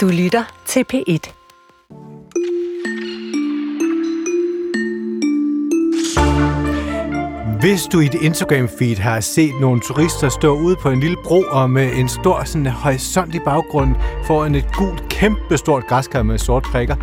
Du 0.00 0.08
lytter 0.08 0.44
til 0.66 0.84
P1. 0.92 1.32
Hvis 7.60 7.82
du 7.92 8.00
i 8.00 8.08
dit 8.08 8.20
Instagram-feed 8.20 9.00
har 9.00 9.20
set 9.20 9.60
nogle 9.60 9.80
turister 9.80 10.28
stå 10.28 10.54
ude 10.54 10.76
på 10.76 10.90
en 10.90 11.00
lille 11.00 11.16
bro 11.24 11.42
og 11.50 11.70
med 11.70 11.92
en 11.92 12.08
stor 12.08 12.44
sådan, 12.44 12.66
øh, 12.66 12.72
horisont 12.72 13.34
i 13.34 13.38
baggrund 13.44 13.94
foran 14.26 14.54
et 14.54 14.66
gult, 14.76 15.08
kæmpe 15.08 15.58
stort 15.58 15.86
græskar 15.86 16.22
med 16.22 16.38
sorte 16.38 16.68
prikker, 16.70 16.96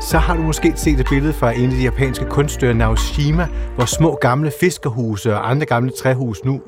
så 0.00 0.18
har 0.18 0.36
du 0.36 0.42
måske 0.42 0.72
set 0.76 1.00
et 1.00 1.06
billede 1.08 1.32
fra 1.32 1.52
en 1.52 1.70
af 1.70 1.76
de 1.76 1.82
japanske 1.82 2.24
kunststører 2.24 2.74
Naoshima, 2.74 3.48
hvor 3.74 3.84
små 3.84 4.18
gamle 4.20 4.52
fiskerhuse 4.60 5.34
og 5.34 5.50
andre 5.50 5.66
gamle 5.66 5.92
træhuse 6.02 6.46
nu 6.46 6.60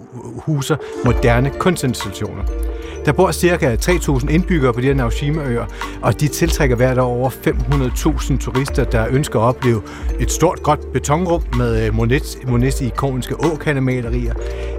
huser 0.47 0.77
moderne 1.05 1.51
kunstinstallationer. 1.51 2.74
Der 3.05 3.13
bor 3.13 3.33
ca. 3.33 3.75
3.000 3.75 4.29
indbyggere 4.31 4.73
på 4.73 4.81
de 4.81 4.87
her 4.87 4.95
Naoshima-øer, 4.95 5.65
og 6.03 6.21
de 6.21 6.29
tiltrækker 6.29 6.77
hvert 6.77 6.99
år 6.99 7.17
over 7.17 7.31
500.000 7.31 8.39
turister, 8.39 8.85
der 8.85 9.07
ønsker 9.11 9.41
at 9.41 9.45
opleve 9.45 9.83
et 10.21 10.31
stort, 10.31 10.63
godt 10.63 10.93
betonrum 10.93 11.43
med 11.57 11.87
øh, 11.87 11.95
Monets, 11.95 12.39
Monets 12.47 12.81
ikoniske 12.81 13.35
åkandemalerier, 13.53 14.35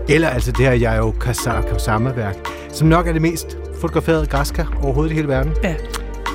eller 0.09 0.29
altså 0.29 0.51
det 0.51 0.65
her 0.65 0.75
Yayoi 0.75 1.11
Kasama-værk, 1.19 2.35
som 2.71 2.87
nok 2.87 3.07
er 3.07 3.13
det 3.13 3.21
mest 3.21 3.57
fotograferede 3.81 4.25
græskar 4.25 4.77
overhovedet 4.83 5.11
i 5.11 5.15
hele 5.15 5.27
verden. 5.27 5.53
Ja. 5.63 5.75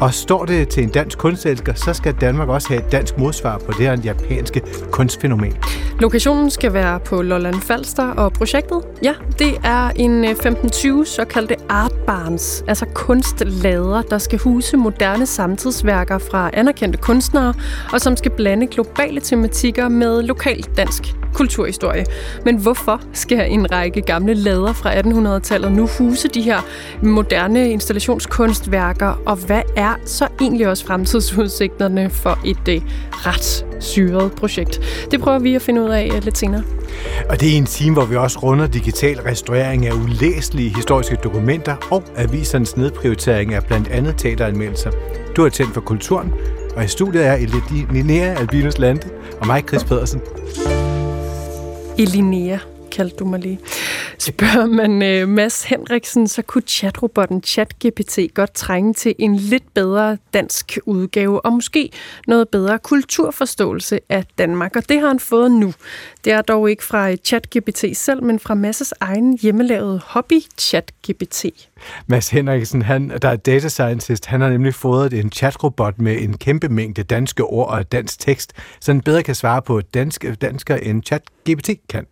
Og 0.00 0.14
står 0.14 0.44
det 0.44 0.68
til 0.68 0.82
en 0.82 0.88
dansk 0.88 1.18
kunstelsker, 1.18 1.74
så 1.74 1.92
skal 1.94 2.14
Danmark 2.20 2.48
også 2.48 2.68
have 2.68 2.86
et 2.86 2.92
dansk 2.92 3.18
modsvar 3.18 3.58
på 3.58 3.72
det 3.72 3.86
her 3.86 3.96
japanske 4.04 4.62
kunstfænomen. 4.90 5.56
Lokationen 6.00 6.50
skal 6.50 6.72
være 6.72 7.00
på 7.00 7.22
Lolland 7.22 7.54
Falster, 7.54 8.06
og 8.06 8.32
projektet, 8.32 8.82
ja, 9.02 9.14
det 9.38 9.58
er 9.64 9.90
en 9.96 10.24
øh, 10.24 10.30
15-20 10.30 11.04
såkaldte 11.04 11.56
art 11.68 11.92
barns, 12.06 12.64
altså 12.68 12.86
kunstlader, 12.86 14.02
der 14.02 14.18
skal 14.18 14.38
huse 14.38 14.76
moderne 14.76 15.26
samtidsværker 15.26 16.18
fra 16.18 16.50
anerkendte 16.52 16.98
kunstnere, 16.98 17.54
og 17.92 18.00
som 18.00 18.16
skal 18.16 18.30
blande 18.30 18.66
globale 18.66 19.20
tematikker 19.20 19.88
med 19.88 20.22
lokal 20.22 20.62
dansk 20.76 21.14
kulturhistorie. 21.34 22.04
Men 22.44 22.56
hvorfor 22.56 23.00
skal 23.12 23.52
en 23.52 23.72
række 23.72 24.00
gamle 24.00 24.34
lader 24.34 24.72
fra 24.72 24.94
1800-tallet 24.94 25.72
nu 25.72 25.86
huse 25.98 26.28
de 26.28 26.42
her 26.42 26.60
moderne 27.02 27.70
installationskunstværker, 27.70 29.22
og 29.26 29.36
hvad 29.36 29.62
er 29.76 29.89
så 30.04 30.28
egentlig 30.40 30.68
også 30.68 30.86
fremtidsudsigterne 30.86 32.10
for 32.10 32.38
et 32.44 32.68
uh, 32.68 32.88
ret 33.12 33.66
syret 33.80 34.32
projekt? 34.32 34.80
Det 35.10 35.20
prøver 35.20 35.38
vi 35.38 35.54
at 35.54 35.62
finde 35.62 35.82
ud 35.82 35.88
af 35.88 36.10
uh, 36.16 36.24
lidt 36.24 36.38
senere. 36.38 36.62
Og 37.28 37.40
det 37.40 37.52
er 37.52 37.56
en 37.56 37.66
time, 37.66 37.94
hvor 37.94 38.04
vi 38.04 38.16
også 38.16 38.38
runder 38.38 38.66
digital 38.66 39.20
restaurering 39.20 39.86
af 39.86 39.92
ulæselige 39.92 40.74
historiske 40.74 41.16
dokumenter 41.16 41.76
og 41.90 42.02
avisernes 42.16 42.76
nedprioritering 42.76 43.54
af 43.54 43.64
blandt 43.64 43.88
andet 43.88 44.14
teateranmeldelser. 44.18 44.90
Du 45.36 45.44
er 45.44 45.48
tændt 45.48 45.74
for 45.74 45.80
kulturen, 45.80 46.32
og 46.76 46.84
i 46.84 46.88
studiet 46.88 47.26
er 47.26 47.36
Linnea 47.92 48.34
Albinus 48.34 48.78
Lande 48.78 49.02
og 49.40 49.46
mig, 49.46 49.62
Chris 49.68 49.84
Pedersen. 49.84 50.20
Elinea 51.98 52.58
kaldte 52.90 53.16
du 53.16 53.24
mig 53.24 53.40
lige. 53.40 53.60
Spørger 54.18 54.66
man 54.66 55.02
øh, 55.02 55.28
Mads 55.28 55.64
Henriksen, 55.64 56.28
så 56.28 56.42
kunne 56.42 56.62
chatrobotten 56.62 57.42
ChatGPT 57.42 58.18
godt 58.34 58.54
trænge 58.54 58.94
til 58.94 59.14
en 59.18 59.36
lidt 59.36 59.74
bedre 59.74 60.18
dansk 60.34 60.78
udgave, 60.86 61.44
og 61.44 61.52
måske 61.52 61.90
noget 62.26 62.48
bedre 62.48 62.78
kulturforståelse 62.78 64.00
af 64.08 64.24
Danmark, 64.38 64.76
og 64.76 64.88
det 64.88 65.00
har 65.00 65.08
han 65.08 65.20
fået 65.20 65.50
nu. 65.50 65.74
Det 66.24 66.32
er 66.32 66.42
dog 66.42 66.70
ikke 66.70 66.84
fra 66.84 67.10
øh, 67.10 67.16
ChatGPT 67.24 67.84
selv, 67.94 68.22
men 68.22 68.38
fra 68.38 68.54
Masses 68.54 68.94
egen 69.00 69.38
hjemmelavede 69.42 70.00
hobby 70.04 70.40
ChatGPT. 70.58 71.46
Mads 72.06 72.28
Henriksen, 72.28 72.82
han, 72.82 73.12
der 73.22 73.28
er 73.28 73.36
data 73.36 73.68
scientist, 73.68 74.26
han 74.26 74.40
har 74.40 74.48
nemlig 74.48 74.74
fået 74.74 75.12
en 75.12 75.32
chatrobot 75.32 75.98
med 75.98 76.20
en 76.20 76.38
kæmpe 76.38 76.68
mængde 76.68 77.02
danske 77.02 77.44
ord 77.44 77.68
og 77.70 77.92
dansk 77.92 78.20
tekst, 78.20 78.52
så 78.80 78.92
den 78.92 79.00
bedre 79.00 79.22
kan 79.22 79.34
svare 79.34 79.62
på 79.62 79.80
danske 79.80 80.34
dansker, 80.34 80.76
end 80.76 81.02
ChatGPT 81.02 81.70
kan. 81.88 82.06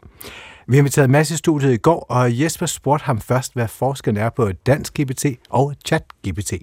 Vi 0.71 0.77
har 0.77 0.79
inviteret 0.79 1.11
Mads 1.11 1.31
i 1.31 1.37
studiet 1.37 1.73
i 1.73 1.77
går, 1.77 2.07
og 2.09 2.41
Jesper 2.41 2.67
spurgte 2.67 3.05
ham 3.05 3.21
først, 3.21 3.55
hvad 3.55 3.69
forskellen 3.69 4.23
er 4.23 4.31
på 4.31 4.53
dansk 4.53 5.01
GPT 5.01 5.27
og 5.49 5.75
chat-GPT. 5.89 6.59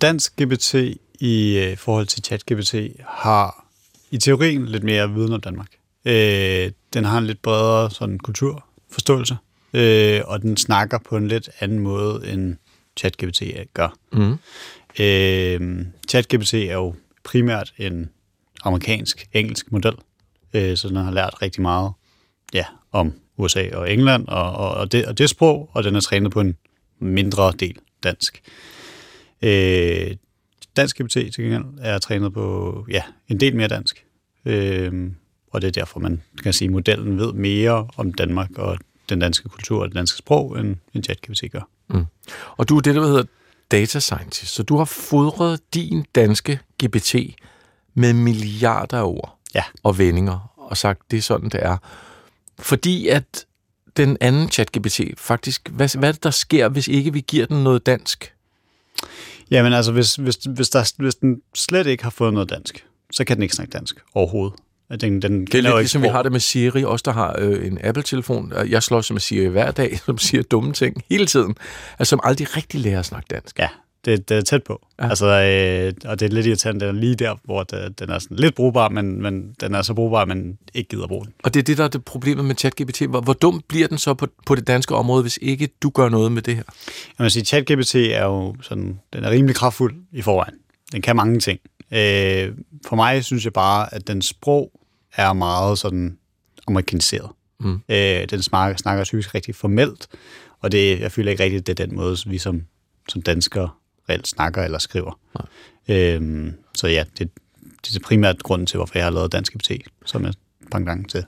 Dansk 0.00 0.42
GPT 0.42 0.74
i 1.20 1.58
øh, 1.58 1.76
forhold 1.76 2.06
til 2.06 2.22
chat-GPT 2.26 3.02
har 3.06 3.66
i 4.10 4.18
teorien 4.18 4.66
lidt 4.66 4.84
mere 4.84 5.10
viden 5.10 5.32
om 5.32 5.40
Danmark. 5.40 5.68
Øh, 6.04 6.70
den 6.94 7.04
har 7.04 7.18
en 7.18 7.26
lidt 7.26 7.42
bredere 7.42 7.90
sådan, 7.90 8.18
kulturforståelse, 8.18 9.36
øh, 9.72 10.20
og 10.24 10.42
den 10.42 10.56
snakker 10.56 10.98
på 10.98 11.16
en 11.16 11.28
lidt 11.28 11.50
anden 11.60 11.78
måde, 11.78 12.32
end 12.32 12.56
ChatGPT 12.96 13.42
gør. 13.74 13.96
Mm. 14.12 14.38
Øh, 15.00 15.86
ChatGPT 16.08 16.54
er 16.54 16.74
jo 16.74 16.94
primært 17.24 17.72
en 17.78 18.10
amerikansk-engelsk 18.64 19.72
model, 19.72 19.94
øh, 20.54 20.76
så 20.76 20.88
den 20.88 20.96
har 20.96 21.10
lært 21.10 21.42
rigtig 21.42 21.62
meget 21.62 21.92
ja, 22.54 22.64
om 22.92 23.14
USA 23.40 23.76
og 23.76 23.92
England, 23.92 24.28
og, 24.28 24.52
og, 24.52 24.74
og, 24.74 24.92
det, 24.92 25.06
og 25.06 25.18
det 25.18 25.30
sprog, 25.30 25.70
og 25.72 25.84
den 25.84 25.96
er 25.96 26.00
trænet 26.00 26.32
på 26.32 26.40
en 26.40 26.56
mindre 26.98 27.52
del 27.58 27.76
dansk. 28.02 28.42
Øh, 29.42 30.16
dansk 30.76 31.02
GPT 31.02 31.12
til 31.12 31.34
gengæld 31.36 31.64
er 31.80 31.98
trænet 31.98 32.32
på 32.32 32.86
ja, 32.90 33.02
en 33.28 33.40
del 33.40 33.56
mere 33.56 33.68
dansk. 33.68 34.04
Øh, 34.44 35.10
og 35.50 35.62
det 35.62 35.68
er 35.68 35.72
derfor, 35.72 36.00
man 36.00 36.22
kan 36.42 36.52
sige, 36.52 36.66
at 36.66 36.72
modellen 36.72 37.18
ved 37.18 37.32
mere 37.32 37.88
om 37.96 38.12
Danmark 38.12 38.58
og 38.58 38.78
den 39.08 39.18
danske 39.18 39.48
kultur 39.48 39.80
og 39.80 39.88
det 39.88 39.96
danske 39.96 40.18
sprog, 40.18 40.60
end, 40.60 40.76
end 40.94 41.04
ChatGPT 41.04 41.44
gør. 41.52 41.68
Mm. 41.88 42.04
Og 42.56 42.68
du 42.68 42.76
er 42.76 42.80
det, 42.80 42.94
der 42.94 43.06
hedder 43.06 43.24
data 43.70 43.98
scientist, 43.98 44.54
så 44.54 44.62
du 44.62 44.76
har 44.76 44.84
fodret 44.84 45.60
din 45.74 46.04
danske 46.14 46.58
GPT 46.84 47.14
med 47.94 48.12
milliarder 48.12 48.98
af 48.98 49.04
ord 49.04 49.38
ja. 49.54 49.62
og 49.82 49.98
vendinger, 49.98 50.52
og 50.56 50.76
sagt, 50.76 51.10
det 51.10 51.16
er 51.16 51.22
sådan, 51.22 51.48
det 51.48 51.62
er. 51.62 51.76
Fordi 52.60 53.08
at 53.08 53.46
den 53.96 54.16
anden 54.20 54.48
chat-GPT 54.48 55.00
faktisk, 55.16 55.68
hvad, 55.68 55.98
hvad 55.98 56.08
er 56.08 56.12
der 56.12 56.30
sker, 56.30 56.68
hvis 56.68 56.88
ikke 56.88 57.12
vi 57.12 57.20
giver 57.20 57.46
den 57.46 57.64
noget 57.64 57.86
dansk? 57.86 58.34
Jamen 59.50 59.72
altså, 59.72 59.92
hvis, 59.92 60.14
hvis, 60.14 60.36
hvis, 60.36 60.68
der, 60.68 60.92
hvis 61.02 61.14
den 61.14 61.42
slet 61.54 61.86
ikke 61.86 62.02
har 62.02 62.10
fået 62.10 62.34
noget 62.34 62.50
dansk, 62.50 62.86
så 63.12 63.24
kan 63.24 63.36
den 63.36 63.42
ikke 63.42 63.54
snakke 63.54 63.70
dansk 63.70 63.96
overhovedet. 64.14 64.58
Den, 65.00 65.22
den 65.22 65.46
det 65.46 65.54
er 65.54 65.62
lidt 65.62 65.76
ligesom 65.76 66.02
vi 66.02 66.08
har 66.08 66.22
det 66.22 66.32
med 66.32 66.40
Siri, 66.40 66.84
også 66.84 67.02
der 67.02 67.12
har 67.12 67.36
øh, 67.38 67.66
en 67.66 67.78
Apple-telefon. 67.84 68.52
Jeg 68.68 68.82
slår 68.82 69.12
med 69.12 69.20
Siri 69.20 69.48
hver 69.48 69.70
dag, 69.70 69.98
som 70.06 70.18
siger 70.18 70.42
dumme 70.42 70.72
ting 70.72 71.04
hele 71.10 71.26
tiden, 71.26 71.56
altså 71.98 72.10
som 72.10 72.20
aldrig 72.22 72.56
rigtig 72.56 72.80
lærer 72.80 72.98
at 72.98 73.06
snakke 73.06 73.26
dansk. 73.30 73.58
Ja, 73.58 73.68
det, 74.04 74.28
det 74.28 74.36
er 74.36 74.40
tæt 74.40 74.62
på. 74.62 74.86
Ja. 74.98 75.08
Altså, 75.08 75.26
øh, 75.26 76.10
og 76.10 76.20
det 76.20 76.26
er 76.26 76.34
lidt 76.34 76.46
irriterende, 76.46 76.86
den 76.86 76.96
er 76.96 77.00
lige 77.00 77.14
der, 77.14 77.34
hvor 77.44 77.62
det, 77.62 77.98
den 77.98 78.10
er 78.10 78.18
sådan 78.18 78.36
lidt 78.36 78.54
brugbar, 78.54 78.88
men, 78.88 79.22
men 79.22 79.54
den 79.60 79.74
er 79.74 79.82
så 79.82 79.94
brugbar, 79.94 80.22
at 80.22 80.28
man 80.28 80.58
ikke 80.74 80.88
gider 80.88 81.06
bruge 81.06 81.24
den. 81.24 81.34
Og 81.42 81.54
det 81.54 81.60
er 81.60 81.64
det, 81.64 81.78
der 81.78 81.84
er 81.84 81.88
det 81.88 82.04
problemet 82.04 82.44
med 82.44 82.54
ChatGPT. 82.54 83.02
Hvor, 83.02 83.20
hvor 83.20 83.32
dum 83.32 83.62
bliver 83.68 83.88
den 83.88 83.98
så 83.98 84.14
på, 84.14 84.26
på 84.46 84.54
det 84.54 84.66
danske 84.66 84.94
område, 84.94 85.22
hvis 85.22 85.38
ikke 85.42 85.68
du 85.82 85.90
gør 85.90 86.08
noget 86.08 86.32
med 86.32 86.42
det 86.42 86.56
her? 86.56 86.62
Jeg 87.18 87.24
vil 87.24 87.30
sige, 87.30 87.44
ChatGPT 87.44 87.94
er 87.94 88.24
jo 88.24 88.56
sådan, 88.62 88.98
den 89.12 89.24
er 89.24 89.30
rimelig 89.30 89.56
kraftfuld 89.56 89.94
i 90.12 90.22
forvejen. 90.22 90.54
Den 90.92 91.02
kan 91.02 91.16
mange 91.16 91.40
ting. 91.40 91.60
Øh, 91.92 92.52
for 92.86 92.96
mig 92.96 93.24
synes 93.24 93.44
jeg 93.44 93.52
bare, 93.52 93.94
at 93.94 94.06
den 94.06 94.22
sprog 94.22 94.72
er 95.16 95.32
meget 95.32 95.78
sådan 95.78 96.16
amerikaniseret. 96.66 97.30
Mm. 97.60 97.80
Øh, 97.88 98.26
den 98.30 98.42
snakker, 98.42 98.76
snakker 98.76 99.04
typisk 99.04 99.34
rigtig 99.34 99.54
formelt, 99.54 100.08
og 100.60 100.72
det, 100.72 101.00
jeg 101.00 101.12
føler 101.12 101.30
ikke 101.30 101.44
rigtigt, 101.44 101.66
det 101.66 101.80
er 101.80 101.86
den 101.86 101.96
måde, 101.96 102.16
vi 102.26 102.38
som, 102.38 102.62
som 103.08 103.22
danskere 103.22 103.68
reelt 104.08 104.28
snakker 104.28 104.62
eller 104.62 104.78
skriver. 104.78 105.18
Øhm, 105.88 106.54
så 106.74 106.86
ja, 106.88 107.04
det, 107.18 107.30
det 107.86 107.96
er 107.96 108.00
primært 108.04 108.42
grunden 108.42 108.66
til, 108.66 108.76
hvorfor 108.76 108.98
jeg 108.98 109.04
har 109.04 109.10
lavet 109.10 109.32
Dansk 109.32 109.56
GPT, 109.56 109.70
som 110.04 110.24
er 110.24 110.32
gang 110.84 111.10
til. 111.10 111.24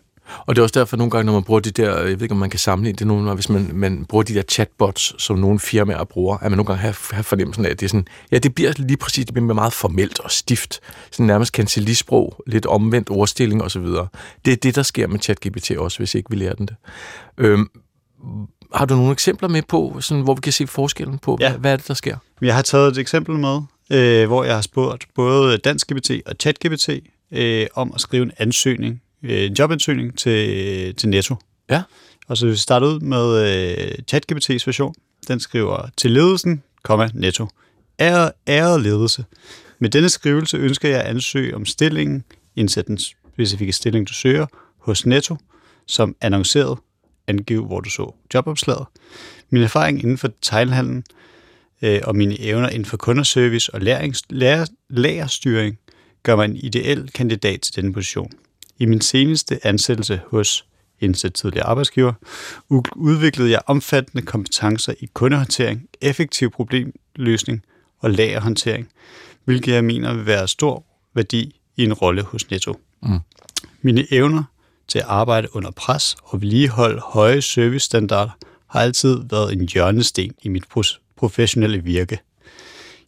Og 0.46 0.56
det 0.56 0.58
er 0.58 0.62
også 0.62 0.80
derfor 0.80 0.96
nogle 0.96 1.10
gange, 1.10 1.26
når 1.26 1.32
man 1.32 1.42
bruger 1.42 1.60
de 1.60 1.70
der, 1.70 1.98
jeg 1.98 2.04
ved 2.04 2.22
ikke, 2.22 2.32
om 2.32 2.38
man 2.38 2.50
kan 2.50 2.58
sammenligne 2.58 2.96
det 2.96 3.06
nogle 3.06 3.34
hvis 3.34 3.48
man, 3.48 3.70
man 3.74 4.04
bruger 4.04 4.22
de 4.22 4.34
der 4.34 4.42
chatbots, 4.42 5.22
som 5.22 5.38
nogle 5.38 5.60
firmaer 5.60 6.04
bruger, 6.04 6.36
at 6.36 6.42
man 6.50 6.50
nogle 6.50 6.66
gange 6.66 6.80
har, 6.80 7.14
har 7.14 7.22
fornemmelsen 7.22 7.66
af, 7.66 7.70
at 7.70 7.80
det 7.80 7.86
er 7.86 7.88
sådan, 7.88 8.06
ja, 8.32 8.38
det 8.38 8.54
bliver 8.54 8.72
lige 8.76 8.96
præcis, 8.96 9.24
det 9.24 9.34
bliver 9.34 9.54
meget 9.54 9.72
formelt 9.72 10.20
og 10.20 10.30
stift, 10.30 10.80
sådan 11.10 11.26
nærmest 11.26 11.52
kancelisprog, 11.52 12.42
lidt 12.46 12.66
omvendt 12.66 13.10
ordstilling 13.10 13.62
osv. 13.62 13.86
Det 14.44 14.52
er 14.52 14.56
det, 14.56 14.74
der 14.74 14.82
sker 14.82 15.06
med 15.06 15.20
ChatGPT 15.20 15.70
også, 15.70 15.98
hvis 15.98 16.14
ikke 16.14 16.30
vi 16.30 16.36
lærer 16.36 16.54
den 16.54 16.66
det. 16.66 16.76
Øhm, 17.38 17.68
har 18.74 18.84
du 18.84 18.94
nogle 18.94 19.12
eksempler 19.12 19.48
med 19.48 19.62
på, 19.62 19.96
sådan, 20.00 20.22
hvor 20.22 20.34
vi 20.34 20.40
kan 20.40 20.52
se 20.52 20.66
forskellen 20.66 21.18
på, 21.18 21.38
ja. 21.40 21.50
hvad, 21.50 21.58
hvad 21.58 21.72
er 21.72 21.76
det, 21.76 21.88
der 21.88 21.94
sker? 21.94 22.16
Jeg 22.42 22.54
har 22.54 22.62
taget 22.62 22.88
et 22.92 22.98
eksempel 22.98 23.34
med, 23.34 23.60
øh, 23.92 24.26
hvor 24.26 24.44
jeg 24.44 24.54
har 24.54 24.62
spurgt 24.62 25.06
både 25.14 25.58
Dansk 25.58 25.92
GPT 25.92 26.10
og 26.26 26.34
ChatGPT 26.40 26.88
øh, 27.32 27.66
om 27.74 27.92
at 27.94 28.00
skrive 28.00 28.22
en 28.22 28.32
ansøgning, 28.38 29.02
øh, 29.22 29.42
en 29.42 29.52
jobansøgning 29.52 30.18
til, 30.18 30.94
til 30.94 31.08
Netto. 31.08 31.36
Ja. 31.70 31.82
Og 32.28 32.36
så 32.36 32.46
vi 32.46 32.56
starter 32.56 32.86
ud 32.86 33.00
med 33.00 33.52
øh, 33.52 33.94
ChatGPT's 34.12 34.62
version. 34.66 34.94
Den 35.28 35.40
skriver 35.40 35.88
til 35.96 36.10
ledelsen, 36.10 36.62
komma, 36.82 37.08
Netto. 37.14 37.46
Æret, 38.00 38.32
æret 38.48 38.82
ledelse. 38.82 39.24
Med 39.78 39.90
denne 39.90 40.08
skrivelse 40.08 40.56
ønsker 40.56 40.88
jeg 40.88 41.00
at 41.00 41.06
ansøge 41.06 41.54
om 41.54 41.66
stillingen, 41.66 42.24
indsæt 42.56 42.86
den 42.86 42.98
specifikke 42.98 43.72
stilling, 43.72 44.08
du 44.08 44.12
søger, 44.12 44.46
hos 44.78 45.06
Netto, 45.06 45.36
som 45.86 46.16
annonceret 46.20 46.78
angiv, 47.26 47.66
hvor 47.66 47.80
du 47.80 47.90
så 47.90 48.14
jobopslaget. 48.34 48.86
Min 49.50 49.62
erfaring 49.62 50.02
inden 50.02 50.18
for 50.18 50.28
detailhandlen 50.28 51.04
øh, 51.82 52.00
og 52.04 52.16
mine 52.16 52.40
evner 52.40 52.68
inden 52.68 52.84
for 52.84 52.96
kunderservice 52.96 53.74
og 53.74 53.80
lærings, 53.80 54.22
lærer, 54.30 54.66
lærerstyring 54.90 55.78
gør 56.22 56.36
mig 56.36 56.44
en 56.44 56.56
ideel 56.56 57.10
kandidat 57.14 57.60
til 57.60 57.76
denne 57.76 57.92
position. 57.92 58.30
I 58.78 58.86
min 58.86 59.00
seneste 59.00 59.66
ansættelse 59.66 60.20
hos 60.30 60.66
indsat 61.00 61.34
tidligere 61.34 61.66
arbejdsgiver, 61.66 62.12
udviklede 62.96 63.50
jeg 63.50 63.60
omfattende 63.66 64.26
kompetencer 64.26 64.94
i 65.00 65.08
kundehåndtering, 65.14 65.88
effektiv 66.00 66.50
problemløsning 66.50 67.62
og 67.98 68.10
lagerhåndtering, 68.10 68.88
hvilket 69.44 69.72
jeg 69.72 69.84
mener 69.84 70.14
vil 70.14 70.26
være 70.26 70.48
stor 70.48 70.84
værdi 71.14 71.60
i 71.76 71.84
en 71.84 71.92
rolle 71.92 72.22
hos 72.22 72.50
Netto. 72.50 72.80
Mm. 73.02 73.18
Mine 73.82 74.06
evner 74.10 74.44
til 74.92 74.98
at 74.98 75.04
arbejde 75.04 75.48
under 75.56 75.70
pres 75.70 76.16
og 76.24 76.40
vedligeholde 76.40 77.00
høje 77.00 77.42
servicestandarder 77.42 78.30
har 78.70 78.80
altid 78.80 79.18
været 79.30 79.52
en 79.52 79.68
hjørnesten 79.68 80.32
i 80.42 80.48
mit 80.48 80.64
professionelle 81.16 81.84
virke. 81.84 82.18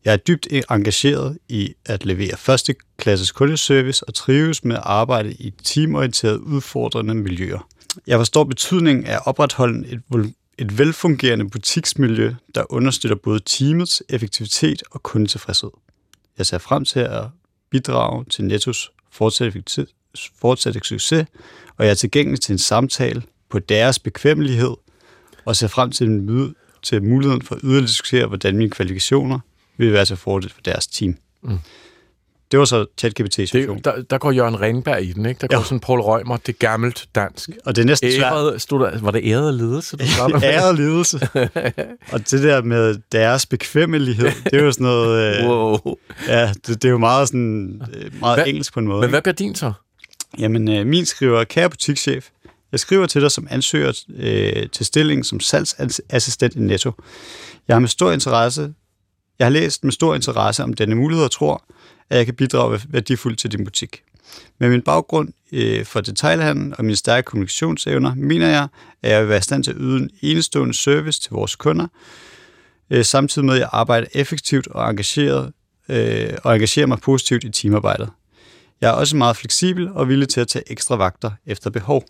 Jeg 0.04 0.12
er 0.12 0.16
dybt 0.16 0.48
engageret 0.70 1.38
i 1.48 1.74
at 1.86 2.04
levere 2.04 2.36
førsteklasses 2.36 3.32
kundeservice 3.32 4.08
og 4.08 4.14
trives 4.14 4.64
med 4.64 4.76
at 4.76 4.82
arbejde 4.84 5.32
i 5.32 5.50
teamorienterede 5.50 6.40
udfordrende 6.40 7.14
miljøer. 7.14 7.68
Jeg 8.06 8.18
forstår 8.18 8.44
betydningen 8.44 9.06
af 9.06 9.14
at 9.14 9.26
opretholde 9.26 9.88
et, 9.88 10.02
et 10.58 10.78
velfungerende 10.78 11.50
butiksmiljø, 11.50 12.34
der 12.54 12.72
understøtter 12.72 13.16
både 13.16 13.40
teamets 13.46 14.02
effektivitet 14.08 14.82
og 14.90 15.02
kundetilfredshed. 15.02 15.70
Jeg 16.38 16.46
ser 16.46 16.58
frem 16.58 16.84
til 16.84 17.00
at 17.00 17.24
bidrage 17.70 18.24
til 18.24 18.44
Nettos 18.44 18.90
fortsatte, 19.10 19.86
fortsatte 20.40 20.80
succes, 20.82 21.26
og 21.76 21.84
jeg 21.84 21.90
er 21.90 21.94
tilgængelig 21.94 22.40
til 22.40 22.52
en 22.52 22.58
samtale 22.58 23.22
på 23.50 23.58
deres 23.58 23.98
bekvemmelighed, 23.98 24.74
og 25.44 25.56
ser 25.56 25.68
frem 25.68 25.90
til, 25.90 26.06
en 26.06 26.26
møde, 26.26 26.54
til 26.82 27.02
muligheden 27.02 27.42
for 27.42 27.54
yderligere 27.62 27.82
at 27.82 27.88
diskutere, 27.88 28.26
hvordan 28.26 28.56
mine 28.56 28.70
kvalifikationer 28.70 29.38
vil 29.76 29.92
være 29.92 30.04
til 30.04 30.16
fordel 30.16 30.50
for 30.50 30.60
deres 30.60 30.86
team. 30.86 31.16
Mm. 31.42 31.58
Det 32.54 32.58
var 32.58 32.64
så 32.64 32.86
ChatGPT 32.98 33.36
det, 33.36 33.84
der, 33.84 34.02
der 34.10 34.18
går 34.18 34.30
Jørgen 34.30 34.60
Ringberg 34.60 35.02
i 35.02 35.12
den, 35.12 35.26
ikke? 35.26 35.40
Der 35.40 35.46
går 35.46 35.56
ja. 35.56 35.64
sådan 35.64 35.80
Paul 35.80 36.00
Rømer, 36.00 36.36
det 36.36 36.58
gammelt 36.58 37.08
dansk. 37.14 37.50
Og 37.64 37.76
det 37.76 37.82
er 37.82 37.86
næsten 37.86 38.10
æret, 38.10 38.62
stod 38.62 38.80
der, 38.80 39.00
Var 39.00 39.10
det 39.10 39.22
æret 39.24 39.54
ledelse, 39.54 39.96
du 39.96 40.04
æret 40.42 40.78
ledelse. 40.78 41.28
og 42.12 42.30
det 42.30 42.42
der 42.42 42.62
med 42.62 42.96
deres 43.12 43.46
bekvemmelighed, 43.46 44.30
det 44.44 44.54
er 44.54 44.64
jo 44.64 44.72
sådan 44.72 44.84
noget... 44.84 45.40
Øh, 45.40 45.48
wow. 45.48 45.78
Ja, 46.28 46.52
det, 46.66 46.82
det, 46.82 46.84
er 46.84 46.90
jo 46.90 46.98
meget, 46.98 47.28
sådan, 47.28 47.82
øh, 47.94 48.20
meget 48.20 48.36
hvad, 48.36 48.46
engelsk 48.46 48.74
på 48.74 48.80
en 48.80 48.86
måde. 48.86 49.00
Men 49.00 49.10
hvad 49.10 49.22
gør 49.22 49.32
din 49.32 49.54
så? 49.54 49.72
Jamen, 50.38 50.68
øh, 50.68 50.86
min 50.86 51.06
skriver, 51.06 51.44
kære 51.44 51.70
butikschef, 51.70 52.28
jeg 52.72 52.80
skriver 52.80 53.06
til 53.06 53.22
dig 53.22 53.30
som 53.30 53.46
ansøger 53.50 54.04
øh, 54.16 54.68
til 54.70 54.86
stillingen 54.86 55.24
som 55.24 55.40
salgsassistent 55.40 56.54
i 56.54 56.60
Netto. 56.60 56.92
Jeg 57.68 57.74
har 57.74 57.80
med 57.80 57.88
stor 57.88 58.12
interesse 58.12 58.74
jeg 59.38 59.44
har 59.44 59.50
læst 59.50 59.84
med 59.84 59.92
stor 59.92 60.14
interesse 60.14 60.62
om 60.62 60.72
denne 60.72 60.94
mulighed 60.94 61.24
og 61.24 61.30
tror, 61.30 61.64
at 62.10 62.16
jeg 62.16 62.24
kan 62.24 62.34
bidrage 62.34 62.80
værdifuldt 62.88 63.38
til 63.38 63.52
din 63.52 63.64
butik. 63.64 64.02
Med 64.60 64.68
min 64.68 64.82
baggrund 64.82 65.28
øh, 65.52 65.84
for 65.84 66.00
detailhandel 66.00 66.74
og 66.78 66.84
mine 66.84 66.96
stærke 66.96 67.24
kommunikationsevner, 67.24 68.14
mener 68.14 68.48
jeg, 68.48 68.68
at 69.02 69.10
jeg 69.10 69.20
vil 69.20 69.28
være 69.28 69.38
i 69.38 69.42
stand 69.42 69.64
til 69.64 69.70
at 69.70 69.76
yde 69.80 69.96
en 69.96 70.10
enestående 70.22 70.74
service 70.74 71.20
til 71.20 71.30
vores 71.30 71.56
kunder, 71.56 71.86
øh, 72.90 73.04
samtidig 73.04 73.46
med 73.46 73.54
at 73.54 73.60
jeg 73.60 73.68
arbejder 73.72 74.06
effektivt 74.12 74.66
og 74.66 74.90
engageret 74.90 75.52
øh, 75.88 76.32
og 76.44 76.54
engagerer 76.54 76.86
mig 76.86 76.98
positivt 77.00 77.44
i 77.44 77.50
teamarbejdet. 77.50 78.10
Jeg 78.84 78.90
er 78.90 78.94
også 78.94 79.16
meget 79.16 79.36
fleksibel 79.36 79.88
og 79.92 80.08
villig 80.08 80.28
til 80.28 80.40
at 80.40 80.48
tage 80.48 80.72
ekstra 80.72 80.96
vagter 80.96 81.30
efter 81.46 81.70
behov. 81.70 82.04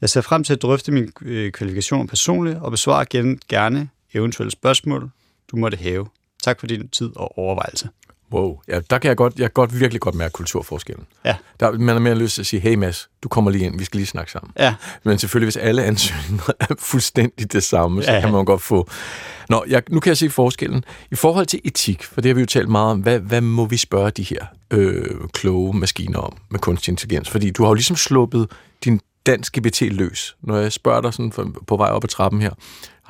Jeg 0.00 0.10
ser 0.10 0.20
frem 0.20 0.44
til 0.44 0.52
at 0.52 0.62
drøfte 0.62 0.92
mine 0.92 1.06
øh, 1.06 1.12
kvalifikation 1.12 1.52
kvalifikationer 1.52 2.06
personligt 2.06 2.58
og 2.58 2.70
besvare 2.70 3.04
gerne 3.48 3.88
eventuelle 4.14 4.50
spørgsmål, 4.50 5.10
du 5.50 5.56
måtte 5.56 5.76
have. 5.76 6.06
Tak 6.42 6.60
for 6.60 6.66
din 6.66 6.88
tid 6.88 7.10
og 7.16 7.38
overvejelse. 7.38 7.88
Wow, 8.32 8.60
ja, 8.68 8.80
der 8.90 8.98
kan 8.98 9.08
jeg 9.08 9.16
godt, 9.16 9.34
jeg 9.38 9.44
kan 9.44 9.52
godt 9.54 9.80
virkelig 9.80 10.00
godt 10.00 10.14
mærke 10.14 10.32
kulturforskellen. 10.32 11.06
Ja. 11.24 11.36
Der, 11.60 11.72
man 11.72 11.96
er 11.96 12.00
mere 12.00 12.14
lyst 12.14 12.34
til 12.34 12.42
at 12.42 12.46
sige, 12.46 12.60
hey 12.60 12.74
Mads, 12.74 13.08
du 13.22 13.28
kommer 13.28 13.50
lige 13.50 13.64
ind, 13.64 13.78
vi 13.78 13.84
skal 13.84 13.98
lige 13.98 14.06
snakke 14.06 14.32
sammen. 14.32 14.52
Ja. 14.58 14.74
Men 15.04 15.18
selvfølgelig, 15.18 15.46
hvis 15.46 15.56
alle 15.56 15.84
ansøgninger 15.84 16.52
er 16.60 16.74
fuldstændig 16.78 17.52
det 17.52 17.62
samme, 17.62 18.02
så 18.02 18.12
ja. 18.12 18.20
kan 18.20 18.32
man 18.32 18.44
godt 18.44 18.62
få... 18.62 18.88
Nå, 19.48 19.64
jeg, 19.68 19.82
nu 19.90 20.00
kan 20.00 20.08
jeg 20.08 20.16
se 20.16 20.30
forskellen. 20.30 20.84
I 21.10 21.14
forhold 21.14 21.46
til 21.46 21.60
etik, 21.64 22.04
for 22.04 22.20
det 22.20 22.28
har 22.28 22.34
vi 22.34 22.40
jo 22.40 22.46
talt 22.46 22.68
meget 22.68 22.90
om, 22.90 23.00
hvad, 23.00 23.18
hvad 23.18 23.40
må 23.40 23.64
vi 23.64 23.76
spørge 23.76 24.10
de 24.10 24.22
her 24.22 24.46
øh, 24.70 25.04
kloge 25.32 25.78
maskiner 25.78 26.18
om 26.18 26.36
med 26.50 26.60
kunstig 26.60 26.92
intelligens? 26.92 27.30
Fordi 27.30 27.50
du 27.50 27.62
har 27.62 27.70
jo 27.70 27.74
ligesom 27.74 27.96
sluppet 27.96 28.50
din 28.84 29.00
dansk 29.26 29.58
GPT 29.58 29.80
løs. 29.80 30.36
Når 30.42 30.56
jeg 30.56 30.72
spørger 30.72 31.00
dig 31.00 31.14
sådan 31.14 31.32
for, 31.32 31.52
på 31.66 31.76
vej 31.76 31.88
op 31.88 32.04
ad 32.04 32.08
trappen 32.08 32.42
her, 32.42 32.50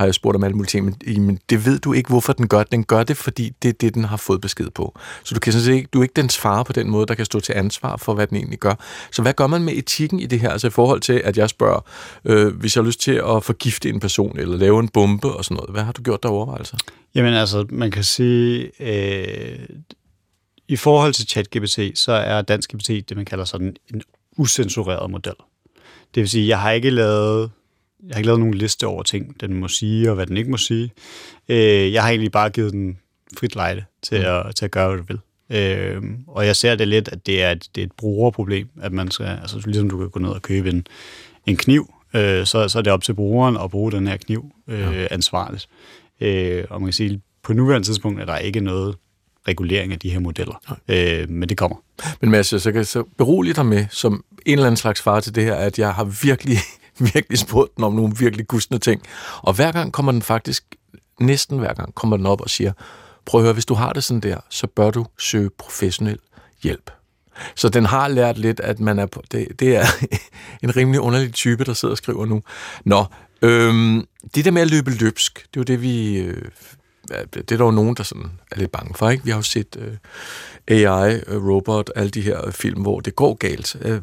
har 0.01 0.05
jeg 0.05 0.15
spurgt 0.15 0.37
om 0.37 0.45
alle 0.45 0.57
mulige 0.57 0.69
ting, 0.69 0.85
men, 0.85 1.25
men 1.27 1.39
det 1.51 1.67
ved 1.67 1.79
du 1.79 1.93
ikke, 1.93 2.09
hvorfor 2.09 2.33
den 2.33 2.49
gør. 2.49 2.62
Den 2.62 2.85
gør 2.85 3.03
det, 3.03 3.17
fordi 3.17 3.53
det 3.62 3.69
er 3.69 3.73
det, 3.73 3.95
den 3.95 4.05
har 4.05 4.17
fået 4.17 4.41
besked 4.41 4.71
på. 4.71 4.99
Så 5.25 5.35
du 5.35 5.41
kan 5.41 5.53
sådan 5.53 5.65
set 5.65 5.73
ikke, 5.73 5.89
du 5.93 5.99
er 5.99 6.03
ikke 6.03 6.12
dens 6.17 6.39
far 6.39 6.62
på 6.62 6.73
den 6.73 6.91
måde, 6.91 7.07
der 7.07 7.15
kan 7.15 7.25
stå 7.25 7.41
til 7.41 7.53
ansvar 7.53 7.97
for, 7.97 8.15
hvad 8.15 8.27
den 8.27 8.37
egentlig 8.37 8.59
gør. 8.59 8.75
Så 9.12 9.23
hvad 9.23 9.33
gør 9.33 9.47
man 9.47 9.62
med 9.62 9.73
etikken 9.73 10.21
i 10.21 10.27
det 10.27 10.41
her? 10.41 10.51
Altså 10.51 10.67
i 10.67 10.71
forhold 10.71 11.01
til, 11.01 11.12
at 11.12 11.39
jeg 11.39 11.51
spørger, 11.51 11.81
øh, 12.25 12.57
hvis 12.57 12.77
jeg 12.77 12.83
har 12.83 12.87
lyst 12.87 13.01
til 13.01 13.12
at 13.12 13.45
forgifte 13.45 13.89
en 13.89 14.01
person, 14.01 14.39
eller 14.39 14.57
lave 14.57 14.81
en 14.81 14.89
bombe 14.89 15.33
og 15.33 15.45
sådan 15.45 15.55
noget. 15.55 15.71
Hvad 15.71 15.83
har 15.83 15.93
du 15.93 16.03
gjort 16.03 16.23
der 16.23 16.29
overvejelser? 16.29 16.77
Jamen 17.15 17.35
altså, 17.35 17.67
man 17.71 17.91
kan 17.91 18.05
sige, 18.05 18.71
øh, 18.81 19.59
i 20.69 20.77
forhold 20.77 21.12
til 21.12 21.29
ChatGPT, 21.29 21.99
så 21.99 22.12
er 22.12 22.43
dansk 22.43 22.73
GPT 22.75 22.89
det, 22.89 23.17
man 23.17 23.25
kalder 23.25 23.45
sådan 23.45 23.77
en 23.95 24.03
usensureret 24.37 25.11
model. 25.11 25.35
Det 26.15 26.21
vil 26.21 26.29
sige, 26.29 26.49
jeg 26.49 26.61
har 26.61 26.71
ikke 26.71 26.91
lavet 26.91 27.51
jeg 28.07 28.15
har 28.15 28.19
ikke 28.19 28.27
lavet 28.27 28.41
nogen 28.41 28.55
liste 28.55 28.87
over 28.87 29.03
ting, 29.03 29.41
den 29.41 29.55
må 29.55 29.69
sige, 29.69 30.11
og 30.11 30.15
hvad 30.15 30.27
den 30.27 30.37
ikke 30.37 30.51
må 30.51 30.57
sige. 30.57 30.93
Øh, 31.49 31.93
jeg 31.93 32.03
har 32.03 32.09
egentlig 32.09 32.33
bare 32.33 32.51
givet 32.51 32.73
den 32.73 32.99
frit 33.39 33.55
lejde 33.55 33.85
til, 34.03 34.19
mm. 34.19 34.27
at, 34.27 34.57
til 34.57 34.65
at 34.65 34.71
gøre, 34.71 34.89
hvad 34.89 34.99
du 34.99 35.05
vil. 35.09 35.21
Øh, 35.51 36.03
og 36.27 36.47
jeg 36.47 36.57
ser 36.57 36.75
det 36.75 36.89
lidt, 36.89 37.09
at 37.09 37.27
det 37.27 37.43
er 37.43 37.51
et, 37.51 37.69
det 37.75 37.81
er 37.81 37.87
et 37.87 37.93
brugerproblem, 37.93 38.69
at 38.81 38.93
man 38.93 39.11
skal, 39.11 39.27
altså 39.27 39.62
ligesom 39.65 39.91
du 39.91 39.99
kan 39.99 40.11
gå 40.11 40.21
ned 40.21 40.31
og 40.31 40.43
købe 40.43 40.71
en, 40.71 40.87
en 41.47 41.57
kniv, 41.57 41.95
øh, 42.15 42.47
så, 42.47 42.69
så 42.69 42.79
er 42.79 42.83
det 42.83 42.93
op 42.93 43.03
til 43.03 43.15
brugeren 43.15 43.57
at 43.57 43.71
bruge 43.71 43.93
den 43.93 44.07
her 44.07 44.17
kniv 44.17 44.53
øh, 44.69 44.81
ja. 44.81 45.07
ansvarligt. 45.11 45.69
Øh, 46.21 46.65
og 46.71 46.81
man 46.81 46.87
kan 46.87 46.93
sige, 46.93 47.21
på 47.43 47.53
nuværende 47.53 47.87
tidspunkt 47.87 48.21
er 48.21 48.25
der 48.25 48.37
ikke 48.37 48.61
noget 48.61 48.97
regulering 49.48 49.92
af 49.92 49.98
de 49.98 50.10
her 50.10 50.19
modeller, 50.19 50.81
øh, 50.88 51.31
men 51.31 51.48
det 51.48 51.58
kommer. 51.58 51.76
Men 52.20 52.31
Mads, 52.31 52.46
så 52.46 52.72
kan 52.72 52.76
jeg 52.76 52.87
så 52.87 53.04
berolige 53.19 53.54
dig 53.54 53.66
med, 53.66 53.87
som 53.90 54.25
en 54.46 54.52
eller 54.52 54.66
anden 54.66 54.76
slags 54.76 55.02
far 55.02 55.20
til 55.20 55.34
det 55.34 55.44
her, 55.44 55.54
at 55.54 55.78
jeg 55.78 55.94
har 55.94 56.04
virkelig 56.04 56.58
virkelig 57.14 57.38
spurgt 57.38 57.76
den 57.76 57.84
om 57.84 57.92
nogle 57.92 58.14
virkelig 58.19 58.46
gustne 58.46 58.78
ting. 58.78 59.02
Og 59.42 59.52
hver 59.52 59.72
gang 59.72 59.92
kommer 59.92 60.12
den 60.12 60.22
faktisk, 60.22 60.64
næsten 61.20 61.58
hver 61.58 61.75
gang, 61.75 61.94
kommer 61.94 62.16
den 62.16 62.26
op 62.26 62.40
og 62.40 62.50
siger, 62.50 62.72
prøv 63.26 63.40
at 63.40 63.44
høre, 63.44 63.52
hvis 63.52 63.66
du 63.66 63.75
har 63.75 63.92
det 63.92 64.04
sådan 64.04 64.20
der, 64.20 64.37
så 64.50 64.66
bør 64.66 64.90
du 64.90 65.06
søge 65.18 65.50
professionel 65.59 66.18
hjælp. 66.62 66.90
Så 67.54 67.68
den 67.68 67.87
har 67.87 68.09
lært 68.09 68.38
lidt, 68.38 68.61
at 68.61 68.80
man 68.80 68.99
er 68.99 69.06
på, 69.06 69.23
det, 69.32 69.49
det 69.59 69.76
er 69.76 69.87
en 70.62 70.76
rimelig 70.76 71.00
underlig 71.00 71.32
type, 71.32 71.64
der 71.64 71.73
sidder 71.73 71.92
og 71.92 71.99
skriver 71.99 72.26
nu. 72.26 72.42
Nå, 72.85 73.04
øhm, 73.42 74.06
det 74.35 74.44
der 74.44 74.50
med 74.50 74.62
at 74.62 74.70
løbe 74.70 74.90
løbsk, 74.90 75.35
det 75.35 75.56
er 75.56 75.61
jo 75.61 75.62
det, 75.62 75.82
vi 75.82 76.16
øh, 76.16 76.42
det 77.35 77.52
er 77.52 77.57
der 77.57 77.64
jo 77.64 77.71
nogen, 77.71 77.97
der 77.97 78.02
sådan 78.02 78.31
er 78.50 78.59
lidt 78.59 78.73
bange 78.73 78.95
for. 78.95 79.11
Ikke? 79.11 79.25
Vi 79.25 79.31
har 79.31 79.38
jo 79.38 79.43
set 79.43 79.76
uh, 79.76 79.95
AI, 80.69 81.14
uh, 81.14 81.49
robot, 81.49 81.90
alle 81.97 82.11
de 82.11 82.21
her 82.21 82.50
film, 82.50 82.83
hvor 82.83 83.00
det 83.00 83.17
går 83.17 83.35
galt. 83.35 83.76
Uh, 83.85 83.99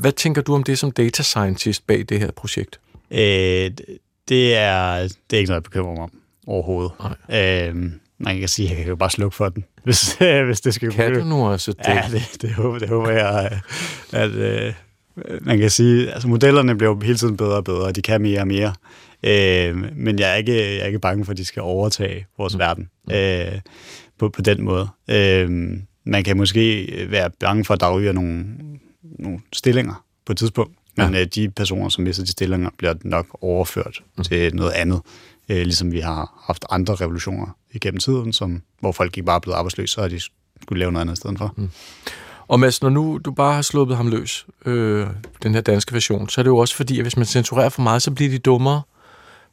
hvad 0.00 0.12
tænker 0.12 0.42
du 0.42 0.54
om 0.54 0.62
det 0.62 0.78
som 0.78 0.90
data 0.90 1.22
scientist 1.22 1.86
bag 1.86 2.04
det 2.08 2.20
her 2.20 2.30
projekt? 2.30 2.80
Øh, 3.10 3.70
det, 4.28 4.56
er, 4.56 5.02
det 5.30 5.36
er 5.36 5.38
ikke 5.38 5.48
noget, 5.48 5.60
jeg 5.60 5.62
bekymrer 5.62 5.94
mig 5.94 6.02
om 6.02 6.12
overhovedet. 6.46 6.92
Nej. 7.28 7.68
Øh, 7.68 7.90
man 8.18 8.38
kan 8.38 8.48
sige, 8.48 8.66
at 8.66 8.70
jeg 8.70 8.78
kan 8.78 8.88
jo 8.88 8.96
bare 8.96 9.10
slukke 9.10 9.36
for 9.36 9.48
den, 9.48 9.64
hvis, 9.84 10.16
hvis 10.46 10.60
det 10.60 10.74
skal 10.74 10.92
Kan 10.92 11.14
du 11.14 11.24
nu 11.24 11.46
også 11.46 11.72
det? 11.72 11.88
Ja, 11.88 12.04
det, 12.12 12.42
det, 12.42 12.54
håber, 12.54 12.78
det 12.78 12.88
håber 12.88 13.10
jeg, 13.10 13.60
at, 14.12 14.30
at 14.30 14.74
man 15.40 15.58
kan 15.58 15.70
sige, 15.70 16.12
altså 16.12 16.28
modellerne 16.28 16.78
bliver 16.78 17.04
hele 17.04 17.18
tiden 17.18 17.36
bedre 17.36 17.56
og 17.56 17.64
bedre, 17.64 17.84
og 17.84 17.96
de 17.96 18.02
kan 18.02 18.22
mere 18.22 18.40
og 18.40 18.46
mere. 18.46 18.72
Øh, 19.26 19.96
men 19.96 20.18
jeg 20.18 20.30
er, 20.30 20.34
ikke, 20.34 20.52
jeg 20.52 20.82
er 20.82 20.86
ikke 20.86 20.98
bange 20.98 21.24
for, 21.24 21.32
at 21.32 21.38
de 21.38 21.44
skal 21.44 21.62
overtage 21.62 22.26
vores 22.38 22.54
mm. 22.54 22.58
verden 22.58 22.88
øh, 23.12 23.60
på, 24.18 24.28
på 24.28 24.42
den 24.42 24.64
måde. 24.64 24.88
Øh, 25.10 25.50
man 26.04 26.24
kan 26.24 26.36
måske 26.36 26.88
være 27.10 27.30
bange 27.40 27.64
for, 27.64 27.74
at 27.74 27.80
der 27.80 27.96
ryger 27.96 28.12
nogle, 28.12 28.44
nogle 29.02 29.40
stillinger 29.52 30.04
på 30.26 30.32
et 30.32 30.38
tidspunkt, 30.38 30.76
men 30.96 31.14
ja. 31.14 31.20
øh, 31.20 31.26
de 31.26 31.50
personer, 31.50 31.88
som 31.88 32.04
mister 32.04 32.24
de 32.24 32.30
stillinger, 32.30 32.70
bliver 32.78 32.94
nok 33.04 33.26
overført 33.40 34.02
mm. 34.16 34.24
til 34.24 34.56
noget 34.56 34.72
andet. 34.72 35.00
Øh, 35.48 35.62
ligesom 35.62 35.92
vi 35.92 36.00
har 36.00 36.42
haft 36.46 36.64
andre 36.70 36.94
revolutioner 36.94 37.56
igennem 37.72 37.98
tiden, 37.98 38.32
som, 38.32 38.62
hvor 38.80 38.92
folk 38.92 39.16
ikke 39.16 39.26
bare 39.26 39.36
er 39.36 39.40
blevet 39.40 39.56
arbejdsløse, 39.56 39.92
så 39.92 40.00
har 40.00 40.08
de 40.08 40.20
skulle 40.62 40.78
lave 40.78 40.92
noget 40.92 41.00
andet 41.00 41.14
i 41.14 41.16
stedet 41.16 41.38
for. 41.38 41.54
Mm. 41.56 41.70
Og 42.48 42.60
Mads, 42.60 42.82
når 42.82 42.90
nu 42.90 43.20
du 43.24 43.30
bare 43.30 43.54
har 43.54 43.62
sluppet 43.62 43.96
ham 43.96 44.08
løs, 44.08 44.46
øh, 44.66 45.06
den 45.42 45.54
her 45.54 45.60
danske 45.60 45.92
version, 45.92 46.28
så 46.28 46.40
er 46.40 46.42
det 46.42 46.50
jo 46.50 46.56
også 46.56 46.76
fordi, 46.76 46.98
at 46.98 47.04
hvis 47.04 47.16
man 47.16 47.26
censurerer 47.26 47.68
for 47.68 47.82
meget, 47.82 48.02
så 48.02 48.10
bliver 48.10 48.30
de 48.30 48.38
dummere. 48.38 48.82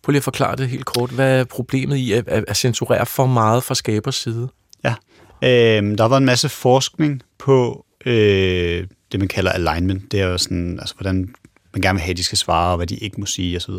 Prøv 0.03 0.11
lige 0.11 0.19
at 0.19 0.23
forklare 0.23 0.55
det 0.55 0.69
helt 0.69 0.85
kort. 0.85 1.09
Hvad 1.09 1.39
er 1.39 1.43
problemet 1.43 1.97
i 1.97 2.11
at, 2.13 2.27
at 2.27 2.57
censurere 2.57 3.05
for 3.05 3.25
meget 3.25 3.63
fra 3.63 3.75
skabers 3.75 4.15
side? 4.15 4.49
Ja, 4.83 4.95
øh, 5.41 5.97
der 5.97 6.07
været 6.07 6.21
en 6.21 6.25
masse 6.25 6.49
forskning 6.49 7.21
på 7.37 7.85
øh, 8.05 8.87
det, 9.11 9.19
man 9.19 9.27
kalder 9.27 9.51
alignment. 9.51 10.11
Det 10.11 10.19
er 10.19 10.25
jo 10.25 10.37
sådan, 10.37 10.79
altså 10.79 10.95
hvordan 10.95 11.35
man 11.73 11.81
gerne 11.81 11.95
vil 11.95 12.01
have, 12.01 12.11
at 12.11 12.17
de 12.17 12.23
skal 12.23 12.37
svare, 12.37 12.71
og 12.71 12.77
hvad 12.77 12.87
de 12.87 12.95
ikke 12.95 13.19
må 13.19 13.25
sige 13.25 13.57
osv. 13.57 13.73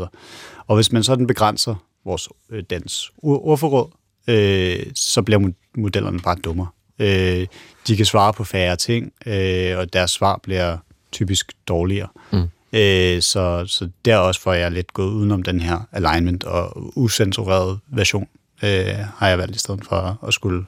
Og 0.66 0.75
hvis 0.75 0.93
man 0.93 1.02
sådan 1.02 1.26
begrænser 1.26 1.75
vores 2.04 2.28
øh, 2.50 2.62
dans 2.71 3.12
ordforråd, 3.23 3.90
øh, 4.28 4.87
så 4.95 5.23
bliver 5.23 5.50
modellerne 5.75 6.21
bare 6.21 6.37
dummere. 6.37 6.69
Øh, 6.99 7.47
de 7.87 7.97
kan 7.97 8.07
svare 8.07 8.33
på 8.33 8.45
færre 8.45 8.76
ting, 8.76 9.12
øh, 9.26 9.78
og 9.78 9.93
deres 9.93 10.11
svar 10.11 10.40
bliver 10.43 10.76
typisk 11.12 11.52
dårligere. 11.69 12.09
Mm. 12.33 12.49
Øh, 12.75 13.23
så, 13.23 13.64
så 13.66 13.88
der 14.04 14.16
også 14.16 14.40
får 14.40 14.52
jeg 14.52 14.73
lidt 14.73 14.93
gået 14.93 15.12
udenom 15.12 15.43
den 15.43 15.61
her 15.61 15.88
alignment 15.93 16.45
og 16.45 16.93
usensureret 16.99 17.81
version, 17.87 18.28
øh, 18.62 18.95
har 19.16 19.28
jeg 19.28 19.38
valgt 19.38 19.57
i 19.57 19.59
stedet 19.59 19.85
for 19.85 20.19
at 20.26 20.35
skulle 20.35 20.64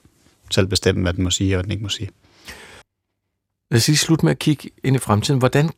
selv 0.51 0.67
bestemme, 0.67 1.03
hvad 1.03 1.13
den 1.13 1.25
må 1.25 1.31
sige 1.31 1.55
og 1.55 1.57
hvad 1.57 1.65
den 1.65 1.73
ikke 1.73 1.83
må 1.83 1.89
sige. 1.89 2.11
Lad 3.71 3.79
os 3.79 3.89
lige 3.89 3.99
slutte 3.99 4.25
med 4.25 4.33
at 4.33 4.39
kigge 4.39 4.71
ind 4.85 4.97
i 4.97 4.99
fremtiden. 4.99 5.39
Hvordan 5.39 5.71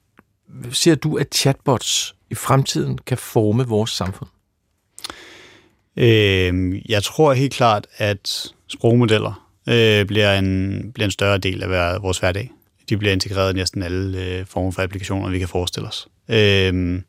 ser 0.73 0.94
du, 0.94 1.16
at 1.16 1.35
chatbots 1.35 2.14
i 2.30 2.35
fremtiden 2.35 2.99
kan 2.99 3.18
forme 3.18 3.66
vores 3.66 3.90
samfund? 3.90 4.28
Øh, 5.97 6.82
jeg 6.90 7.02
tror 7.02 7.32
helt 7.32 7.52
klart, 7.52 7.87
at 7.97 8.52
sprogmodeller 8.68 9.49
øh, 9.68 10.06
bliver, 10.06 10.38
en, 10.38 10.92
bliver 10.92 11.04
en 11.04 11.11
større 11.11 11.38
del 11.38 11.62
af 11.62 12.02
vores 12.02 12.18
hverdag. 12.18 12.50
De 12.88 12.97
bliver 12.97 13.12
integreret 13.12 13.52
i 13.52 13.57
næsten 13.57 13.83
alle 13.83 14.25
øh, 14.25 14.47
former 14.47 14.71
for 14.71 14.83
applikationer, 14.83 15.30
vi 15.30 15.38
kan 15.38 15.49
forestille 15.49 15.88
os. 15.88 16.09
Øh, 16.28 17.02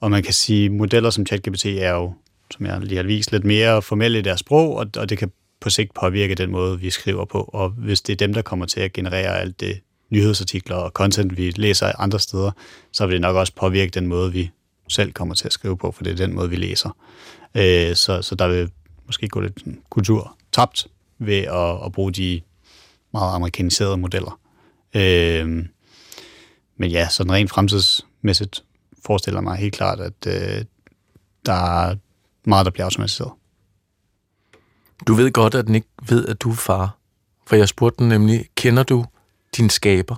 og 0.00 0.10
man 0.10 0.22
kan 0.22 0.32
sige, 0.32 0.70
modeller 0.70 1.10
som 1.10 1.26
ChatGPT 1.26 1.66
er 1.66 1.90
jo, 1.90 2.12
som 2.50 2.66
jeg 2.66 2.80
lige 2.80 2.96
har 2.96 3.02
vist, 3.02 3.32
lidt 3.32 3.44
mere 3.44 3.82
formelle 3.82 4.18
i 4.18 4.22
deres 4.22 4.40
sprog, 4.40 4.76
og, 4.76 4.86
og 4.96 5.08
det 5.08 5.18
kan 5.18 5.30
på 5.60 5.70
sigt 5.70 5.94
påvirke 5.94 6.34
den 6.34 6.50
måde, 6.50 6.80
vi 6.80 6.90
skriver 6.90 7.24
på. 7.24 7.50
Og 7.52 7.70
hvis 7.70 8.00
det 8.00 8.12
er 8.12 8.16
dem, 8.16 8.34
der 8.34 8.42
kommer 8.42 8.66
til 8.66 8.80
at 8.80 8.92
generere 8.92 9.40
alt 9.40 9.60
det 9.60 9.80
nyhedsartikler 10.10 10.76
og 10.76 10.90
content, 10.90 11.36
vi 11.36 11.50
læser 11.50 11.92
andre 12.00 12.20
steder, 12.20 12.50
så 12.92 13.06
vil 13.06 13.12
det 13.12 13.20
nok 13.20 13.36
også 13.36 13.52
påvirke 13.54 13.90
den 13.90 14.06
måde, 14.06 14.32
vi 14.32 14.50
selv 14.88 15.12
kommer 15.12 15.34
til 15.34 15.46
at 15.46 15.52
skrive 15.52 15.76
på, 15.76 15.92
for 15.92 16.04
det 16.04 16.12
er 16.12 16.16
den 16.16 16.34
måde, 16.34 16.50
vi 16.50 16.56
læser. 16.56 16.96
Øh, 17.54 17.94
så, 17.94 18.22
så 18.22 18.34
der 18.34 18.48
vil 18.48 18.70
måske 19.06 19.28
gå 19.28 19.40
lidt 19.40 19.64
kultur 19.90 20.36
tabt 20.52 20.86
ved 21.18 21.38
at, 21.38 21.84
at 21.86 21.92
bruge 21.92 22.12
de 22.12 22.40
meget 23.12 23.34
amerikaniserede 23.34 23.96
modeller. 23.96 24.40
Øh, 24.94 25.66
men 26.76 26.90
ja, 26.90 27.08
sådan 27.08 27.32
rent 27.32 27.50
fremtidsmæssigt 27.50 28.64
forestiller 29.06 29.40
mig 29.40 29.56
helt 29.56 29.74
klart, 29.74 30.00
at 30.00 30.26
øh, 30.26 30.64
der 31.46 31.52
er 31.52 31.96
meget, 32.44 32.66
der 32.66 32.70
bliver 32.70 32.84
automatiseret. 32.84 33.32
Du 35.06 35.14
ved 35.14 35.30
godt, 35.30 35.54
at 35.54 35.66
den 35.66 35.74
ikke 35.74 35.88
ved, 36.08 36.26
at 36.26 36.42
du 36.42 36.50
er 36.50 36.54
far. 36.54 36.98
For 37.46 37.56
jeg 37.56 37.68
spurgte 37.68 37.98
den 37.98 38.08
nemlig, 38.08 38.48
kender 38.54 38.82
du 38.82 39.04
din 39.56 39.70
skaber? 39.70 40.16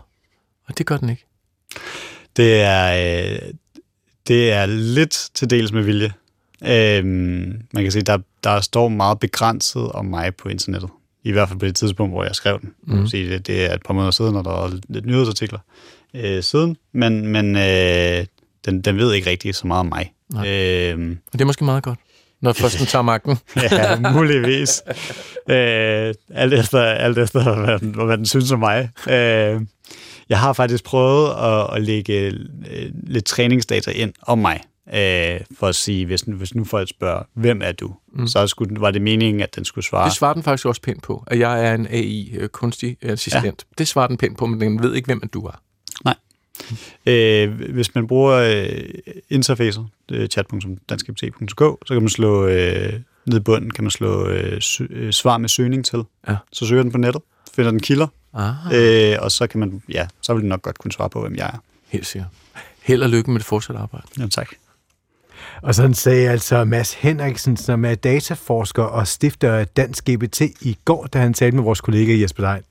Og 0.67 0.79
det 0.79 0.87
gør 0.87 0.97
den 0.97 1.09
ikke. 1.09 1.27
Det 2.37 2.61
er, 2.61 2.93
øh, 3.33 3.55
det 4.29 4.53
er 4.53 4.67
lidt 4.67 5.31
til 5.35 5.51
dels 5.51 5.73
med 5.73 5.83
vilje. 5.83 6.13
Øh, 6.65 7.05
man 7.73 7.83
kan 7.83 7.93
sige, 7.93 8.03
der, 8.03 8.19
der 8.45 8.61
står 8.61 8.89
meget 8.89 9.21
begrænset 9.21 9.93
om 9.93 10.05
mig 10.05 10.37
på 10.37 10.49
internettet. 10.49 10.91
I 11.25 11.33
hvert 11.33 11.49
fald 11.49 11.59
på 11.59 11.67
det 11.67 11.77
tidspunkt, 11.77 12.15
hvor 12.15 12.25
jeg 12.25 12.35
skrev 12.35 12.61
den. 12.61 12.75
Mm. 12.87 13.07
sige, 13.07 13.31
det, 13.31 13.47
det 13.47 13.71
er 13.71 13.75
et 13.75 13.83
par 13.83 13.95
måneder 13.95 14.11
siden, 14.11 14.37
og 14.37 14.45
der 14.45 14.65
er 14.65 14.71
lidt 14.89 15.07
nyhedsartikler 15.07 15.59
øh, 16.15 16.43
siden. 16.43 16.77
Men, 16.93 17.27
men 17.27 17.57
øh, 17.57 18.27
den, 18.65 18.81
den 18.81 18.97
ved 18.97 19.13
ikke 19.13 19.31
rigtig 19.31 19.55
så 19.55 19.67
meget 19.67 19.81
om 19.81 19.87
mig. 19.87 20.13
Øh, 20.35 21.17
og 21.27 21.33
det 21.33 21.41
er 21.41 21.45
måske 21.45 21.65
meget 21.65 21.83
godt 21.83 21.99
når 22.41 22.53
først 22.53 22.79
den 22.79 22.87
tager 22.87 23.03
magten. 23.03 23.39
ja, 23.73 24.13
muligvis. 24.13 24.83
øh, 25.51 26.15
alt 26.35 26.55
efter, 26.55 26.83
alt 26.83 27.19
efter 27.19 27.65
hvad, 27.65 27.79
den, 27.79 27.95
hvad 27.95 28.17
den 28.17 28.27
synes 28.27 28.53
om 28.53 28.59
mig. 28.59 28.91
Øh, 29.09 29.61
jeg 30.29 30.39
har 30.39 30.53
faktisk 30.53 30.85
prøvet 30.85 31.31
at, 31.31 31.77
at 31.77 31.83
lægge 31.83 32.15
øh, 32.71 32.91
lidt 33.07 33.25
træningsdata 33.25 33.91
ind 33.91 34.13
om 34.23 34.39
mig, 34.39 34.61
øh, 34.95 35.41
for 35.59 35.67
at 35.67 35.75
sige, 35.75 36.07
hvis, 36.07 36.21
hvis 36.21 36.55
nu 36.55 36.65
folk 36.65 36.89
spørger, 36.89 37.23
hvem 37.35 37.61
er 37.65 37.73
du? 37.73 37.95
Mm. 38.13 38.27
Så 38.27 38.47
skulle, 38.47 38.81
var 38.81 38.91
det 38.91 39.03
meningen, 39.03 39.43
at 39.43 39.57
den 39.57 39.65
skulle 39.65 39.85
svare. 39.85 40.05
Det 40.05 40.17
svarer 40.17 40.35
den 40.35 40.43
faktisk 40.43 40.67
også 40.67 40.83
pænt 40.83 41.03
på, 41.03 41.25
at 41.27 41.39
jeg 41.39 41.67
er 41.67 41.75
en 41.75 41.87
AI, 41.87 42.31
øh, 42.37 42.49
kunstig 42.49 42.97
assistent. 43.03 43.45
Ja. 43.45 43.75
Det 43.79 43.89
svarer 43.89 44.07
den 44.07 44.17
pænt 44.17 44.39
på, 44.39 44.47
men 44.47 44.61
den 44.61 44.83
ved 44.83 44.95
ikke, 44.95 45.07
hvem 45.07 45.29
du 45.29 45.47
er. 45.47 45.63
Nej. 46.05 46.15
Øh, 47.07 47.73
hvis 47.73 47.95
man 47.95 48.07
bruger 48.07 48.37
øh, 48.37 48.89
interfacet, 49.31 49.87
øh, 50.13 50.29
så 50.31 50.45
kan 51.89 52.03
man 52.03 52.09
slå 52.09 52.47
øh, 52.47 52.93
ned 53.27 53.37
i 53.37 53.41
bunden, 53.41 53.71
kan 53.71 53.85
man 53.85 53.91
slå 53.91 54.27
øh, 54.29 54.61
sø, 54.63 54.87
øh, 54.91 55.13
svar 55.13 55.39
med 55.39 55.49
søgning 55.49 55.85
til. 55.85 56.03
Ja. 56.29 56.37
Så 56.53 56.67
søger 56.67 56.83
den 56.83 56.93
på 56.93 56.99
nettet, 56.99 57.23
finder 57.55 57.71
den 57.71 57.81
kilder, 57.81 58.07
øh, 58.75 59.17
og 59.21 59.33
så 59.33 59.47
kan 59.47 59.61
man, 59.61 59.83
ja, 59.89 60.09
så 60.23 60.35
vil 60.35 60.41
den 60.41 60.49
nok 60.49 60.63
godt 60.63 60.79
kunne 60.79 60.93
svare 60.93 61.11
på, 61.11 61.21
hvem 61.21 61.37
jeg 61.37 61.47
er. 61.47 61.59
Helt 61.89 62.07
sikkert. 62.07 62.31
Held 62.83 63.03
og 63.03 63.11
lykke 63.11 63.31
med 63.31 63.41
det 63.41 63.47
fortsatte 63.47 63.81
arbejde. 63.81 64.07
Ja, 64.19 64.27
tak. 64.27 64.49
Og 65.63 65.75
sådan 65.75 65.95
sagde 65.95 66.29
altså 66.29 66.65
Mads 66.65 66.95
Henriksen, 66.95 67.57
som 67.57 67.85
er 67.85 67.95
dataforsker 67.95 68.83
og 68.83 69.07
stifter 69.07 69.53
af 69.53 69.67
Dansk 69.67 70.05
GPT 70.05 70.41
i 70.41 70.79
går, 70.85 71.07
da 71.07 71.19
han 71.19 71.35
talte 71.35 71.57
med 71.57 71.65
vores 71.65 71.81
kollega 71.81 72.21
Jesper 72.21 72.51
Dein. 72.51 72.63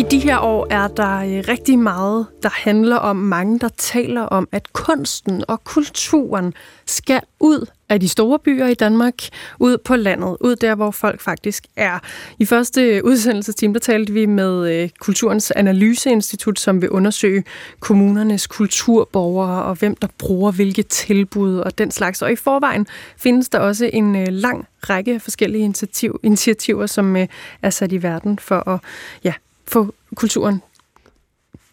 I 0.00 0.02
de 0.10 0.18
her 0.18 0.38
år 0.38 0.66
er 0.70 0.88
der 0.88 1.16
øh, 1.16 1.44
rigtig 1.48 1.78
meget, 1.78 2.26
der 2.42 2.48
handler 2.52 2.96
om 2.96 3.16
mange, 3.16 3.58
der 3.58 3.68
taler 3.68 4.22
om, 4.22 4.48
at 4.52 4.72
kunsten 4.72 5.44
og 5.48 5.64
kulturen 5.64 6.54
skal 6.86 7.20
ud 7.40 7.66
af 7.90 8.00
de 8.00 8.08
store 8.08 8.38
byer 8.38 8.66
i 8.66 8.74
Danmark, 8.74 9.14
ud 9.58 9.78
på 9.78 9.96
landet, 9.96 10.36
ud 10.40 10.56
der, 10.56 10.74
hvor 10.74 10.90
folk 10.90 11.20
faktisk 11.20 11.64
er. 11.76 11.98
I 12.38 12.44
første 12.44 13.04
udsendelsestime, 13.04 13.74
der 13.74 13.80
talte 13.80 14.12
vi 14.12 14.26
med 14.26 14.72
øh, 14.72 14.88
Kulturens 15.00 15.50
Analyseinstitut, 15.50 16.60
som 16.60 16.82
vil 16.82 16.90
undersøge 16.90 17.44
kommunernes 17.80 18.46
kulturborgere 18.46 19.62
og 19.62 19.74
hvem 19.74 19.96
der 19.96 20.08
bruger 20.18 20.50
hvilke 20.50 20.82
tilbud 20.82 21.58
og 21.58 21.78
den 21.78 21.90
slags. 21.90 22.22
Og 22.22 22.32
i 22.32 22.36
forvejen 22.36 22.86
findes 23.16 23.48
der 23.48 23.58
også 23.58 23.90
en 23.92 24.16
øh, 24.16 24.26
lang 24.28 24.66
række 24.82 25.20
forskellige 25.20 25.64
initiativ, 25.64 26.20
initiativer, 26.22 26.86
som 26.86 27.16
øh, 27.16 27.26
er 27.62 27.70
sat 27.70 27.92
i 27.92 28.02
verden 28.02 28.38
for 28.38 28.68
at 28.68 28.80
ja, 29.24 29.32
få 29.68 29.94
kulturen 30.14 30.62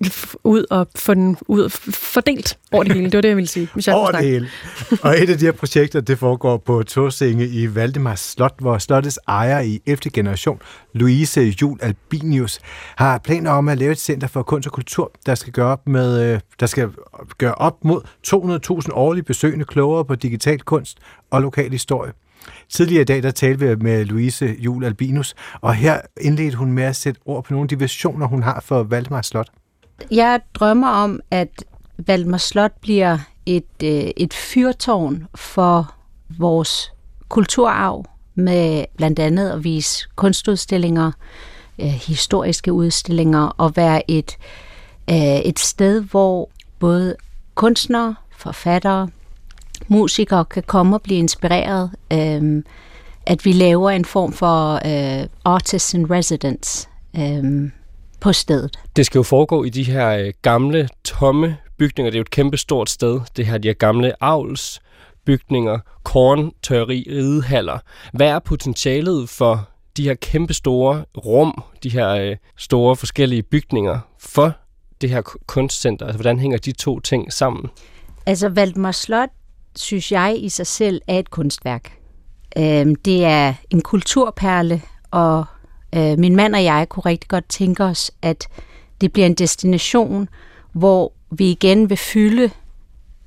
ud 0.43 0.65
og 0.69 0.87
få 0.95 1.13
den 1.13 1.37
ud 1.47 1.69
fordelt 1.69 2.57
over 2.71 2.83
det 2.83 2.93
hele. 2.93 3.05
Det 3.05 3.15
var 3.15 3.21
det, 3.21 3.29
jeg 3.29 3.37
ville 3.37 3.47
sige. 3.47 3.69
Hvis 3.73 3.87
jeg 3.87 3.95
over 4.01 4.11
det 4.11 4.25
hele. 4.25 4.49
Og 5.01 5.21
et 5.21 5.29
af 5.29 5.37
de 5.37 5.45
her 5.45 5.51
projekter, 5.51 6.01
det 6.01 6.19
foregår 6.19 6.57
på 6.57 6.83
Torsinge 6.83 7.47
i 7.47 7.75
Valdemars 7.75 8.19
Slot, 8.19 8.53
hvor 8.59 8.77
slottets 8.77 9.19
ejer 9.27 9.59
i 9.59 9.81
11. 9.85 10.11
generation, 10.13 10.61
Louise 10.93 11.41
Jul 11.61 11.77
Albinius, 11.81 12.59
har 12.95 13.17
planer 13.17 13.51
om 13.51 13.69
at 13.69 13.77
lave 13.77 13.91
et 13.91 13.99
center 13.99 14.27
for 14.27 14.43
kunst 14.43 14.67
og 14.67 14.73
kultur, 14.73 15.11
der 15.25 15.35
skal 15.35 15.53
gøre 15.53 15.67
op, 15.67 15.87
med, 15.87 16.33
øh, 16.33 16.39
der 16.59 16.65
skal 16.65 16.89
gøre 17.37 17.55
op 17.55 17.85
mod 17.85 18.01
200.000 18.83 18.93
årlige 18.93 19.23
besøgende 19.23 19.65
klogere 19.65 20.05
på 20.05 20.15
digital 20.15 20.59
kunst 20.59 20.97
og 21.31 21.41
lokal 21.41 21.71
historie. 21.71 22.11
Tidligere 22.69 23.01
i 23.01 23.05
dag, 23.05 23.23
der 23.23 23.31
talte 23.31 23.67
vi 23.67 23.75
med 23.75 24.05
Louise 24.05 24.55
Jul 24.59 24.83
Albinus, 24.83 25.35
og 25.61 25.75
her 25.75 26.01
indledte 26.21 26.57
hun 26.57 26.71
med 26.71 26.83
at 26.83 26.95
sætte 26.95 27.21
ord 27.25 27.43
på 27.43 27.53
nogle 27.53 27.65
af 27.65 27.69
de 27.69 27.79
visioner, 27.79 28.27
hun 28.27 28.43
har 28.43 28.59
for 28.65 28.83
Valdemar 28.83 29.21
Slot. 29.21 29.49
Jeg 30.11 30.39
drømmer 30.53 30.87
om, 30.87 31.19
at 31.31 31.49
Valdemar 31.97 32.37
Slot 32.37 32.71
bliver 32.81 33.17
et, 33.45 33.83
øh, 33.83 34.09
et 34.17 34.33
fyrtårn 34.33 35.27
for 35.35 35.93
vores 36.37 36.91
kulturarv, 37.29 38.05
med 38.35 38.85
blandt 38.97 39.19
andet 39.19 39.49
at 39.49 39.63
vise 39.63 40.07
kunstudstillinger, 40.15 41.11
øh, 41.79 41.87
historiske 41.87 42.73
udstillinger, 42.73 43.55
og 43.57 43.75
være 43.75 44.11
et, 44.11 44.37
øh, 45.09 45.39
et 45.39 45.59
sted, 45.59 46.01
hvor 46.01 46.49
både 46.79 47.15
kunstnere, 47.55 48.15
forfattere, 48.37 49.09
musikere 49.87 50.45
kan 50.45 50.63
komme 50.63 50.95
og 50.95 51.01
blive 51.01 51.19
inspireret. 51.19 51.91
Øh, 52.13 52.63
at 53.25 53.45
vi 53.45 53.51
laver 53.51 53.89
en 53.89 54.05
form 54.05 54.33
for 54.33 54.73
øh, 54.85 55.27
artist 55.45 55.93
in 55.93 56.11
residence 56.11 56.89
øh, 57.17 57.71
på 58.19 58.33
stedet. 58.33 58.79
Det 58.95 59.05
skal 59.05 59.19
jo 59.19 59.23
foregå 59.23 59.63
i 59.63 59.69
de 59.69 59.83
her 59.83 60.09
øh, 60.09 60.33
gamle, 60.41 60.89
tomme 61.03 61.57
bygninger. 61.77 62.11
Det 62.11 62.15
er 62.15 62.19
jo 62.19 62.21
et 62.21 62.29
kæmpe 62.29 62.57
stort 62.57 62.89
sted. 62.89 63.19
Det 63.37 63.45
her 63.45 63.57
de 63.57 63.67
her 63.67 63.73
gamle 63.73 64.23
avls 64.23 64.81
bygninger, 65.25 65.79
korn, 66.03 66.51
tørri, 66.63 67.07
ridehaller. 67.09 67.79
Hvad 68.13 68.27
er 68.27 68.39
potentialet 68.39 69.29
for 69.29 69.69
de 69.97 70.03
her 70.03 70.13
kæmpe 70.13 70.53
store 70.53 71.05
rum, 71.25 71.63
de 71.83 71.89
her 71.89 72.09
øh, 72.09 72.35
store 72.57 72.95
forskellige 72.95 73.43
bygninger 73.43 73.99
for 74.19 74.53
det 75.01 75.09
her 75.09 75.21
kunstcenter? 75.47 76.05
Altså, 76.05 76.17
hvordan 76.17 76.39
hænger 76.39 76.57
de 76.57 76.71
to 76.71 76.99
ting 76.99 77.33
sammen? 77.33 77.69
Altså, 78.25 78.49
Valdemar 78.49 78.91
Slot 78.91 79.29
synes 79.75 80.11
jeg 80.11 80.35
i 80.39 80.49
sig 80.49 80.67
selv 80.67 81.01
er 81.07 81.19
et 81.19 81.29
kunstværk. 81.29 81.97
Øh, 82.57 82.95
det 83.05 83.25
er 83.25 83.53
en 83.69 83.81
kulturperle, 83.81 84.81
og 85.11 85.45
øh, 85.97 86.19
min 86.19 86.35
mand 86.35 86.55
og 86.55 86.63
jeg 86.63 86.89
kunne 86.89 87.05
rigtig 87.05 87.29
godt 87.29 87.49
tænke 87.49 87.83
os, 87.83 88.11
at 88.21 88.47
det 89.01 89.13
bliver 89.13 89.25
en 89.25 89.33
destination, 89.33 90.29
hvor 90.71 91.11
vi 91.31 91.51
igen 91.51 91.89
vil 91.89 91.97
fylde 91.97 92.51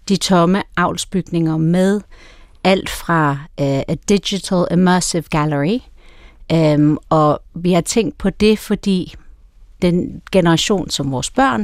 de 0.09 0.17
tomme 0.17 0.63
avlsbygninger 0.77 1.57
med 1.57 2.01
alt 2.65 2.91
fra 2.91 3.31
øh, 3.61 3.83
a 3.89 3.95
digital 4.09 4.67
immersive 4.73 5.23
gallery, 5.31 5.79
øhm, 6.53 6.99
og 7.09 7.43
vi 7.55 7.73
har 7.73 7.81
tænkt 7.81 8.19
på 8.19 8.31
det, 8.31 8.59
fordi 8.59 9.15
den 9.83 10.23
generation, 10.33 10.91
som 10.91 11.13
vores 11.13 11.31
børn 11.31 11.61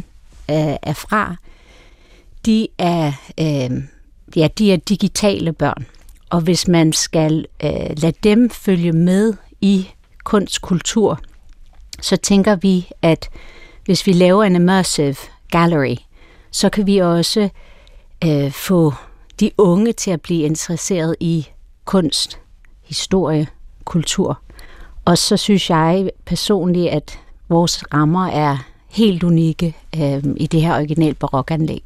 øh, 0.50 0.76
er 0.82 0.92
fra, 0.92 1.36
de 2.46 2.68
er 2.78 3.12
øh, 3.40 3.70
ja, 4.36 4.48
de 4.58 4.72
er 4.72 4.76
digitale 4.76 5.52
børn. 5.52 5.86
Og 6.30 6.40
hvis 6.40 6.68
man 6.68 6.92
skal 6.92 7.46
øh, 7.64 7.70
lade 7.96 8.16
dem 8.24 8.50
følge 8.50 8.92
med 8.92 9.34
i 9.60 9.88
kunst, 10.26 10.62
kultur, 10.62 11.20
så 12.00 12.16
tænker 12.16 12.56
vi, 12.56 12.88
at 13.02 13.28
hvis 13.84 14.06
vi 14.06 14.12
laver 14.12 14.44
en 14.44 14.56
immersive 14.56 15.16
gallery, 15.50 15.96
så 16.50 16.68
kan 16.68 16.86
vi 16.86 16.98
også 16.98 17.48
øh, 18.24 18.50
få 18.50 18.92
de 19.40 19.50
unge 19.58 19.92
til 19.92 20.10
at 20.10 20.20
blive 20.20 20.42
interesseret 20.42 21.16
i 21.20 21.46
kunst, 21.84 22.38
historie, 22.84 23.46
kultur. 23.84 24.40
Og 25.04 25.18
så 25.18 25.36
synes 25.36 25.70
jeg 25.70 26.10
personligt, 26.24 26.88
at 26.88 27.18
vores 27.48 27.84
rammer 27.94 28.26
er 28.26 28.56
helt 28.88 29.22
unikke 29.22 29.76
øh, 29.96 30.24
i 30.36 30.46
det 30.46 30.62
her 30.62 30.74
original 30.74 31.14
barokanlæg. 31.14 31.84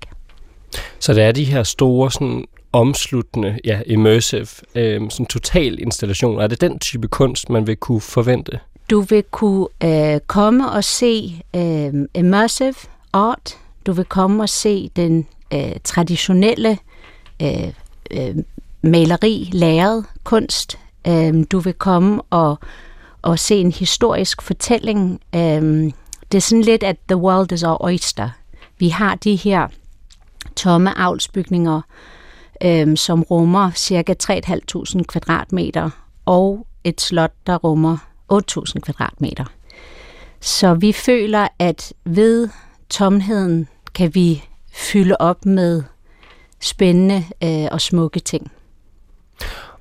Så 0.99 1.14
der 1.14 1.25
er 1.25 1.32
de 1.32 1.44
her 1.44 1.62
store 1.62 2.11
sådan 2.11 2.44
omsluttende, 2.72 3.58
ja, 3.64 3.80
immersive, 3.86 4.46
øh, 4.74 5.10
sådan 5.10 5.26
total 5.26 5.78
installation. 5.78 6.40
Er 6.40 6.46
det 6.46 6.60
den 6.60 6.78
type 6.78 7.08
kunst, 7.08 7.50
man 7.50 7.66
vil 7.66 7.76
kunne 7.76 8.00
forvente? 8.00 8.60
Du 8.90 9.00
vil 9.00 9.24
kunne 9.30 9.66
øh, 9.84 10.20
komme 10.26 10.70
og 10.70 10.84
se 10.84 11.42
øh, 11.56 11.92
immersive 12.14 12.74
art. 13.12 13.58
Du 13.86 13.92
vil 13.92 14.04
komme 14.04 14.42
og 14.42 14.48
se 14.48 14.90
den 14.96 15.26
øh, 15.54 15.72
traditionelle 15.84 16.78
øh, 17.42 17.72
øh, 18.10 18.36
maleri, 18.82 19.50
læret 19.52 20.04
kunst. 20.24 20.78
Øh, 21.06 21.44
du 21.52 21.58
vil 21.58 21.74
komme 21.74 22.22
og, 22.30 22.58
og 23.22 23.38
se 23.38 23.54
en 23.54 23.72
historisk 23.72 24.42
fortælling. 24.42 25.20
Øh, 25.34 25.92
det 26.32 26.38
er 26.38 26.40
sådan 26.40 26.62
lidt, 26.62 26.82
at 26.82 26.96
the 27.08 27.16
world 27.16 27.52
is 27.52 27.62
our 27.62 27.84
oyster. 27.84 28.28
Vi 28.78 28.88
har 28.88 29.14
de 29.14 29.36
her 29.36 29.68
tomme 30.56 30.98
avlsbygninger, 30.98 31.76
øh, 31.76 31.82
øh, 32.64 32.96
som 32.96 33.22
rummer 33.22 33.70
cirka 33.70 34.14
3.500 34.22 35.02
kvadratmeter, 35.02 35.90
og 36.26 36.66
et 36.84 37.00
slot, 37.00 37.32
der 37.46 37.56
rummer 37.56 37.96
8.000 38.32 38.80
kvadratmeter. 38.80 39.44
Så 40.40 40.74
vi 40.74 40.92
føler, 40.92 41.48
at 41.58 41.92
ved 42.04 42.48
tomheden 42.88 43.68
kan 43.94 44.14
vi 44.14 44.44
fylde 44.72 45.16
op 45.20 45.46
med 45.46 45.82
spændende 46.60 47.24
øh, 47.44 47.68
og 47.72 47.80
smukke 47.80 48.20
ting. 48.20 48.50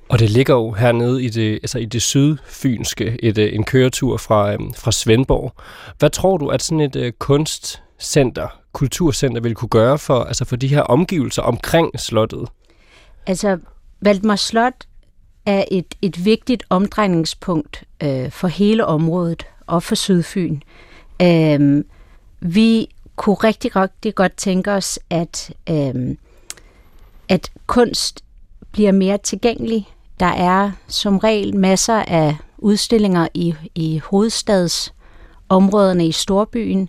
Og 0.08 0.18
det 0.18 0.30
ligger 0.30 0.54
jo 0.54 0.72
hernede 0.72 1.24
i 1.24 1.28
det, 1.28 1.52
altså 1.52 1.78
i 1.78 1.84
det 1.84 2.02
sydfynske, 2.02 3.16
et, 3.22 3.38
øh, 3.38 3.54
en 3.54 3.64
køretur 3.64 4.16
fra, 4.16 4.52
øhm, 4.52 4.74
fra 4.74 4.92
Svendborg. 4.92 5.52
Hvad 5.98 6.10
tror 6.10 6.36
du, 6.36 6.48
at 6.48 6.62
sådan 6.62 6.80
et 6.80 6.96
uh, 6.96 7.10
kunstcenter, 7.18 8.60
kulturcenter 8.72 9.40
vil 9.40 9.54
kunne 9.54 9.68
gøre 9.68 9.98
for, 9.98 10.24
altså 10.24 10.44
for 10.44 10.56
de 10.56 10.68
her 10.68 10.82
omgivelser 10.82 11.42
omkring 11.42 12.00
slottet? 12.00 12.48
Altså, 13.26 13.58
Valdemar 14.00 14.36
Slot 14.36 14.86
er 15.46 15.64
et, 15.70 15.94
et 16.02 16.24
vigtigt 16.24 16.62
omdrejningspunkt 16.70 17.84
øh, 18.02 18.30
for 18.30 18.48
hele 18.48 18.86
området 18.86 19.46
og 19.66 19.82
for 19.82 19.94
Sydfyn. 19.94 20.60
Øh, 21.22 21.84
vi 22.40 22.88
kunne 23.16 23.34
rigtig, 23.34 23.76
rigtig 23.76 24.14
godt 24.14 24.36
tænke 24.36 24.72
os, 24.72 24.98
at, 25.10 25.52
øh, 25.70 26.16
at 27.28 27.50
kunst 27.66 28.24
bliver 28.72 28.92
mere 28.92 29.18
tilgængelig. 29.18 29.88
Der 30.20 30.26
er 30.26 30.70
som 30.88 31.18
regel 31.18 31.56
masser 31.56 32.02
af 32.02 32.36
udstillinger 32.58 33.28
i, 33.34 33.54
i 33.74 33.98
hovedstadsområderne 33.98 36.06
i 36.06 36.12
Storbyen. 36.12 36.88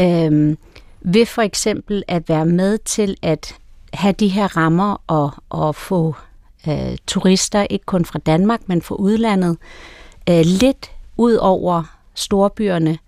Øh, 0.00 0.56
ved 1.00 1.26
for 1.26 1.42
eksempel 1.42 2.02
at 2.08 2.28
være 2.28 2.46
med 2.46 2.78
til 2.78 3.16
at 3.22 3.54
have 3.96 4.12
de 4.12 4.28
her 4.28 4.56
rammer 4.56 5.02
og, 5.06 5.30
og 5.48 5.74
få 5.74 6.14
øh, 6.68 6.96
turister, 7.06 7.66
ikke 7.70 7.84
kun 7.84 8.04
fra 8.04 8.18
Danmark, 8.18 8.60
men 8.66 8.82
fra 8.82 8.94
udlandet, 8.94 9.56
øh, 10.30 10.40
lidt 10.44 10.90
ud 11.16 11.34
over 11.34 11.82
storbyerne, 12.14 12.98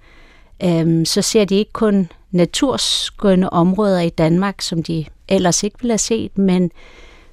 øh, 0.65 1.07
så 1.07 1.23
ser 1.23 1.45
de 1.45 1.55
ikke 1.55 1.73
kun 1.73 2.09
naturskønne 2.31 3.53
områder 3.53 4.01
i 4.01 4.09
Danmark, 4.09 4.61
som 4.61 4.83
de 4.83 5.05
ellers 5.29 5.63
ikke 5.63 5.77
ville 5.81 5.93
have 5.93 5.99
set, 5.99 6.39
men, 6.39 6.71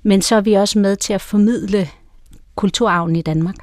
men 0.03 0.21
så 0.21 0.35
er 0.35 0.41
vi 0.41 0.53
også 0.53 0.79
med 0.79 0.95
til 0.95 1.13
at 1.13 1.21
formidle 1.21 1.89
kulturarven 2.55 3.15
i 3.15 3.21
Danmark. 3.21 3.55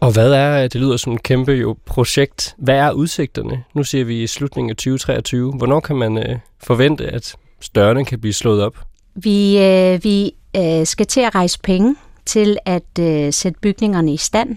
Og 0.00 0.12
hvad 0.12 0.32
er, 0.32 0.68
det 0.68 0.80
lyder 0.80 0.96
som 0.96 1.12
et 1.12 1.22
kæmpe 1.22 1.52
jo 1.52 1.76
projekt, 1.86 2.54
hvad 2.58 2.76
er 2.76 2.92
udsigterne? 2.92 3.64
Nu 3.74 3.84
ser 3.84 4.04
vi 4.04 4.22
i 4.22 4.26
slutningen 4.26 4.70
af 4.70 4.76
2023. 4.76 5.52
Hvornår 5.52 5.80
kan 5.80 5.96
man 5.96 6.18
øh, 6.18 6.38
forvente, 6.58 7.06
at 7.06 7.36
størrene 7.60 8.04
kan 8.04 8.20
blive 8.20 8.32
slået 8.32 8.62
op? 8.62 8.78
Vi, 9.14 9.58
øh, 9.58 10.04
vi 10.04 10.32
øh, 10.56 10.86
skal 10.86 11.06
til 11.06 11.20
at 11.20 11.34
rejse 11.34 11.58
penge 11.60 11.96
til 12.26 12.58
at 12.64 12.98
øh, 13.00 13.32
sætte 13.32 13.60
bygningerne 13.60 14.12
i 14.12 14.16
stand, 14.16 14.56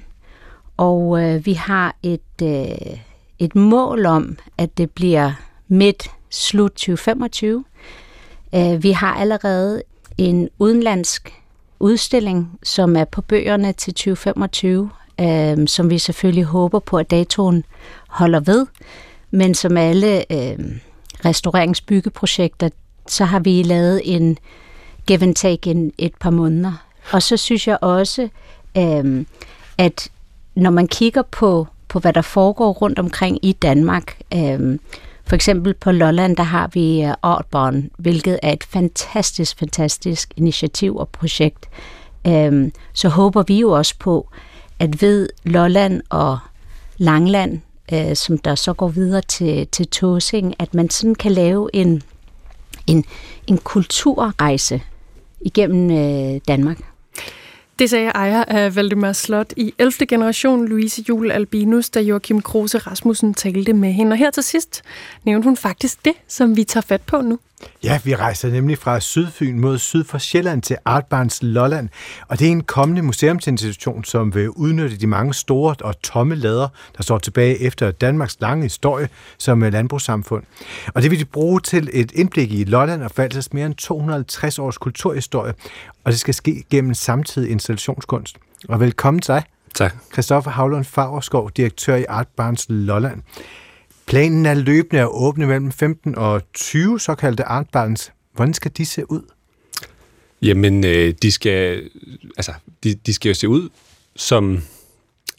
og 0.77 1.23
øh, 1.23 1.45
vi 1.45 1.53
har 1.53 1.95
et, 2.03 2.41
øh, 2.43 2.97
et 3.39 3.55
mål 3.55 4.05
om, 4.05 4.37
at 4.57 4.77
det 4.77 4.91
bliver 4.91 5.31
midt 5.67 6.11
slut 6.29 6.71
2025. 6.71 7.63
Øh, 8.55 8.83
vi 8.83 8.91
har 8.91 9.13
allerede 9.13 9.83
en 10.17 10.49
udenlandsk 10.59 11.33
udstilling, 11.79 12.59
som 12.63 12.95
er 12.95 13.05
på 13.05 13.21
bøgerne 13.21 13.73
til 13.73 13.93
2025, 13.93 14.89
øh, 15.21 15.67
som 15.67 15.89
vi 15.89 15.97
selvfølgelig 15.97 16.43
håber 16.43 16.79
på, 16.79 16.97
at 16.97 17.11
datoen 17.11 17.63
holder 18.09 18.39
ved. 18.39 18.67
Men 19.31 19.53
som 19.53 19.77
alle 19.77 20.31
øh, 20.31 20.59
restaureringsbyggeprojekter, 21.25 22.69
så 23.11 23.25
har 23.25 23.39
vi 23.39 23.63
lavet 23.63 24.01
en 24.03 24.37
give 25.05 25.23
and 25.23 25.35
take 25.35 25.69
in 25.69 25.91
et 25.97 26.15
par 26.19 26.29
måneder. 26.29 26.85
Og 27.11 27.21
så 27.21 27.37
synes 27.37 27.67
jeg 27.67 27.77
også, 27.81 28.29
øh, 28.77 29.25
at 29.77 30.09
når 30.55 30.69
man 30.69 30.87
kigger 30.87 31.21
på, 31.21 31.67
på, 31.87 31.99
hvad 31.99 32.13
der 32.13 32.21
foregår 32.21 32.71
rundt 32.71 32.99
omkring 32.99 33.45
i 33.45 33.51
Danmark, 33.51 34.17
øh, 34.33 34.79
for 35.25 35.35
eksempel 35.35 35.73
på 35.73 35.91
Lolland, 35.91 36.37
der 36.37 36.43
har 36.43 36.69
vi 36.73 37.01
øh, 37.03 37.13
Artborn, 37.21 37.89
hvilket 37.97 38.39
er 38.43 38.53
et 38.53 38.63
fantastisk, 38.63 39.59
fantastisk 39.59 40.33
initiativ 40.37 40.97
og 40.97 41.09
projekt. 41.09 41.69
Øhm, 42.27 42.71
så 42.93 43.09
håber 43.09 43.43
vi 43.43 43.59
jo 43.59 43.71
også 43.71 43.95
på, 43.99 44.29
at 44.79 45.01
ved 45.01 45.29
Lolland 45.43 46.01
og 46.09 46.39
Langland, 46.97 47.61
øh, 47.93 48.15
som 48.15 48.37
der 48.37 48.55
så 48.55 48.73
går 48.73 48.87
videre 48.87 49.21
til, 49.21 49.67
til 49.67 49.87
Tåsing, 49.87 50.55
at 50.59 50.73
man 50.73 50.89
sådan 50.89 51.15
kan 51.15 51.31
lave 51.31 51.69
en, 51.73 52.01
en, 52.91 53.05
en 53.47 53.57
kulturrejse 53.57 54.81
igennem 55.41 55.91
øh, 55.91 56.41
Danmark. 56.47 56.90
Det 57.79 57.89
sagde 57.89 58.07
ejer 58.07 58.43
af 58.43 58.75
Valdemar 58.75 59.13
Slot 59.13 59.53
i 59.57 59.73
11. 59.77 59.91
generation, 60.07 60.67
Louise 60.67 61.05
Jule 61.09 61.33
Albinus, 61.33 61.89
da 61.89 61.99
Joachim 61.99 62.41
Kruse 62.41 62.77
Rasmussen 62.77 63.33
talte 63.33 63.73
med 63.73 63.91
hende. 63.91 64.13
Og 64.13 64.17
her 64.17 64.31
til 64.31 64.43
sidst 64.43 64.81
nævnte 65.23 65.45
hun 65.45 65.57
faktisk 65.57 66.05
det, 66.05 66.13
som 66.27 66.57
vi 66.57 66.63
tager 66.63 66.81
fat 66.81 67.01
på 67.01 67.21
nu. 67.21 67.39
Ja, 67.83 67.99
vi 68.03 68.15
rejser 68.15 68.49
nemlig 68.49 68.77
fra 68.77 68.99
Sydfyn 68.99 69.59
mod 69.59 69.77
syd 69.77 70.03
for 70.03 70.17
Sjælland 70.17 70.61
til 70.61 70.77
Artbarns 70.85 71.39
Lolland, 71.43 71.89
og 72.27 72.39
det 72.39 72.47
er 72.47 72.51
en 72.51 72.63
kommende 72.63 73.01
museumsinstitution, 73.01 74.03
som 74.03 74.35
vil 74.35 74.49
udnytte 74.49 74.97
de 74.97 75.07
mange 75.07 75.33
store 75.33 75.75
og 75.81 76.01
tomme 76.01 76.35
lader, 76.35 76.67
der 76.97 77.03
står 77.03 77.17
tilbage 77.17 77.61
efter 77.61 77.91
Danmarks 77.91 78.37
lange 78.39 78.63
historie 78.63 79.09
som 79.37 79.61
landbrugssamfund. 79.61 80.43
Og 80.93 81.01
det 81.01 81.11
vil 81.11 81.19
de 81.19 81.25
bruge 81.25 81.59
til 81.59 81.89
et 81.93 82.11
indblik 82.11 82.51
i 82.51 82.63
Lolland 82.63 83.03
og 83.03 83.11
Falsers 83.11 83.53
mere 83.53 83.65
end 83.65 83.75
250 83.75 84.59
års 84.59 84.77
kulturhistorie, 84.77 85.53
og 86.03 86.11
det 86.11 86.19
skal 86.19 86.33
ske 86.33 86.63
gennem 86.69 86.93
samtidig 86.93 87.51
installationskunst. 87.51 88.37
Og 88.69 88.79
velkommen 88.79 89.21
til 89.21 89.33
dig. 89.33 89.43
Tak. 89.75 89.95
Christoffer 90.13 90.51
Havlund 90.51 90.85
Fagerskov, 90.85 91.51
direktør 91.57 91.95
i 91.95 92.05
Artbarns 92.09 92.65
Lolland. 92.69 93.21
Planen 94.05 94.45
er 94.45 94.53
løbende 94.53 95.01
at 95.01 95.07
åbne 95.11 95.47
mellem 95.47 95.71
15 95.71 96.17
og 96.17 96.41
20 96.53 96.99
såkaldte 96.99 97.43
artbarns. 97.43 98.11
Hvordan 98.33 98.53
skal 98.53 98.71
de 98.77 98.85
se 98.85 99.11
ud? 99.11 99.21
Jamen, 100.41 100.83
øh, 100.85 101.13
de 101.21 101.31
skal, 101.31 101.89
altså, 102.37 102.53
de, 102.83 102.93
de 102.93 103.13
skal 103.13 103.29
jo 103.29 103.33
se 103.33 103.47
ud 103.47 103.69
som... 104.15 104.61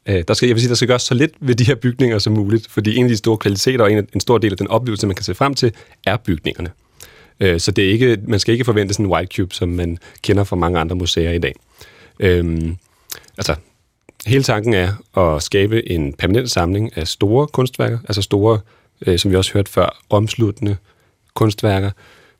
Øh, 0.07 0.25
der 0.29 0.35
skal, 0.35 0.47
jeg 0.47 0.55
vil 0.55 0.61
sige, 0.61 0.69
der 0.69 0.75
skal 0.75 0.89
gøres 0.89 1.03
så 1.03 1.15
lidt 1.15 1.33
ved 1.41 1.55
de 1.55 1.65
her 1.65 1.75
bygninger 1.75 2.19
som 2.19 2.33
muligt, 2.33 2.71
fordi 2.71 2.97
en 2.97 3.05
af 3.05 3.09
de 3.09 3.17
store 3.17 3.39
kvaliteter 3.39 3.85
og 3.85 3.93
en, 3.93 4.09
en 4.15 4.21
stor 4.21 4.39
del 4.39 4.53
af 4.53 4.59
den 4.59 4.69
oplevelse, 4.69 5.07
man 5.07 5.17
kan 5.17 5.25
se 5.25 5.35
frem 5.35 5.55
til, 5.55 5.73
er 6.07 6.17
bygningerne. 6.17 6.71
Øh, 7.43 7.61
så 7.61 7.71
det 7.71 7.85
er 7.85 7.91
ikke, 7.91 8.19
man 8.27 8.41
skal 8.41 8.53
ikke 8.53 8.65
forvente 8.65 8.95
sådan 8.95 9.07
en 9.07 9.13
white 9.13 9.37
cube, 9.37 9.55
som 9.55 9.69
man 9.69 9.99
kender 10.23 10.45
fra 10.45 10.57
mange 10.57 10.79
andre 10.79 10.97
museer 10.97 11.33
i 11.33 11.39
dag. 11.39 11.55
Øh, 12.21 12.73
altså, 13.39 13.55
Hele 14.27 14.43
tanken 14.43 14.75
er 14.75 15.19
at 15.19 15.43
skabe 15.43 15.91
en 15.91 16.13
permanent 16.13 16.51
samling 16.51 16.97
af 16.97 17.09
store 17.09 17.47
kunstværker, 17.47 17.99
altså 18.09 18.23
store, 18.23 18.61
øh, 19.07 19.19
som 19.19 19.31
vi 19.31 19.37
også 19.37 19.53
hørte 19.53 19.71
før, 19.71 20.03
omsluttende 20.11 20.77
kunstværker. 21.35 21.91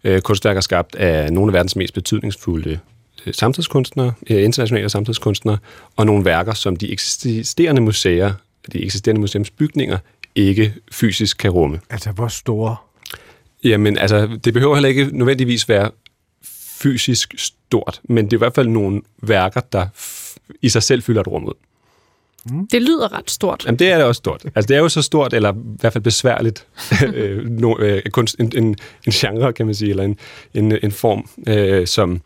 Øh, 0.05 0.21
kunstværker 0.21 0.61
skabt 0.61 0.95
af 0.95 1.33
nogle 1.33 1.51
af 1.51 1.53
verdens 1.53 1.77
mest 1.77 1.95
betydningsfulde 1.95 2.79
øh, 3.27 3.35
samtidskunstnere, 3.35 4.13
øh, 4.31 4.45
internationale 4.45 4.89
samtidskunstnere, 4.89 5.59
og 5.97 6.07
nogle 6.07 6.25
værker, 6.25 6.55
som 6.55 6.77
de 6.77 6.93
eksisterende 6.93 7.83
museer, 7.83 8.33
de 8.73 8.85
eksisterende 8.85 9.21
museumsbygninger, 9.21 9.99
ikke 10.35 10.75
fysisk 10.93 11.39
kan 11.39 11.51
rumme. 11.51 11.81
Altså, 11.91 12.11
hvor 12.11 12.29
store? 12.29 12.77
Jamen, 13.65 13.99
altså, 13.99 14.39
det 14.45 14.55
behøver 14.55 14.75
heller 14.75 14.89
ikke 14.89 15.09
nødvendigvis 15.13 15.69
være 15.69 15.91
fysisk 16.83 17.35
stort, 17.37 18.01
men 18.05 18.25
det 18.25 18.33
er 18.33 18.37
i 18.37 18.39
hvert 18.39 18.55
fald 18.55 18.69
nogle 18.69 19.03
værker, 19.23 19.61
der 19.61 19.87
i 20.63 20.69
sig 20.69 20.83
selv 20.83 21.03
fylder 21.03 21.21
et 21.21 21.29
rum 21.29 21.45
ud. 21.45 21.55
Det 22.71 22.83
lyder 22.83 23.19
ret 23.19 23.31
stort. 23.31 23.65
Jamen, 23.67 23.79
det 23.79 23.91
er 23.93 23.97
det 23.97 24.07
også 24.07 24.19
stort. 24.19 24.45
Altså, 24.55 24.69
det 24.69 24.77
er 24.77 24.81
jo 24.81 24.89
så 24.89 25.03
stort, 25.03 25.35
eller 25.35 25.53
i 25.53 25.57
hvert 25.81 25.93
fald 25.93 26.05
besværligt, 26.05 26.67
øh, 27.15 27.49
no, 27.49 27.79
øh, 27.79 28.03
kunst, 28.11 28.37
en, 28.41 28.53
en, 28.57 28.65
en 29.07 29.13
genre, 29.13 29.53
kan 29.53 29.67
man 29.67 29.75
sige, 29.75 29.91
eller 29.91 30.05
en, 30.05 30.19
en, 30.55 30.79
en 30.83 30.93
form, 30.93 31.29
øh, 31.49 31.87
som 31.87 32.21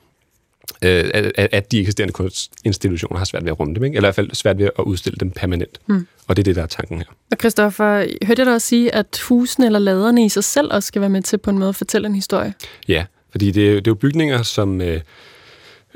øh, 0.82 1.10
at, 1.14 1.48
at 1.52 1.72
de 1.72 1.80
eksisterende 1.80 2.12
kunstinstitutioner 2.12 3.18
har 3.18 3.24
svært 3.24 3.44
ved 3.44 3.50
at 3.50 3.60
rumme 3.60 3.74
dem, 3.74 3.84
ikke? 3.84 3.96
eller 3.96 4.06
i 4.06 4.08
hvert 4.08 4.14
fald 4.14 4.30
svært 4.34 4.58
ved 4.58 4.70
at 4.78 4.82
udstille 4.82 5.16
dem 5.20 5.30
permanent. 5.30 5.78
Mm. 5.86 6.06
Og 6.28 6.36
det 6.36 6.42
er 6.42 6.44
det, 6.44 6.56
der 6.56 6.62
er 6.62 6.66
tanken 6.66 6.98
her. 6.98 7.04
Og 7.32 7.36
Christoffer, 7.40 7.98
hørte 8.26 8.40
jeg 8.40 8.46
dig 8.46 8.54
også 8.54 8.66
sige, 8.68 8.94
at 8.94 9.20
husene 9.28 9.66
eller 9.66 9.78
laderne 9.78 10.24
i 10.24 10.28
sig 10.28 10.44
selv 10.44 10.68
også 10.72 10.86
skal 10.86 11.00
være 11.00 11.10
med 11.10 11.22
til 11.22 11.38
på 11.38 11.50
en 11.50 11.58
måde 11.58 11.68
at 11.68 11.76
fortælle 11.76 12.08
en 12.08 12.14
historie? 12.14 12.54
Ja, 12.88 13.04
fordi 13.30 13.50
det, 13.50 13.66
er 13.66 13.70
jo- 13.70 13.76
det 13.76 13.86
er 13.86 13.90
jo 13.90 13.94
bygninger, 13.94 14.42
som... 14.42 14.80
Øh, 14.80 15.00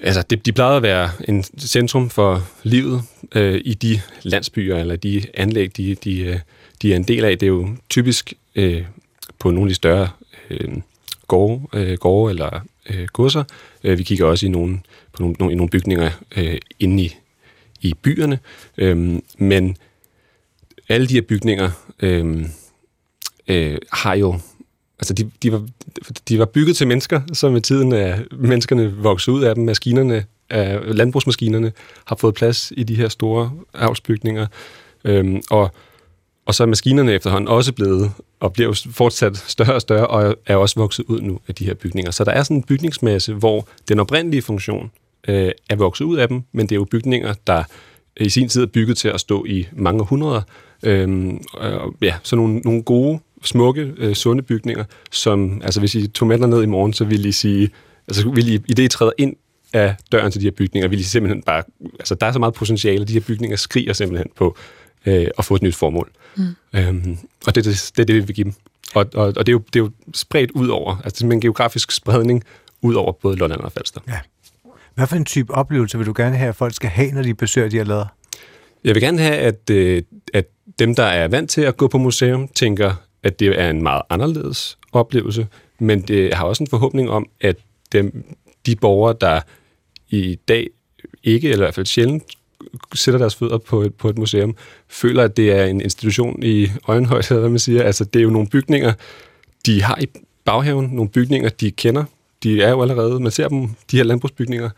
altså, 0.02 0.22
de, 0.22 0.36
de 0.36 0.52
plejede 0.52 0.76
at 0.76 0.82
være 0.82 1.10
en 1.28 1.44
centrum 1.58 2.10
for 2.10 2.48
livet 2.62 3.02
øh, 3.34 3.60
i 3.64 3.74
de 3.74 4.00
landsbyer, 4.22 4.76
eller 4.76 4.96
de 4.96 5.22
anlæg, 5.34 5.76
de, 5.76 5.94
de, 5.94 6.20
øh, 6.20 6.38
de 6.82 6.92
er 6.92 6.96
en 6.96 7.02
del 7.02 7.24
af. 7.24 7.38
Det 7.38 7.46
er 7.46 7.50
jo 7.50 7.68
typisk 7.90 8.32
øh, 8.54 8.82
på 9.38 9.50
nogle 9.50 9.66
af 9.66 9.68
de 9.68 9.74
større 9.74 10.08
øh, 10.50 10.68
gårde, 11.28 11.60
øh, 11.72 11.98
gårde 11.98 12.32
eller 12.32 12.60
øh, 12.90 13.06
godser. 13.12 13.44
Øh, 13.84 13.98
vi 13.98 14.02
kigger 14.02 14.26
også 14.26 14.46
i 14.46 14.48
nogle, 14.48 14.80
på 15.12 15.22
nogle, 15.22 15.36
nogle, 15.38 15.52
i 15.52 15.56
nogle 15.56 15.70
bygninger 15.70 16.10
øh, 16.36 16.58
inde 16.78 17.02
i, 17.02 17.16
i 17.80 17.94
byerne. 18.02 18.38
Øh, 18.78 19.18
men 19.38 19.76
alle 20.88 21.06
de 21.06 21.14
her 21.14 21.22
bygninger 21.22 21.70
øh, 22.00 22.44
øh, 23.48 23.78
har 23.92 24.14
jo 24.14 24.40
Altså, 25.00 25.14
de, 25.14 25.30
de, 25.42 25.52
var, 25.52 25.66
de 26.28 26.38
var 26.38 26.44
bygget 26.44 26.76
til 26.76 26.86
mennesker, 26.86 27.20
så 27.32 27.50
med 27.50 27.60
tiden 27.60 27.92
er 27.92 28.18
menneskerne 28.32 28.96
vokset 28.96 29.32
ud 29.32 29.42
af 29.42 29.54
dem. 29.54 29.64
Maskinerne, 29.64 30.24
af 30.50 30.96
landbrugsmaskinerne 30.96 31.72
har 32.04 32.16
fået 32.16 32.34
plads 32.34 32.72
i 32.76 32.82
de 32.82 32.94
her 32.94 33.08
store 33.08 33.52
avlsbygninger. 33.74 34.46
Øhm, 35.04 35.42
og, 35.50 35.74
og 36.50 36.54
så 36.54 36.62
er 36.62 36.66
maskinerne 36.66 37.12
efterhånden 37.12 37.48
også 37.48 37.72
blevet, 37.72 38.12
og 38.40 38.52
bliver 38.52 38.68
jo 38.68 38.74
fortsat 38.92 39.36
større 39.36 39.74
og 39.74 39.80
større, 39.80 40.06
og 40.06 40.36
er 40.46 40.56
også 40.56 40.80
vokset 40.80 41.04
ud 41.08 41.20
nu 41.20 41.40
af 41.48 41.54
de 41.54 41.64
her 41.64 41.74
bygninger. 41.74 42.10
Så 42.10 42.24
der 42.24 42.30
er 42.30 42.42
sådan 42.42 42.56
en 42.56 42.62
bygningsmasse, 42.62 43.34
hvor 43.34 43.68
den 43.88 44.00
oprindelige 44.00 44.42
funktion 44.42 44.90
øh, 45.28 45.50
er 45.68 45.76
vokset 45.76 46.04
ud 46.04 46.16
af 46.16 46.28
dem, 46.28 46.42
men 46.52 46.66
det 46.66 46.72
er 46.72 46.76
jo 46.76 46.84
bygninger, 46.84 47.34
der 47.46 47.64
i 48.16 48.28
sin 48.28 48.48
tid 48.48 48.62
er 48.62 48.66
bygget 48.66 48.96
til 48.96 49.08
at 49.08 49.20
stå 49.20 49.44
i 49.44 49.66
mange 49.72 50.04
hundreder. 50.04 50.42
Øhm, 50.82 51.44
og, 51.52 51.94
ja, 52.02 52.14
så 52.22 52.36
nogle, 52.36 52.58
nogle 52.58 52.82
gode, 52.82 53.18
smukke, 53.42 53.92
øh, 53.96 54.14
sunde 54.14 54.42
bygninger, 54.42 54.84
som, 55.10 55.60
altså 55.64 55.80
hvis 55.80 55.94
I 55.94 56.06
tog 56.06 56.28
med 56.28 56.38
ned 56.38 56.62
i 56.62 56.66
morgen, 56.66 56.92
så 56.92 57.04
ville 57.04 57.28
I 57.28 57.32
sige, 57.32 57.70
altså 58.08 58.30
ville 58.30 58.52
I, 58.52 58.54
i 58.54 58.74
det 58.74 58.82
I 58.82 58.88
træder 58.88 59.12
ind 59.18 59.36
af 59.72 59.94
døren 60.12 60.32
til 60.32 60.40
de 60.40 60.46
her 60.46 60.52
bygninger, 60.52 60.88
vil 60.88 61.00
I 61.00 61.02
simpelthen 61.02 61.42
bare, 61.42 61.62
altså 61.98 62.14
der 62.14 62.26
er 62.26 62.32
så 62.32 62.38
meget 62.38 62.54
potentiale, 62.54 63.04
de 63.04 63.12
her 63.12 63.20
bygninger 63.20 63.56
skriger 63.56 63.92
simpelthen 63.92 64.30
på 64.36 64.56
øh, 65.06 65.26
at 65.38 65.44
få 65.44 65.54
et 65.54 65.62
nyt 65.62 65.74
formål. 65.74 66.10
Mm. 66.36 66.44
Øhm, 66.74 67.18
og 67.46 67.54
det, 67.54 67.64
det, 67.64 67.92
det 67.96 68.02
er 68.02 68.06
det, 68.06 68.14
vi 68.14 68.20
vil 68.20 68.34
give 68.34 68.44
dem. 68.44 68.54
Og, 68.94 69.06
og, 69.14 69.26
og 69.26 69.46
det, 69.46 69.48
er 69.48 69.52
jo, 69.52 69.62
det 69.72 69.80
er 69.80 69.84
jo 69.84 69.90
spredt 70.14 70.50
ud 70.50 70.68
over, 70.68 70.96
altså 71.04 71.26
det 71.26 71.30
er 71.30 71.34
en 71.34 71.40
geografisk 71.40 71.90
spredning 71.90 72.44
ud 72.82 72.94
over 72.94 73.12
både 73.12 73.36
Lolland 73.36 73.60
og 73.60 73.72
Falster. 73.72 74.00
Hvad 74.94 75.06
for 75.06 75.16
en 75.16 75.24
type 75.24 75.54
oplevelse 75.54 75.98
vil 75.98 76.06
du 76.06 76.12
gerne 76.16 76.36
have, 76.36 76.48
at 76.48 76.56
folk 76.56 76.74
skal 76.74 76.90
have, 76.90 77.10
når 77.10 77.22
de 77.22 77.34
besøger 77.34 77.68
de 77.68 77.76
her 77.76 77.84
lader? 77.84 78.06
Jeg 78.84 78.94
vil 78.94 79.02
gerne 79.02 79.18
have, 79.18 79.36
at, 79.36 79.70
øh, 79.70 80.02
at 80.34 80.46
dem, 80.78 80.94
der 80.94 81.04
er 81.04 81.28
vant 81.28 81.50
til 81.50 81.60
at 81.60 81.76
gå 81.76 81.88
på 81.88 81.98
museum, 81.98 82.48
tænker, 82.48 82.94
at 83.22 83.40
det 83.40 83.60
er 83.60 83.70
en 83.70 83.82
meget 83.82 84.02
anderledes 84.10 84.78
oplevelse, 84.92 85.46
men 85.78 86.02
det 86.02 86.28
jeg 86.28 86.38
har 86.38 86.44
også 86.44 86.62
en 86.62 86.66
forhåbning 86.66 87.10
om, 87.10 87.28
at 87.40 87.56
dem, 87.92 88.24
de 88.66 88.76
borgere, 88.76 89.16
der 89.20 89.40
i 90.08 90.38
dag 90.48 90.66
ikke, 91.22 91.48
eller 91.48 91.64
i 91.64 91.66
hvert 91.66 91.74
fald 91.74 91.86
sjældent, 91.86 92.22
sætter 92.94 93.18
deres 93.18 93.34
fødder 93.34 93.58
på 93.58 93.82
et, 93.82 93.94
på 93.94 94.08
et 94.08 94.18
museum, 94.18 94.56
føler, 94.88 95.22
at 95.22 95.36
det 95.36 95.52
er 95.52 95.64
en 95.64 95.80
institution 95.80 96.42
i 96.42 96.68
øjenhøjde, 96.88 97.26
eller 97.30 97.40
hvad 97.40 97.50
man 97.50 97.58
siger. 97.58 97.82
Altså, 97.82 98.04
det 98.04 98.18
er 98.18 98.22
jo 98.22 98.30
nogle 98.30 98.48
bygninger, 98.48 98.92
de 99.66 99.82
har 99.82 99.98
i 100.00 100.06
baghaven, 100.44 100.86
nogle 100.92 101.10
bygninger, 101.10 101.48
de 101.48 101.70
kender. 101.70 102.04
De 102.42 102.62
er 102.62 102.70
jo 102.70 102.82
allerede, 102.82 103.20
man 103.20 103.32
ser 103.32 103.48
dem, 103.48 103.68
de 103.90 103.96
her 103.96 104.04
landbrugsbygninger, 104.04 104.70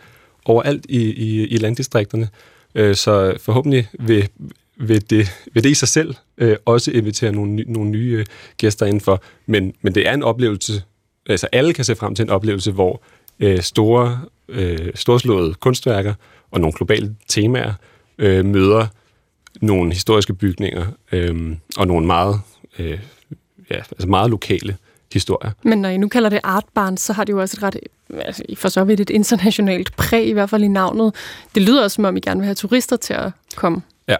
overalt 0.44 0.86
i, 0.88 1.02
i, 1.02 1.46
i 1.46 1.56
landdistrikterne. 1.56 2.28
Øh, 2.74 2.94
Så 2.96 3.34
forhåbentlig 3.40 3.88
vil, 3.98 4.28
vil, 4.76 5.10
det, 5.10 5.28
vil 5.54 5.64
det 5.64 5.70
i 5.70 5.74
sig 5.74 5.88
selv 5.88 6.14
øh, 6.38 6.56
også 6.64 6.90
invitere 6.90 7.32
nogle, 7.32 7.64
nogle 7.66 7.90
nye 7.90 8.16
øh, 8.18 8.26
gæster 8.56 8.86
indenfor. 8.86 9.22
Men, 9.46 9.72
men 9.82 9.94
det 9.94 10.08
er 10.08 10.14
en 10.14 10.22
oplevelse, 10.22 10.82
altså 11.26 11.48
alle 11.52 11.72
kan 11.72 11.84
se 11.84 11.96
frem 11.96 12.14
til 12.14 12.22
en 12.22 12.30
oplevelse, 12.30 12.72
hvor 12.72 13.02
øh, 13.40 13.60
store, 13.60 14.20
øh, 14.48 14.90
storslåede 14.94 15.54
kunstværker 15.54 16.14
og 16.52 16.60
nogle 16.60 16.72
globale 16.72 17.16
temaer 17.28 17.72
øh, 18.18 18.44
møder 18.44 18.86
nogle 19.60 19.92
historiske 19.92 20.34
bygninger 20.34 20.86
øh, 21.12 21.56
og 21.76 21.86
nogle 21.86 22.06
meget, 22.06 22.40
øh, 22.78 22.98
ja, 23.70 23.76
altså 23.76 24.08
meget 24.08 24.30
lokale 24.30 24.76
historier. 25.12 25.50
Men 25.62 25.78
når 25.78 25.88
I 25.88 25.96
nu 25.96 26.08
kalder 26.08 26.28
det 26.28 26.40
Art 26.42 26.64
Barn, 26.74 26.96
så 26.96 27.12
har 27.12 27.24
det 27.24 27.32
jo 27.32 27.40
også 27.40 27.56
et 27.58 27.62
ret, 27.62 27.76
altså 28.10 28.42
for 28.56 28.68
så 28.68 28.84
vidt 28.84 29.00
et 29.00 29.10
internationalt 29.10 29.96
præg, 29.96 30.26
i 30.26 30.32
hvert 30.32 30.50
fald 30.50 30.62
i 30.62 30.68
navnet. 30.68 31.14
Det 31.54 31.62
lyder 31.62 31.82
også, 31.82 31.94
som 31.94 32.04
om 32.04 32.16
I 32.16 32.20
gerne 32.20 32.40
vil 32.40 32.44
have 32.44 32.54
turister 32.54 32.96
til 32.96 33.14
at 33.14 33.32
komme. 33.56 33.82
Ja, 34.08 34.16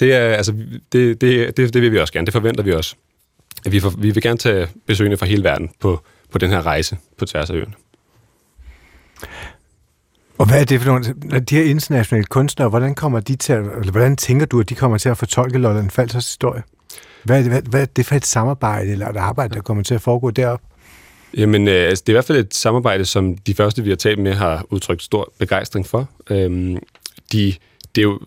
det, 0.00 0.14
er, 0.14 0.20
altså, 0.20 0.52
det, 0.92 1.20
det, 1.20 1.56
det, 1.56 1.74
det 1.74 1.82
vil 1.82 1.92
vi 1.92 1.98
også 1.98 2.12
gerne. 2.12 2.26
Det 2.26 2.32
forventer 2.32 2.62
vi 2.62 2.72
også. 2.72 2.94
Vi, 3.70 3.80
for, 3.80 3.90
vi 3.90 4.10
vil 4.10 4.22
gerne 4.22 4.38
tage 4.38 4.68
besøgende 4.86 5.16
fra 5.16 5.26
hele 5.26 5.44
verden 5.44 5.70
på, 5.80 6.00
på 6.30 6.38
den 6.38 6.50
her 6.50 6.66
rejse 6.66 6.96
på 7.16 7.24
tværs 7.24 7.50
af 7.50 7.54
øen. 7.54 7.74
Og 10.40 10.46
hvad 10.46 10.60
er 10.60 10.64
det 10.64 10.80
for 10.80 10.86
nogle, 10.86 11.40
de 11.40 11.56
her 11.56 11.64
internationale 11.64 12.24
kunstnere, 12.24 12.68
hvordan 12.68 12.94
kommer 12.94 13.20
de 13.20 13.36
til 13.36 13.52
at, 13.52 13.58
eller 13.58 13.90
hvordan 13.90 14.16
tænker 14.16 14.46
du, 14.46 14.60
at 14.60 14.68
de 14.68 14.74
kommer 14.74 14.98
til 14.98 15.08
at 15.08 15.18
fortolke 15.18 15.58
Lolland 15.58 15.90
Falsers 15.90 16.26
historie? 16.26 16.62
Hvad 17.24 17.38
er, 17.38 17.42
det, 17.42 17.50
hvad, 17.50 17.62
hvad 17.62 17.82
er 17.82 17.86
det 17.86 18.06
for 18.06 18.14
et 18.14 18.26
samarbejde 18.26 18.90
eller 18.90 19.08
et 19.08 19.16
arbejde, 19.16 19.54
der 19.54 19.60
kommer 19.60 19.82
til 19.82 19.94
at 19.94 20.00
foregå 20.00 20.30
deroppe? 20.30 20.66
Jamen, 21.36 21.68
øh, 21.68 21.88
altså, 21.88 22.02
det 22.06 22.08
er 22.08 22.12
i 22.12 22.14
hvert 22.14 22.24
fald 22.24 22.38
et 22.38 22.54
samarbejde, 22.54 23.04
som 23.04 23.36
de 23.36 23.54
første, 23.54 23.82
vi 23.82 23.88
har 23.88 23.96
talt 23.96 24.18
med, 24.18 24.34
har 24.34 24.66
udtrykt 24.70 25.02
stor 25.02 25.32
begejstring 25.38 25.86
for. 25.86 26.08
Øhm, 26.30 26.76
de, 27.32 27.54
det, 27.94 28.00
er 28.00 28.02
jo, 28.02 28.20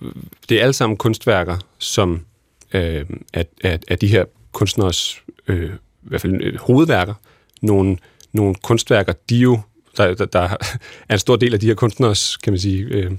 det 0.50 0.58
er 0.58 0.62
alle 0.62 0.74
sammen 0.74 0.98
kunstværker, 0.98 1.58
som 1.78 2.26
øh, 2.74 3.06
er, 3.34 3.44
er, 3.64 3.78
er 3.88 3.96
de 3.96 4.08
her 4.08 4.26
kunstneres 4.52 5.22
øh, 5.48 5.70
i 5.74 5.78
hvert 6.02 6.22
fald 6.22 6.42
øh, 6.42 6.60
hovedværker. 6.60 7.14
Nogle, 7.62 7.98
nogle 8.34 8.56
kunstværker, 8.64 9.14
de 9.30 9.38
jo, 9.38 9.60
der, 9.98 10.14
der, 10.14 10.26
der 10.26 10.42
er 11.10 11.14
en 11.14 11.20
stor 11.20 11.36
del 11.36 11.54
af 11.54 11.60
de 11.60 11.68
her 11.68 11.74
kunstneres, 11.74 12.38
kan 12.38 12.54
man 12.54 12.60
sige, 12.60 12.84
øh, 12.84 13.12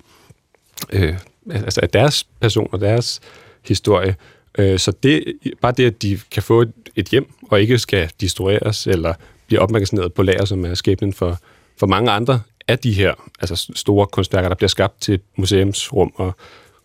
øh, 0.93 1.19
altså 1.51 1.81
af 1.83 1.89
deres 1.89 2.27
person 2.41 2.69
og 2.73 2.81
deres 2.81 3.21
historie. 3.65 4.17
Øh, 4.59 4.79
så 4.79 4.93
det, 5.03 5.25
bare 5.61 5.73
det, 5.73 5.87
at 5.87 6.03
de 6.03 6.21
kan 6.31 6.43
få 6.43 6.63
et, 6.63 6.73
et 6.97 7.07
hjem, 7.07 7.33
og 7.51 7.61
ikke 7.61 7.79
skal 7.79 8.11
destrueres, 8.21 8.87
eller 8.87 9.15
blive 9.47 9.61
opmagasineret 9.61 10.13
på 10.13 10.23
lager, 10.23 10.45
som 10.45 10.65
er 10.65 10.75
skæbnen 10.75 11.13
for, 11.13 11.39
for 11.77 11.87
mange 11.87 12.11
andre 12.11 12.41
af 12.69 12.79
de 12.79 12.93
her 12.93 13.15
altså 13.41 13.73
store 13.75 14.07
kunstværker, 14.07 14.49
der 14.49 14.57
bliver 14.57 14.69
skabt 14.69 15.01
til 15.01 15.21
museumsrum 15.37 16.13
og 16.17 16.37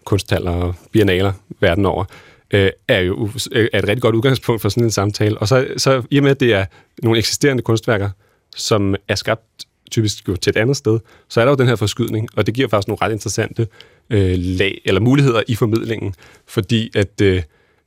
kunsthaller 0.04 0.52
og 0.52 0.76
biennaler 0.92 1.34
verden 1.60 1.86
over, 1.86 2.06
øh, 2.52 2.70
er 2.88 3.00
jo 3.00 3.30
er 3.52 3.80
et 3.80 3.88
rigtig 3.88 4.02
godt 4.02 4.16
udgangspunkt 4.16 4.62
for 4.62 4.70
sådan 4.70 4.84
en 4.84 4.92
samtale. 4.92 5.38
Og 5.38 5.48
så, 5.48 5.68
så 5.78 6.04
i 6.12 6.18
og 6.18 6.24
med, 6.24 6.32
at 6.32 6.40
det 6.40 6.54
er 6.54 6.66
nogle 7.04 7.20
eksisterende 7.20 7.64
kunstværker, 7.64 8.10
som 8.56 8.96
er 9.08 9.16
skabt 9.16 9.66
typisk 9.92 10.28
jo 10.28 10.36
til 10.36 10.50
et 10.50 10.58
andet 10.58 10.78
sted, 10.78 11.00
så 11.30 11.42
er 11.42 11.46
der 11.46 11.52
jo 11.52 11.56
den 11.56 11.68
her 11.68 11.76
forskydning, 11.76 12.30
og 12.36 12.46
det 12.46 12.54
giver 12.54 12.68
faktisk 12.68 12.88
nogle 12.88 13.02
ret 13.02 13.12
interessante 13.12 13.68
øh, 14.10 14.36
lag, 14.38 14.82
eller 14.86 15.02
muligheder 15.02 15.44
i 15.48 15.56
formidlingen, 15.56 16.16
fordi 16.48 16.92
at, 16.96 17.22
øh, 17.22 17.44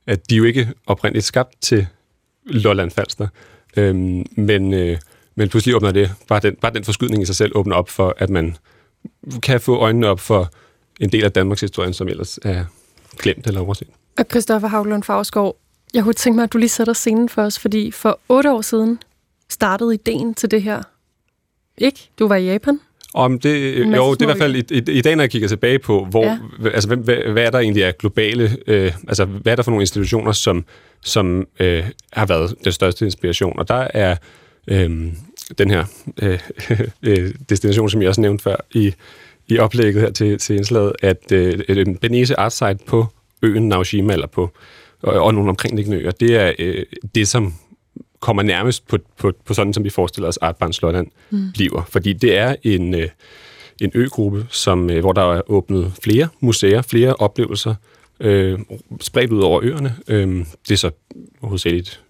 at 0.07 0.29
de 0.29 0.35
jo 0.35 0.43
ikke 0.43 0.69
oprindeligt 0.87 1.25
skabt 1.25 1.61
til 1.61 1.87
Lolland 2.45 2.91
Falster, 2.91 3.27
øh, 3.77 3.95
men, 4.35 4.73
øh, 4.73 4.97
men 5.35 5.49
pludselig 5.49 5.75
åbner 5.75 5.91
det, 5.91 6.11
bare 6.27 6.39
den, 6.39 6.55
bare 6.55 6.73
den 6.73 6.83
forskydning 6.83 7.23
i 7.23 7.25
sig 7.25 7.35
selv 7.35 7.51
åbner 7.55 7.75
op 7.75 7.89
for, 7.89 8.15
at 8.17 8.29
man 8.29 8.57
kan 9.43 9.61
få 9.61 9.77
øjnene 9.77 10.07
op 10.07 10.19
for 10.19 10.51
en 10.99 11.09
del 11.09 11.23
af 11.23 11.31
Danmarks 11.31 11.61
historien, 11.61 11.93
som 11.93 12.07
ellers 12.07 12.39
er 12.41 12.65
glemt 13.19 13.47
eller 13.47 13.61
overset. 13.61 13.87
Og 14.17 14.25
Christoffer 14.31 14.67
Havlund 14.67 15.03
Fagsgaard, 15.03 15.57
jeg 15.93 16.03
kunne 16.03 16.13
tænke 16.13 16.35
mig, 16.35 16.43
at 16.43 16.53
du 16.53 16.57
lige 16.57 16.69
sætter 16.69 16.93
scenen 16.93 17.29
for 17.29 17.41
os, 17.41 17.59
fordi 17.59 17.91
for 17.91 18.19
otte 18.29 18.51
år 18.51 18.61
siden 18.61 18.99
startede 19.49 19.93
ideen 19.93 20.33
til 20.33 20.51
det 20.51 20.61
her. 20.61 20.83
Ikke? 21.77 22.09
Du 22.19 22.27
var 22.27 22.35
i 22.35 22.45
Japan. 22.45 22.79
Om 23.13 23.39
det, 23.39 23.87
masse 23.87 24.03
jo, 24.03 24.13
det 24.13 24.21
er 24.21 24.25
i 24.25 24.27
hvert 24.27 24.37
fald 24.37 24.55
i, 24.55 24.63
i, 24.77 24.97
i 24.97 25.01
dag, 25.01 25.15
når 25.15 25.23
jeg 25.23 25.29
kigger 25.31 25.47
tilbage 25.47 25.79
på, 25.79 26.05
hvor, 26.09 26.25
Ja. 26.25 26.37
altså, 26.73 26.87
hvad, 26.87 26.97
hvad, 26.97 27.31
hvad 27.31 27.43
er 27.43 27.49
der 27.51 27.59
egentlig 27.59 27.85
af 27.85 27.97
globale, 27.97 28.57
øh, 28.67 28.91
altså 29.07 29.25
hvad 29.25 29.51
er 29.51 29.55
der 29.55 29.63
for 29.63 29.71
nogle 29.71 29.83
institutioner, 29.83 30.31
som, 30.31 30.65
som 31.01 31.47
øh, 31.59 31.83
har 32.13 32.25
været 32.25 32.55
den 32.63 32.71
største 32.71 33.05
inspiration? 33.05 33.59
Og 33.59 33.67
der 33.67 33.87
er 33.93 34.15
øh, 34.67 34.89
den 35.57 35.71
her 35.71 35.85
øh, 36.21 36.39
øh, 37.03 37.33
destination, 37.49 37.89
som 37.89 38.01
jeg 38.01 38.09
også 38.09 38.21
nævnte 38.21 38.43
før 38.43 38.55
i, 38.73 38.93
i 39.47 39.57
oplægget 39.57 40.01
her 40.01 40.11
til, 40.11 40.37
til 40.37 40.55
indslaget, 40.55 40.93
at 41.01 41.31
øh, 41.31 41.59
øh, 41.69 41.85
Benese 42.01 42.39
Art 42.39 42.53
Site 42.53 42.77
på 42.85 43.05
øen 43.41 43.67
Naoshima, 43.69 44.13
eller 44.13 44.27
på, 44.27 44.49
og, 45.01 45.13
og 45.13 45.33
nogle 45.33 45.49
omkringliggende 45.49 45.97
øer, 45.97 46.11
det 46.11 46.35
er 46.35 46.51
øh, 46.59 46.83
det, 47.15 47.27
som 47.27 47.53
kommer 48.23 48.43
nærmest 48.43 48.87
på, 48.87 48.97
på, 49.17 49.31
på 49.45 49.53
sådan, 49.53 49.73
som 49.73 49.83
vi 49.83 49.89
forestiller 49.89 50.27
os, 50.27 50.37
Artbarn 50.37 50.73
Slotland 50.73 51.07
mm. 51.29 51.51
bliver. 51.53 51.87
Fordi 51.89 52.13
det 52.13 52.37
er 52.37 52.55
en, 52.63 52.95
øh, 52.95 53.09
en 53.81 53.91
øgruppe, 53.95 54.45
som, 54.49 54.89
øh, 54.89 54.99
hvor 54.99 55.11
der 55.11 55.33
er 55.33 55.41
åbnet 55.47 55.93
flere 56.03 56.27
museer, 56.39 56.81
flere 56.81 57.13
oplevelser, 57.13 57.75
øh, 58.19 58.59
spredt 59.01 59.31
ud 59.31 59.41
over 59.41 59.59
øerne. 59.63 59.95
Øh, 60.07 60.45
det 60.67 60.71
er 60.71 60.75
så 60.75 60.91
hovedsageligt 61.41 62.01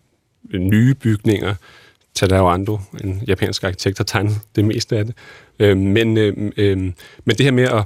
nye 0.53 0.93
bygninger. 0.93 1.55
Tadao 2.15 2.47
Ando, 2.47 2.79
en 3.03 3.23
japansk 3.27 3.63
arkitekt, 3.63 3.97
har 3.97 4.05
tegnet 4.05 4.35
det 4.55 4.65
meste 4.65 4.97
af 4.97 5.05
det. 5.05 5.15
Øh, 5.59 5.77
men, 5.77 6.17
øh, 6.17 6.51
øh, 6.57 6.77
men 7.25 7.35
det 7.37 7.39
her 7.39 7.51
med 7.51 7.63
at 7.63 7.83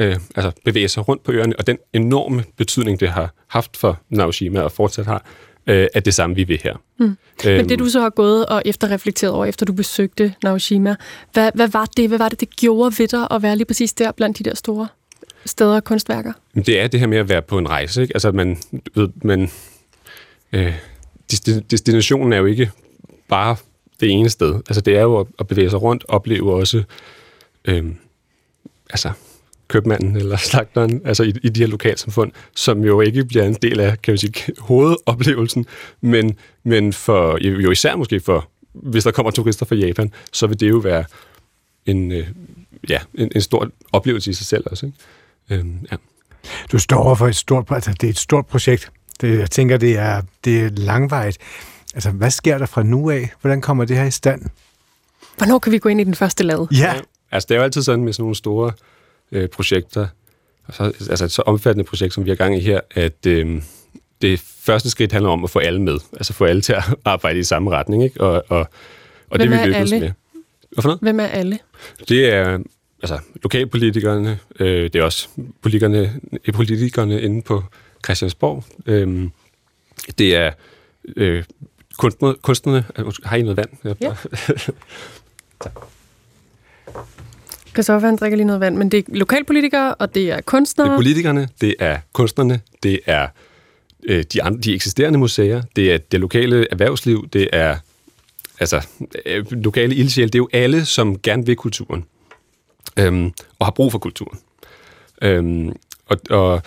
øh, 0.00 0.16
altså 0.36 0.52
bevæge 0.64 0.88
sig 0.88 1.08
rundt 1.08 1.22
på 1.22 1.32
øerne, 1.32 1.54
og 1.58 1.66
den 1.66 1.78
enorme 1.92 2.44
betydning, 2.56 3.00
det 3.00 3.08
har 3.08 3.34
haft 3.48 3.76
for 3.76 4.00
Naoshima 4.08 4.60
og 4.60 4.72
fortsat 4.72 5.06
har, 5.06 5.24
øh, 5.66 5.86
er 5.94 6.00
det 6.00 6.14
samme, 6.14 6.36
vi 6.36 6.44
vil 6.44 6.60
her. 6.64 6.76
Mm. 7.00 7.16
Øhm, 7.46 7.56
Men 7.56 7.68
det, 7.68 7.78
du 7.78 7.88
så 7.88 8.00
har 8.00 8.10
gået 8.10 8.46
og 8.46 8.62
efterreflekteret 8.64 9.32
over, 9.32 9.44
efter 9.44 9.66
du 9.66 9.72
besøgte 9.72 10.34
Naoshima, 10.42 10.96
hvad, 11.32 11.50
hvad 11.54 11.68
var 11.68 11.84
det, 11.96 12.08
hvad 12.08 12.18
var 12.18 12.28
det, 12.28 12.40
det 12.40 12.56
gjorde 12.56 12.94
ved 12.98 13.08
dig 13.08 13.26
at 13.30 13.42
være 13.42 13.56
lige 13.56 13.64
præcis 13.66 13.92
der 13.92 14.12
blandt 14.12 14.38
de 14.38 14.44
der 14.44 14.54
store 14.54 14.88
steder 15.46 15.74
og 15.74 15.84
kunstværker? 15.84 16.32
Det 16.54 16.80
er 16.80 16.86
det 16.86 17.00
her 17.00 17.06
med 17.06 17.18
at 17.18 17.28
være 17.28 17.42
på 17.42 17.58
en 17.58 17.68
rejse. 17.68 18.02
Ikke? 18.02 18.14
Altså, 18.14 18.32
man, 18.32 18.58
ved, 18.94 19.08
man, 19.22 19.50
øh, 20.52 20.74
destinationen 21.70 22.32
er 22.32 22.36
jo 22.36 22.46
ikke 22.46 22.70
bare 23.28 23.56
det 24.00 24.10
ene 24.10 24.30
sted. 24.30 24.54
Altså, 24.54 24.80
det 24.80 24.96
er 24.96 25.02
jo 25.02 25.26
at 25.38 25.46
bevæge 25.46 25.70
sig 25.70 25.82
rundt, 25.82 26.04
opleve 26.08 26.54
også 26.54 26.82
øh, 27.64 27.84
altså, 28.90 29.12
købmanden 29.70 30.16
eller 30.16 30.36
slagteren, 30.50 31.00
altså 31.04 31.22
i, 31.22 31.34
i 31.42 31.48
de 31.48 31.60
her 31.60 31.66
lokalsamfund, 31.66 32.32
som 32.56 32.84
jo 32.84 33.00
ikke 33.00 33.24
bliver 33.24 33.44
en 33.44 33.56
del 33.62 33.80
af, 33.80 34.02
kan 34.02 34.12
vi 34.12 34.18
sige, 34.18 34.32
hovedoplevelsen, 34.68 35.66
men, 36.00 36.36
men 36.64 36.92
for, 36.92 37.38
jo 37.46 37.70
især 37.70 37.96
måske 37.96 38.20
for, 38.20 38.48
hvis 38.72 39.04
der 39.04 39.10
kommer 39.10 39.30
turister 39.30 39.66
fra 39.66 39.76
Japan, 39.76 40.12
så 40.32 40.46
vil 40.46 40.60
det 40.60 40.68
jo 40.68 40.76
være 40.76 41.04
en, 41.86 42.12
øh, 42.12 42.26
ja, 42.88 42.98
en, 43.14 43.32
en 43.34 43.40
stor 43.40 43.70
oplevelse 43.92 44.30
i 44.30 44.34
sig 44.34 44.46
selv 44.46 44.64
også. 44.66 44.86
Ikke? 44.86 44.98
Øhm, 45.50 45.86
ja. 45.92 45.96
Du 46.72 46.78
står 46.78 47.14
for 47.14 47.28
et 47.28 47.36
stort, 47.36 47.66
altså 47.70 47.90
det 48.00 48.06
er 48.06 48.10
et 48.10 48.18
stort 48.18 48.46
projekt. 48.46 48.92
Det, 49.20 49.38
jeg 49.38 49.50
tænker, 49.50 49.76
det 49.76 49.98
er, 49.98 50.22
det 50.44 50.60
er 50.60 50.68
langvejt. 50.68 51.38
Altså, 51.94 52.10
hvad 52.10 52.30
sker 52.30 52.58
der 52.58 52.66
fra 52.66 52.82
nu 52.82 53.10
af? 53.10 53.30
Hvordan 53.40 53.60
kommer 53.60 53.84
det 53.84 53.96
her 53.96 54.04
i 54.04 54.10
stand? 54.10 54.42
Hvornår 55.36 55.58
kan 55.58 55.72
vi 55.72 55.78
gå 55.78 55.88
ind 55.88 56.00
i 56.00 56.04
den 56.04 56.14
første 56.14 56.44
lade? 56.44 56.68
Ja. 56.72 56.94
ja 56.94 57.00
altså, 57.30 57.46
det 57.46 57.54
er 57.54 57.58
jo 57.58 57.64
altid 57.64 57.82
sådan 57.82 58.04
med 58.04 58.12
sådan 58.12 58.22
nogle 58.22 58.36
store 58.36 58.66
øh, 58.66 58.72
projekter, 59.52 60.06
så, 60.70 60.82
altså 60.84 61.24
et 61.24 61.30
så 61.30 61.42
omfattende 61.42 61.84
projekt, 61.84 62.14
som 62.14 62.24
vi 62.24 62.30
har 62.30 62.36
gang 62.36 62.56
i 62.56 62.60
her, 62.60 62.80
at 62.90 63.26
øh, 63.26 63.62
det 64.22 64.40
første 64.40 64.90
skridt 64.90 65.12
handler 65.12 65.30
om 65.30 65.44
at 65.44 65.50
få 65.50 65.58
alle 65.58 65.82
med. 65.82 65.98
Altså 66.12 66.32
få 66.32 66.44
alle 66.44 66.62
til 66.62 66.72
at 66.72 66.84
arbejde 67.04 67.38
i 67.38 67.42
samme 67.42 67.70
retning, 67.70 68.04
ikke? 68.04 68.20
Og, 68.20 68.44
og, 68.48 68.58
og 69.30 69.36
Hvem 69.36 69.50
det 69.50 69.60
vi 69.60 69.66
lykkes 69.66 69.90
med. 69.90 70.10
Hvorfor 70.70 70.88
noget? 70.88 71.00
Hvem 71.00 71.20
er 71.20 71.26
alle? 71.26 71.58
Det 72.08 72.34
er 72.34 72.58
altså 73.02 73.18
lokalpolitikerne, 73.42 74.38
øh, 74.60 74.82
det 74.82 74.96
er 74.96 75.02
også 75.02 75.28
politikerne, 75.62 76.20
politikerne 76.54 77.20
inde 77.22 77.42
på 77.42 77.64
Christiansborg. 78.04 78.64
Øh, 78.86 79.28
det 80.18 80.36
er 80.36 80.52
øh, 81.16 81.44
kunstnerne, 81.98 82.34
kunstnerne. 82.42 82.84
Har 83.24 83.36
I 83.36 83.42
noget 83.42 83.56
vand? 83.56 83.96
Ja. 84.00 84.14
tak. 85.62 85.72
Christoffer, 87.72 88.08
han 88.08 88.16
drikker 88.16 88.36
lige 88.36 88.46
noget 88.46 88.60
vand, 88.60 88.76
men 88.76 88.88
det 88.88 88.98
er 88.98 89.02
lokalpolitikere, 89.08 89.94
og 89.94 90.14
det 90.14 90.30
er 90.30 90.40
kunstnere. 90.40 90.88
Det 90.88 90.92
er 90.92 90.96
politikerne, 90.96 91.48
det 91.60 91.74
er 91.78 91.98
kunstnerne, 92.12 92.60
det 92.82 93.00
er 93.06 93.28
øh, 94.02 94.24
de, 94.32 94.42
andre, 94.42 94.60
de 94.60 94.74
eksisterende 94.74 95.18
museer, 95.18 95.62
det 95.76 95.92
er 95.92 95.98
det 95.98 96.20
lokale 96.20 96.66
erhvervsliv, 96.70 97.28
det 97.32 97.48
er 97.52 97.76
altså 98.60 98.86
øh, 99.26 99.46
lokale 99.50 99.94
ildsjæl, 99.94 100.26
det 100.26 100.34
er 100.34 100.38
jo 100.38 100.48
alle, 100.52 100.84
som 100.84 101.18
gerne 101.18 101.46
vil 101.46 101.56
kulturen, 101.56 102.04
øhm, 102.96 103.32
og 103.58 103.66
har 103.66 103.70
brug 103.70 103.92
for 103.92 103.98
kulturen. 103.98 104.38
Øhm, 105.22 105.72
og, 106.06 106.16
og, 106.30 106.62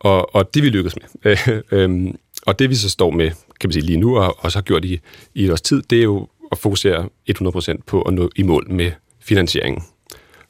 og, 0.00 0.34
og 0.34 0.54
det 0.54 0.62
vi 0.62 0.68
lykkes 0.68 0.94
med. 0.96 1.36
øhm, 1.72 2.16
og 2.46 2.58
det 2.58 2.70
vi 2.70 2.74
så 2.74 2.90
står 2.90 3.10
med, 3.10 3.30
kan 3.60 3.68
man 3.68 3.72
sige 3.72 3.84
lige 3.84 3.98
nu, 3.98 4.18
og 4.18 4.36
også 4.38 4.58
har 4.58 4.62
gjort 4.62 4.84
i, 4.84 5.00
i 5.34 5.44
et 5.44 5.52
års 5.52 5.62
tid, 5.62 5.82
det 5.90 5.98
er 5.98 6.02
jo 6.02 6.28
at 6.52 6.58
fokusere 6.58 7.08
100% 7.30 7.82
på 7.86 8.02
at 8.02 8.14
nå 8.14 8.30
i 8.36 8.42
mål 8.42 8.66
med 8.70 8.92
finansieringen. 9.20 9.82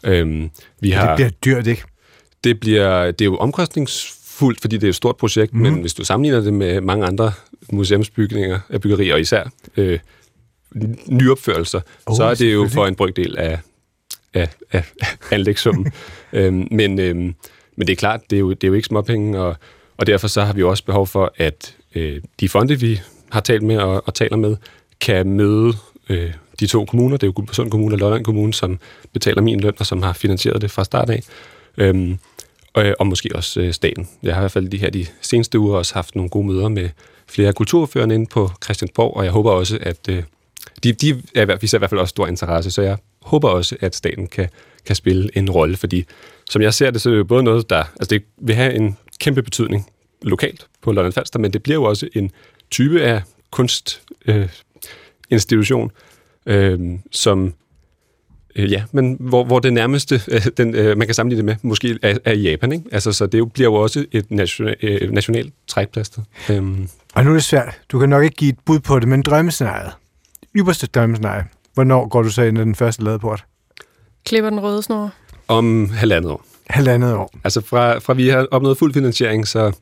Øhm, 0.07 0.51
vi 0.81 0.91
har, 0.91 1.17
det 1.17 1.17
bliver 1.17 1.31
dyrt, 1.31 1.67
ikke? 1.67 1.83
Det, 2.45 2.61
bliver, 2.61 3.11
det 3.11 3.21
er 3.21 3.25
jo 3.25 3.37
omkostningsfuldt, 3.37 4.61
fordi 4.61 4.77
det 4.77 4.85
er 4.85 4.89
et 4.89 4.95
stort 4.95 5.17
projekt, 5.17 5.55
mm. 5.55 5.61
men 5.61 5.81
hvis 5.81 5.95
du 5.95 6.05
sammenligner 6.05 6.41
det 6.41 6.55
med 6.55 6.81
mange 6.81 7.07
andre 7.07 7.33
museumsbygninger, 7.73 8.61
af 8.69 8.81
byggerier, 8.81 9.15
og 9.15 9.21
især 9.21 9.51
øh, 9.77 9.99
nyopførelser, 11.07 11.81
oh, 12.07 12.17
så 12.17 12.25
er 12.25 12.35
det 12.35 12.55
jo 12.55 12.69
for 12.69 12.87
en 12.87 12.95
brygdel 12.95 13.39
af, 13.39 13.59
af, 14.35 14.49
af 14.73 14.85
anlægssummen. 15.31 15.93
øhm, 16.33 16.69
men, 16.71 16.99
øhm, 16.99 17.35
men 17.77 17.87
det 17.87 17.91
er 17.91 17.97
klart, 17.97 18.21
det 18.31 18.37
er 18.37 18.41
jo, 18.41 18.51
det 18.51 18.65
er 18.65 18.69
jo 18.69 18.75
ikke 18.75 18.87
småpenge, 18.87 19.41
og, 19.41 19.57
og 19.97 20.07
derfor 20.07 20.29
så 20.29 20.43
har 20.43 20.53
vi 20.53 20.63
også 20.63 20.85
behov 20.85 21.07
for, 21.07 21.33
at 21.37 21.77
øh, 21.95 22.21
de 22.41 22.49
fonde, 22.49 22.81
vi 22.81 23.01
har 23.31 23.41
talt 23.41 23.63
med 23.63 23.79
og, 23.79 24.03
og 24.07 24.15
taler 24.15 24.37
med, 24.37 24.57
kan 25.01 25.29
møde 25.29 25.73
øh, 26.09 26.33
de 26.61 26.67
to 26.67 26.85
kommuner, 26.85 27.17
det 27.17 27.23
er 27.23 27.27
jo 27.27 27.33
Guldborgsund 27.37 27.71
Kommune 27.71 27.95
og 27.95 27.99
Lolland 27.99 28.25
Kommune, 28.25 28.55
som 28.55 28.79
betaler 29.13 29.43
min 29.43 29.61
løn, 29.61 29.75
og 29.79 29.87
som 29.87 30.03
har 30.03 30.13
finansieret 30.13 30.63
det 30.63 30.71
fra 30.71 30.85
start 30.85 31.11
af. 31.11 31.23
Øhm, 31.77 32.19
og, 32.75 32.95
og 32.99 33.07
måske 33.07 33.31
også 33.35 33.61
øh, 33.61 33.73
staten. 33.73 34.09
Jeg 34.23 34.35
har 34.35 34.41
i 34.41 34.43
hvert 34.43 34.53
fald 34.53 34.69
de 34.69 34.79
her 34.79 34.91
de 34.91 35.07
seneste 35.21 35.59
uger 35.59 35.77
også 35.77 35.95
haft 35.95 36.17
nogle 36.17 36.31
gode 36.31 36.47
møder 36.47 36.69
med 36.69 36.89
flere 37.27 37.53
kulturførende 37.53 38.15
inde 38.15 38.27
på 38.27 38.51
Christiansborg, 38.65 39.17
og 39.17 39.25
jeg 39.25 39.33
håber 39.33 39.51
også, 39.51 39.79
at 39.81 40.09
øh, 40.09 40.23
de, 40.85 40.93
de 40.93 41.23
er, 41.35 41.57
viser 41.61 41.79
i 41.79 41.81
hvert 41.81 41.91
fald 41.91 42.01
også 42.01 42.11
stor 42.11 42.27
interesse, 42.27 42.71
så 42.71 42.83
jeg 42.83 42.97
håber 43.23 43.49
også, 43.49 43.77
at 43.81 43.97
staten 43.97 44.27
kan, 44.27 44.49
kan 44.87 44.97
spille 44.97 45.31
en 45.35 45.51
rolle, 45.51 45.77
fordi 45.77 46.05
som 46.51 46.63
jeg 46.63 46.75
ser 46.75 46.91
det, 46.91 47.01
så 47.01 47.09
er 47.09 47.13
det 47.13 47.19
jo 47.19 47.25
både 47.25 47.43
noget, 47.43 47.71
der 47.71 47.85
altså 48.01 48.09
det 48.11 48.23
vil 48.41 48.55
have 48.55 48.75
en 48.75 48.97
kæmpe 49.19 49.43
betydning 49.43 49.91
lokalt 50.23 50.67
på 50.83 50.93
Lolland 50.93 51.13
Falster, 51.13 51.39
men 51.39 51.53
det 51.53 51.63
bliver 51.63 51.75
jo 51.75 51.85
også 51.85 52.09
en 52.15 52.31
type 52.71 53.03
af 53.03 53.23
kunstinstitution, 53.51 55.85
øh, 55.85 55.91
øh, 56.47 56.99
som 57.13 57.55
øh, 58.57 58.73
ja, 58.73 58.85
men 58.93 59.17
hvor, 59.21 59.45
hvor 59.45 59.59
det 59.59 59.73
nærmeste, 59.73 60.21
øh, 60.29 60.47
den, 60.57 60.75
øh, 60.75 60.99
man 60.99 61.07
kan 61.07 61.15
sammenligne 61.15 61.39
det 61.39 61.45
med, 61.63 61.71
måske 61.71 61.99
er, 62.03 62.19
er 62.25 62.35
Japan, 62.35 62.73
ikke? 62.73 62.85
Altså, 62.93 63.13
så 63.13 63.27
det 63.27 63.39
jo, 63.39 63.45
bliver 63.45 63.69
jo 63.69 63.75
også 63.75 64.05
et 64.13 64.31
national, 64.31 64.77
øh, 64.83 65.11
nationalt 65.11 65.55
trækplaster. 65.69 66.23
Øhm. 66.51 66.89
Og 67.15 67.25
nu 67.25 67.31
er 67.31 67.35
det 67.35 67.45
svært. 67.45 67.81
Du 67.93 67.99
kan 67.99 68.09
nok 68.09 68.25
ikke 68.25 68.37
give 68.37 68.51
et 68.51 68.59
bud 68.65 68.81
på 68.81 68.99
det, 68.99 69.09
men 69.09 69.23
drømmescenariet. 69.23 69.93
Ypperste 70.57 70.87
drømmescenarie. 70.87 71.45
Hvornår 71.75 72.09
går 72.09 72.23
du 72.23 72.31
så 72.31 72.43
ind 72.43 72.59
i 72.59 72.61
den 72.61 72.75
første 72.75 73.05
ladeport? 73.05 73.45
Klipper 74.27 74.51
den 74.51 74.61
røde 74.61 74.83
snor? 74.83 75.13
Om 75.49 75.91
halvandet 75.91 76.31
år. 76.31 76.47
Halvandet 76.71 77.15
år. 77.15 77.31
Altså 77.45 77.61
fra, 77.61 77.99
fra 77.99 78.15
vi 78.15 78.29
har 78.29 78.47
opnået 78.51 78.79
fuld 78.79 78.95
finansiering, 78.95 79.49
så 79.49 79.73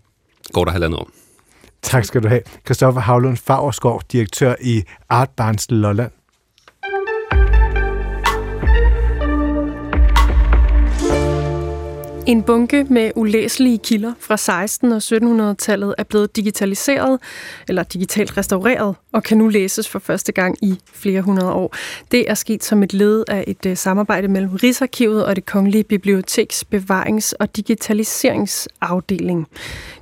går 0.53 0.65
der 0.65 0.73
halvandet 0.73 1.01
år. 1.01 1.11
Tak 1.83 2.05
skal 2.05 2.23
du 2.23 2.29
have. 2.29 2.41
Christoffer 2.65 3.01
Havlund 3.01 3.37
Fagerskov, 3.37 4.03
direktør 4.13 4.55
i 4.61 4.83
Art 5.09 5.31
Barns 5.31 5.67
Lolland. 5.71 6.11
En 12.27 12.43
bunke 12.43 12.87
med 12.91 13.11
ulæselige 13.17 13.79
kilder 13.79 14.13
fra 14.21 14.35
16- 14.35 14.95
og 14.95 15.51
1700-tallet 15.51 15.95
er 15.99 16.03
blevet 16.03 16.37
digitaliseret 16.37 17.21
eller 17.69 17.83
digitalt 17.83 18.37
restaureret 18.37 18.95
og 19.13 19.23
kan 19.23 19.39
nu 19.39 19.49
læses 19.49 19.89
for 19.89 19.99
første 19.99 20.33
gang 20.33 20.57
i 20.63 20.79
flere 20.93 21.23
hundrede 21.23 21.53
år. 21.53 21.75
Det 22.11 22.31
er 22.31 22.35
sket 22.35 22.65
som 22.65 22.83
et 22.83 22.93
led 22.93 23.25
af 23.29 23.45
et 23.47 23.67
øh, 23.67 23.77
samarbejde 23.77 24.29
mellem 24.29 24.51
Rigsarkivet 24.51 25.25
og 25.25 25.37
det 25.37 25.47
Kongelige 25.47 25.85
Biblioteks 25.85 26.65
bevarings- 26.75 27.33
og 27.41 27.57
digitaliseringsafdeling. 27.57 29.47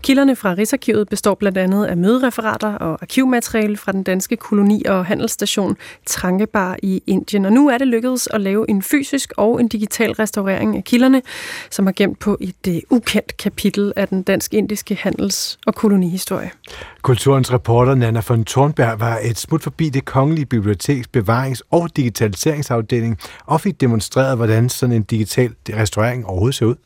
Kilderne 0.02 0.36
fra 0.36 0.54
Rigsarkivet 0.54 1.08
består 1.08 1.34
blandt 1.34 1.58
andet 1.58 1.84
af 1.84 1.96
mødereferater 1.96 2.74
og 2.74 2.98
arkivmateriale 3.02 3.76
fra 3.76 3.92
den 3.92 4.02
danske 4.02 4.36
koloni- 4.36 4.84
og 4.86 5.06
handelsstation 5.06 5.76
Trankebar 6.06 6.76
i 6.82 7.02
Indien. 7.06 7.44
Og 7.44 7.52
nu 7.52 7.68
er 7.68 7.78
det 7.78 7.86
lykkedes 7.86 8.26
at 8.26 8.40
lave 8.40 8.70
en 8.70 8.82
fysisk 8.82 9.32
og 9.36 9.60
en 9.60 9.68
digital 9.68 10.12
restaurering 10.12 10.76
af 10.76 10.84
kilderne, 10.84 11.22
som 11.70 11.86
har 11.86 11.92
gemt 11.92 12.11
på 12.14 12.36
et 12.40 12.66
uh, 12.68 12.96
ukendt 12.96 13.36
kapitel 13.36 13.92
af 13.96 14.08
den 14.08 14.22
dansk-indiske 14.22 14.94
handels- 14.94 15.58
og 15.66 15.74
kolonihistorie. 15.74 16.50
Kulturens 17.02 17.52
reporter 17.52 17.94
Nana 17.94 18.22
von 18.28 18.44
Thornberg 18.44 19.00
var 19.00 19.18
et 19.22 19.38
smut 19.38 19.62
forbi 19.62 19.88
det 19.88 20.04
kongelige 20.04 20.46
biblioteks 20.46 21.08
bevarings- 21.16 21.60
og 21.70 21.96
digitaliseringsafdeling 21.96 23.18
og 23.46 23.60
fik 23.60 23.80
demonstreret, 23.80 24.36
hvordan 24.36 24.68
sådan 24.68 24.96
en 24.96 25.02
digital 25.02 25.54
restaurering 25.68 26.26
overhovedet 26.26 26.54
ser 26.54 26.66
ud. 26.66 26.76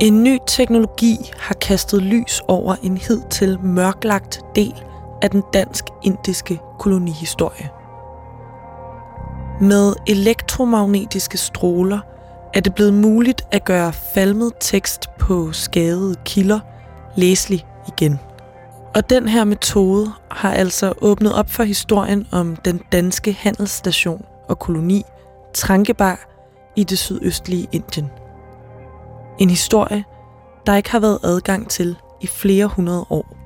En 0.00 0.24
ny 0.24 0.38
teknologi 0.48 1.16
har 1.38 1.54
kastet 1.54 2.02
lys 2.02 2.40
over 2.48 2.74
en 2.82 2.96
hidtil 2.96 3.58
mørklagt 3.60 4.40
del 4.56 4.74
af 5.22 5.30
den 5.30 5.42
dansk-indiske 5.54 6.60
kolonihistorie. 6.78 7.81
Med 9.62 9.94
elektromagnetiske 10.06 11.38
stråler 11.38 11.98
er 12.54 12.60
det 12.60 12.74
blevet 12.74 12.94
muligt 12.94 13.42
at 13.50 13.64
gøre 13.64 13.92
falmet 13.92 14.52
tekst 14.60 15.06
på 15.18 15.52
skadede 15.52 16.14
kilder 16.24 16.60
læselig 17.16 17.66
igen. 17.88 18.18
Og 18.94 19.10
den 19.10 19.28
her 19.28 19.44
metode 19.44 20.12
har 20.30 20.52
altså 20.52 20.92
åbnet 21.00 21.34
op 21.34 21.50
for 21.50 21.62
historien 21.62 22.26
om 22.32 22.56
den 22.56 22.80
danske 22.92 23.32
handelsstation 23.32 24.24
og 24.48 24.58
koloni 24.58 25.02
Trankebar 25.54 26.18
i 26.76 26.84
det 26.84 26.98
sydøstlige 26.98 27.68
Indien. 27.72 28.10
En 29.38 29.50
historie, 29.50 30.04
der 30.66 30.76
ikke 30.76 30.90
har 30.90 31.00
været 31.00 31.18
adgang 31.24 31.68
til 31.68 31.96
i 32.20 32.26
flere 32.26 32.66
hundrede 32.66 33.04
år. 33.10 33.36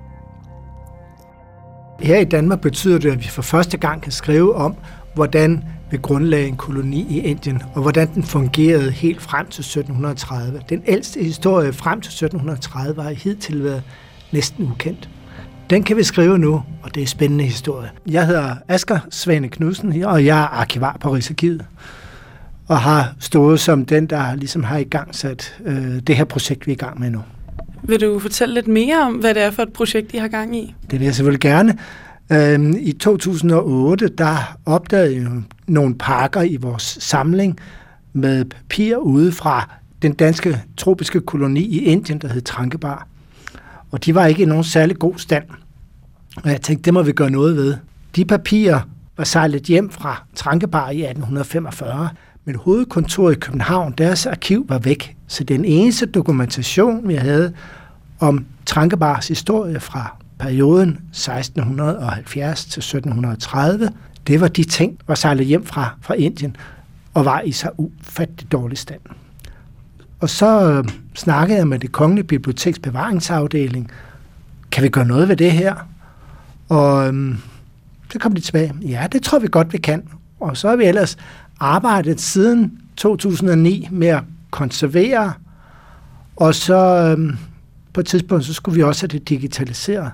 Her 2.00 2.18
i 2.18 2.24
Danmark 2.24 2.60
betyder 2.60 2.98
det, 2.98 3.12
at 3.12 3.18
vi 3.18 3.28
for 3.28 3.42
første 3.42 3.78
gang 3.78 4.02
kan 4.02 4.12
skrive 4.12 4.54
om, 4.54 4.76
hvordan 5.16 5.64
vi 5.90 5.96
grundlagde 5.96 6.48
en 6.48 6.56
koloni 6.56 7.06
i 7.10 7.20
Indien, 7.20 7.62
og 7.74 7.82
hvordan 7.82 8.14
den 8.14 8.22
fungerede 8.22 8.90
helt 8.90 9.22
frem 9.22 9.46
til 9.46 9.60
1730. 9.60 10.60
Den 10.68 10.82
ældste 10.86 11.22
historie 11.22 11.72
frem 11.72 12.00
til 12.00 12.10
1730 12.10 13.02
har 13.02 13.10
hidtil 13.10 13.64
været 13.64 13.82
næsten 14.32 14.70
ukendt. 14.70 15.08
Den 15.70 15.82
kan 15.82 15.96
vi 15.96 16.02
skrive 16.02 16.38
nu, 16.38 16.62
og 16.82 16.94
det 16.94 17.02
er 17.02 17.06
spændende 17.06 17.44
historie. 17.44 17.90
Jeg 18.06 18.26
hedder 18.26 18.54
Asger 18.68 18.98
Svane 19.10 19.48
Knudsen, 19.48 20.02
og 20.04 20.24
jeg 20.24 20.38
er 20.38 20.46
arkivar 20.46 20.96
på 21.00 21.14
Rigsarkivet 21.14 21.64
og 22.68 22.80
har 22.80 23.14
stået 23.20 23.60
som 23.60 23.84
den, 23.84 24.06
der 24.06 24.34
ligesom 24.34 24.64
har 24.64 24.78
i 24.78 24.84
gang 24.84 25.14
sat 25.14 25.58
øh, 25.64 26.00
det 26.06 26.16
her 26.16 26.24
projekt, 26.24 26.66
vi 26.66 26.72
er 26.72 26.76
i 26.76 26.78
gang 26.78 27.00
med 27.00 27.10
nu. 27.10 27.22
Vil 27.82 28.00
du 28.00 28.18
fortælle 28.18 28.54
lidt 28.54 28.68
mere 28.68 29.02
om, 29.02 29.14
hvad 29.14 29.34
det 29.34 29.42
er 29.42 29.50
for 29.50 29.62
et 29.62 29.72
projekt, 29.72 30.14
I 30.14 30.16
har 30.16 30.28
gang 30.28 30.56
i? 30.56 30.74
Det 30.90 31.00
vil 31.00 31.04
jeg 31.04 31.14
selvfølgelig 31.14 31.40
gerne. 31.40 31.78
Øhm, 32.32 32.76
I 32.80 32.92
2008, 32.92 34.08
der 34.08 34.58
opdagede 34.64 35.16
jeg 35.16 35.30
nogle 35.66 35.94
pakker 35.94 36.42
i 36.42 36.56
vores 36.56 36.98
samling 37.00 37.58
med 38.12 38.44
papir 38.44 38.96
ude 38.96 39.32
fra 39.32 39.76
den 40.02 40.12
danske 40.12 40.62
tropiske 40.76 41.20
koloni 41.20 41.60
i 41.60 41.84
Indien, 41.84 42.18
der 42.18 42.28
hed 42.28 42.40
Trankebar. 42.40 43.06
Og 43.90 44.04
de 44.04 44.14
var 44.14 44.26
ikke 44.26 44.42
i 44.42 44.46
nogen 44.46 44.64
særlig 44.64 44.98
god 44.98 45.14
stand. 45.16 45.44
Og 46.44 46.50
jeg 46.50 46.60
tænkte, 46.60 46.84
det 46.84 46.94
må 46.94 47.02
vi 47.02 47.12
gøre 47.12 47.30
noget 47.30 47.56
ved. 47.56 47.76
De 48.16 48.24
papirer 48.24 48.80
var 49.16 49.24
sejlet 49.24 49.62
hjem 49.62 49.90
fra 49.90 50.22
Trankebar 50.34 50.90
i 50.90 51.00
1845, 51.00 52.08
men 52.44 52.54
hovedkontoret 52.54 53.36
i 53.36 53.38
København, 53.38 53.94
deres 53.98 54.26
arkiv 54.26 54.66
var 54.68 54.78
væk. 54.78 55.16
Så 55.26 55.44
den 55.44 55.64
eneste 55.64 56.06
dokumentation, 56.06 57.08
vi 57.08 57.14
havde 57.14 57.52
om 58.20 58.44
Trankebars 58.66 59.28
historie 59.28 59.80
fra 59.80 60.16
perioden 60.38 60.88
1670 61.10 62.64
til 62.64 62.80
1730, 62.80 63.90
det 64.26 64.40
var 64.40 64.48
de 64.48 64.64
ting, 64.64 64.98
der 64.98 65.04
var 65.06 65.14
sejlet 65.14 65.46
hjem 65.46 65.66
fra, 65.66 65.96
fra 66.00 66.14
Indien 66.14 66.56
og 67.14 67.24
var 67.24 67.40
i 67.40 67.52
så 67.52 67.70
ufattelig 67.76 68.52
dårlig 68.52 68.78
stand. 68.78 69.00
Og 70.20 70.30
så 70.30 70.72
øh, 70.72 70.84
snakkede 71.14 71.58
jeg 71.58 71.68
med 71.68 71.78
det 71.78 71.92
kongelige 71.92 72.26
biblioteks 72.26 72.78
bevaringsafdeling. 72.78 73.90
Kan 74.70 74.82
vi 74.82 74.88
gøre 74.88 75.06
noget 75.06 75.28
ved 75.28 75.36
det 75.36 75.52
her? 75.52 75.74
Og 76.68 77.14
øh, 77.14 77.38
så 78.12 78.18
kom 78.18 78.34
de 78.34 78.40
tilbage. 78.40 78.74
Ja, 78.82 79.06
det 79.12 79.22
tror 79.22 79.38
vi 79.38 79.48
godt, 79.48 79.72
vi 79.72 79.78
kan. 79.78 80.08
Og 80.40 80.56
så 80.56 80.68
har 80.68 80.76
vi 80.76 80.84
ellers 80.84 81.16
arbejdet 81.60 82.20
siden 82.20 82.78
2009 82.96 83.88
med 83.90 84.08
at 84.08 84.22
konservere, 84.50 85.32
og 86.36 86.54
så 86.54 86.76
øh, 87.18 87.36
på 87.92 88.00
et 88.00 88.06
tidspunkt, 88.06 88.44
så 88.44 88.54
skulle 88.54 88.74
vi 88.74 88.82
også 88.82 89.02
have 89.02 89.18
det 89.18 89.28
digitaliseret. 89.28 90.10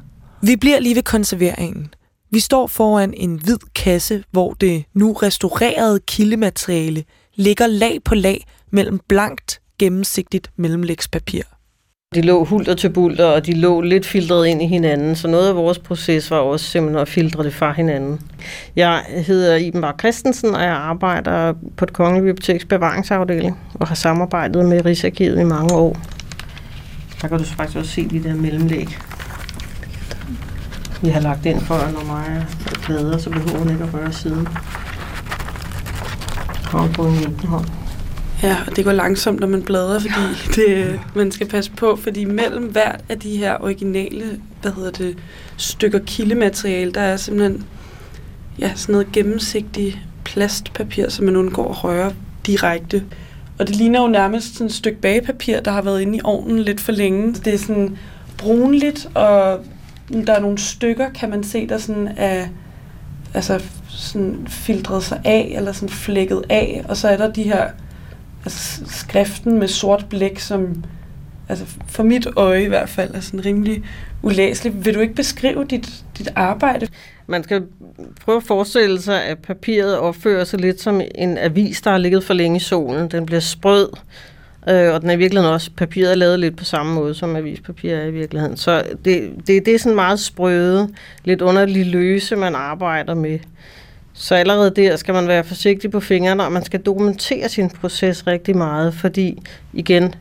Vi 0.47 0.57
bliver 0.57 0.81
lige 0.81 0.97
ved 0.97 1.03
konserveringen. 1.03 1.95
Vi 2.31 2.41
står 2.41 2.67
foran 2.67 3.15
en 3.17 3.41
hvid 3.45 3.59
kasse, 3.75 4.25
hvor 4.31 4.53
det 4.53 4.85
nu 4.95 5.13
restaurerede 5.13 6.01
kildemateriale 6.07 7.05
ligger 7.35 7.67
lag 7.67 7.99
på 8.05 8.15
lag 8.15 8.45
mellem 8.71 9.01
blankt, 9.09 9.61
gennemsigtigt 9.79 10.51
mellemlægspapir. 10.57 11.43
De 12.15 12.21
lå 12.21 12.45
hulter 12.45 12.75
til 12.75 12.91
bulter, 12.91 13.25
og 13.25 13.47
de 13.47 13.55
lå 13.55 13.81
lidt 13.81 14.07
filtreret 14.07 14.47
ind 14.47 14.63
i 14.63 14.67
hinanden, 14.67 15.17
så 15.17 15.29
noget 15.29 15.49
af 15.49 15.57
vores 15.57 15.79
proces 15.79 16.31
var 16.31 16.37
også 16.37 16.67
simpelthen 16.67 17.03
at 17.03 17.09
filtre 17.09 17.45
det 17.45 17.55
fra 17.55 17.73
hinanden. 17.73 18.21
Jeg 18.77 19.05
hedder 19.09 19.57
Iben 19.57 19.81
Bar 19.81 19.97
Christensen, 19.99 20.55
og 20.55 20.63
jeg 20.63 20.73
arbejder 20.73 21.55
på 21.77 21.85
det 21.85 21.95
Kongelige 21.95 22.23
Biblioteks 22.23 22.65
bevaringsafdeling, 22.65 23.59
og 23.75 23.89
har 23.89 23.95
samarbejdet 23.95 24.65
med 24.65 24.85
Rigsarkivet 24.85 25.41
i 25.41 25.45
mange 25.45 25.75
år. 25.75 25.97
Der 27.23 27.29
kan 27.29 27.39
du 27.39 27.45
faktisk 27.45 27.79
også 27.79 27.91
se 27.91 28.09
de 28.09 28.23
der 28.23 28.35
mellemlæg. 28.35 28.99
Vi 31.03 31.09
har 31.09 31.21
lagt 31.21 31.47
ind 31.47 31.61
for, 31.61 31.75
når 31.93 32.05
mig 32.05 32.47
er 32.67 32.75
plader, 32.75 33.19
så 33.19 33.31
behøver 33.31 33.59
hun 33.59 33.71
ikke 33.71 33.85
at 33.85 33.95
røre 33.95 34.13
siden. 34.13 34.49
Hånd 36.65 36.95
på 36.95 37.07
en 37.07 37.41
hånd. 37.45 37.67
Ja, 38.43 38.57
og 38.67 38.77
det 38.77 38.85
går 38.85 38.93
langsomt, 38.93 39.41
når 39.41 39.47
man 39.47 39.63
bladrer, 39.63 40.01
fordi 40.01 40.15
det, 40.57 41.01
man 41.15 41.33
skal 41.33 41.49
passe 41.49 41.71
på, 41.71 41.97
fordi 41.97 42.25
mellem 42.25 42.65
hvert 42.65 43.01
af 43.09 43.19
de 43.19 43.37
her 43.37 43.57
originale, 43.61 44.41
hvad 44.63 44.73
hedder 44.73 44.91
det, 44.91 45.19
stykker 45.57 45.99
kildemateriale, 45.99 46.93
der 46.93 47.01
er 47.01 47.17
simpelthen 47.17 47.65
ja, 48.59 48.73
sådan 48.75 48.93
noget 48.93 49.13
gennemsigtigt 49.13 49.99
plastpapir, 50.25 51.09
som 51.09 51.25
man 51.25 51.37
undgår 51.37 51.71
at 51.71 51.85
røre 51.85 52.13
direkte. 52.47 53.05
Og 53.59 53.67
det 53.67 53.77
ligner 53.77 54.03
jo 54.03 54.09
nærmest 54.09 54.55
sådan 54.55 54.67
et 54.67 54.73
stykke 54.73 55.01
bagepapir, 55.01 55.61
der 55.61 55.71
har 55.71 55.83
været 55.83 56.01
inde 56.01 56.19
i 56.19 56.21
ovnen 56.25 56.59
lidt 56.59 56.81
for 56.81 56.93
længe. 56.93 57.35
Det 57.35 57.55
er 57.55 57.59
sådan 57.59 57.99
brunligt, 58.39 59.09
og 59.15 59.65
der 60.09 60.35
er 60.35 60.41
nogle 60.41 60.59
stykker, 60.59 61.11
kan 61.11 61.31
man 61.31 61.45
se, 61.45 61.69
der 61.69 61.79
sådan 61.79 62.09
er 62.17 62.47
altså 63.35 63.63
sådan 63.89 64.47
filtret 64.49 65.05
sig 65.05 65.21
af, 65.25 65.53
eller 65.57 65.73
sådan 65.73 65.89
flækket 65.89 66.43
af, 66.49 66.85
og 66.89 66.97
så 66.97 67.09
er 67.09 67.17
der 67.17 67.33
de 67.33 67.43
her 67.43 67.71
altså 68.45 68.83
skriften 68.87 69.59
med 69.59 69.69
sort 69.69 70.07
blæk, 70.09 70.39
som 70.39 70.85
altså 71.49 71.65
for 71.87 72.03
mit 72.03 72.27
øje 72.37 72.65
i 72.65 72.69
hvert 72.69 72.89
fald 72.89 73.15
er 73.15 73.21
sådan 73.21 73.45
rimelig 73.45 73.83
ulæselig. 74.23 74.85
Vil 74.85 74.95
du 74.95 75.01
ikke 75.01 75.15
beskrive 75.15 75.65
dit, 75.65 76.05
dit 76.19 76.29
arbejde? 76.35 76.89
Man 77.27 77.45
skal 77.45 77.63
prøve 78.25 78.37
at 78.37 78.43
forestille 78.43 79.03
sig, 79.03 79.25
at 79.25 79.39
papiret 79.39 79.99
opfører 79.99 80.45
sig 80.45 80.61
lidt 80.61 80.81
som 80.81 81.01
en 81.15 81.39
avis, 81.39 81.81
der 81.81 81.91
har 81.91 81.99
ligget 81.99 82.25
for 82.25 82.35
længe 82.35 82.57
i 82.57 82.61
solen. 82.61 83.11
Den 83.11 83.27
bliver 83.27 83.41
sprød, 83.41 83.89
øh, 84.69 84.95
og 84.95 85.01
den 85.01 85.11
er 85.11 85.15
i 85.15 85.19
virkeligheden 85.19 85.55
også, 85.55 85.71
papiret 85.77 86.11
er 86.11 86.15
lavet 86.15 86.41
lidt 86.41 86.57
på 86.57 86.65
samme 86.65 86.95
måde, 86.95 87.15
som 87.15 87.37
avispapir 87.37 87.95
er 87.95 88.07
i 88.07 88.11
virkeligheden. 88.11 88.57
Så 88.57 88.85
det, 89.05 89.31
det, 89.47 89.67
det 89.67 89.75
er 89.75 89.79
sådan 89.79 89.95
meget 89.95 90.21
sprøde, 90.21 90.89
lidt 91.25 91.43
underligt 91.43 91.87
løse, 91.89 92.37
man 92.37 92.55
arbejder 92.55 93.15
med. 93.15 93.39
Så 94.13 94.35
allerede 94.35 94.71
der 94.71 94.97
skal 94.97 95.15
man 95.15 95.29
være 95.29 95.45
forsigtig 95.45 95.91
på 95.91 96.01
fingrene, 96.01 96.45
og 96.45 96.53
man 96.53 96.65
skal 96.65 96.81
dokumentere 96.81 97.49
sin 97.49 97.71
proces 97.71 98.27
rigtig 98.27 98.57
meget, 98.57 98.95
fordi 98.95 99.39
igen, 99.73 100.15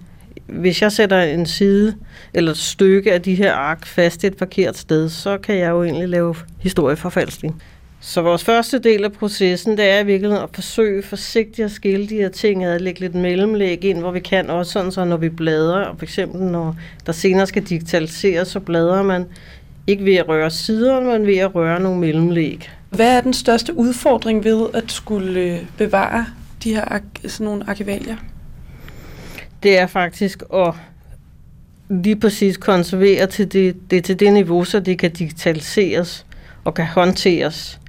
hvis 0.47 0.81
jeg 0.81 0.91
sætter 0.91 1.21
en 1.21 1.45
side 1.45 1.95
eller 2.33 2.51
et 2.51 2.57
stykke 2.57 3.13
af 3.13 3.21
de 3.21 3.35
her 3.35 3.53
ark 3.53 3.85
fast 3.85 4.23
et 4.23 4.35
forkert 4.37 4.77
sted, 4.77 5.09
så 5.09 5.37
kan 5.37 5.57
jeg 5.57 5.69
jo 5.69 5.83
egentlig 5.83 6.09
lave 6.09 6.35
historieforfalskning. 6.59 7.61
Så 8.03 8.21
vores 8.21 8.43
første 8.43 8.79
del 8.79 9.03
af 9.03 9.11
processen, 9.11 9.77
det 9.77 9.89
er 9.89 9.99
i 9.99 10.05
virkeligheden 10.05 10.43
at 10.43 10.49
forsøge 10.53 11.03
forsigtigt 11.03 11.65
at 11.65 11.71
skille 11.71 12.07
de 12.07 12.15
her 12.15 12.29
ting 12.29 12.63
at 12.63 12.81
lægge 12.81 12.99
lidt 12.99 13.15
mellemlæg 13.15 13.83
ind, 13.83 13.99
hvor 13.99 14.11
vi 14.11 14.19
kan 14.19 14.49
også 14.49 14.71
sådan, 14.71 14.91
så 14.91 15.05
når 15.05 15.17
vi 15.17 15.29
bladrer, 15.29 15.85
og 15.85 15.97
for 15.97 16.03
eksempel 16.03 16.41
når 16.41 16.75
der 17.05 17.11
senere 17.11 17.47
skal 17.47 17.63
digitaliseres, 17.63 18.47
så 18.47 18.59
bladrer 18.59 19.03
man 19.03 19.25
ikke 19.87 20.05
ved 20.05 20.15
at 20.15 20.27
røre 20.27 20.49
siderne, 20.49 21.05
men 21.05 21.27
ved 21.27 21.37
at 21.37 21.55
røre 21.55 21.79
nogle 21.79 21.99
mellemlæg. 21.99 22.69
Hvad 22.89 23.17
er 23.17 23.21
den 23.21 23.33
største 23.33 23.77
udfordring 23.77 24.43
ved 24.43 24.67
at 24.73 24.91
skulle 24.91 25.39
øh, 25.39 25.59
bevare 25.77 26.25
de 26.63 26.75
her 26.75 26.99
sådan 27.27 27.45
nogle 27.45 27.63
arkivalier? 27.69 28.15
Det 29.63 29.77
er 29.77 29.87
faktisk 29.87 30.43
at 30.53 30.73
lige 31.89 32.15
præcis 32.15 32.57
konservere 32.57 33.27
til 33.27 33.53
det, 33.53 33.91
det 33.91 34.03
til 34.03 34.19
det 34.19 34.33
niveau, 34.33 34.63
så 34.63 34.79
det 34.79 34.99
kan 34.99 35.11
digitaliseres 35.11 36.25
og 36.63 36.73
kan 36.73 36.85
håndteres, 36.85 37.79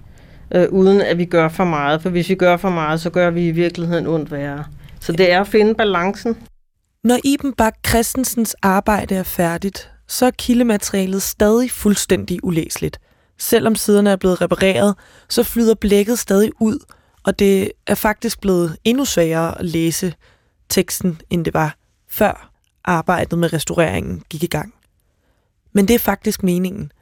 øh, 0.54 0.68
uden 0.70 1.00
at 1.00 1.18
vi 1.18 1.24
gør 1.24 1.48
for 1.48 1.64
meget. 1.64 2.02
For 2.02 2.10
hvis 2.10 2.28
vi 2.28 2.34
gør 2.34 2.56
for 2.56 2.70
meget, 2.70 3.00
så 3.00 3.10
gør 3.10 3.30
vi 3.30 3.48
i 3.48 3.50
virkeligheden 3.50 4.06
ondt 4.06 4.30
værre. 4.30 4.64
Så 5.00 5.12
det 5.12 5.32
er 5.32 5.40
at 5.40 5.48
finde 5.48 5.74
balancen. 5.74 6.36
Når 7.04 7.18
Iben 7.24 7.52
Bak 7.52 7.74
Christensens 7.88 8.56
arbejde 8.62 9.14
er 9.14 9.22
færdigt, 9.22 9.90
så 10.08 10.26
er 10.26 10.30
kildematerialet 10.30 11.22
stadig 11.22 11.70
fuldstændig 11.70 12.44
ulæseligt– 12.44 12.98
Selvom 13.42 13.74
siderne 13.74 14.10
er 14.10 14.16
blevet 14.16 14.40
repareret, 14.40 14.94
så 15.28 15.42
flyder 15.42 15.74
blækket 15.74 16.18
stadig 16.18 16.52
ud, 16.60 16.78
og 17.22 17.38
det 17.38 17.72
er 17.86 17.94
faktisk 17.94 18.40
blevet 18.40 18.76
endnu 18.84 19.04
sværere 19.04 19.58
at 19.58 19.64
læse 19.64 20.14
teksten, 20.68 21.20
end 21.30 21.44
det 21.44 21.54
var 21.54 21.76
før 22.08 22.50
arbejdet 22.84 23.38
med 23.38 23.52
restaureringen 23.52 24.22
gik 24.30 24.42
i 24.42 24.46
gang. 24.46 24.74
Men 25.72 25.88
det 25.88 25.94
er 25.94 25.98
faktisk 25.98 26.42
meningen, 26.42 26.92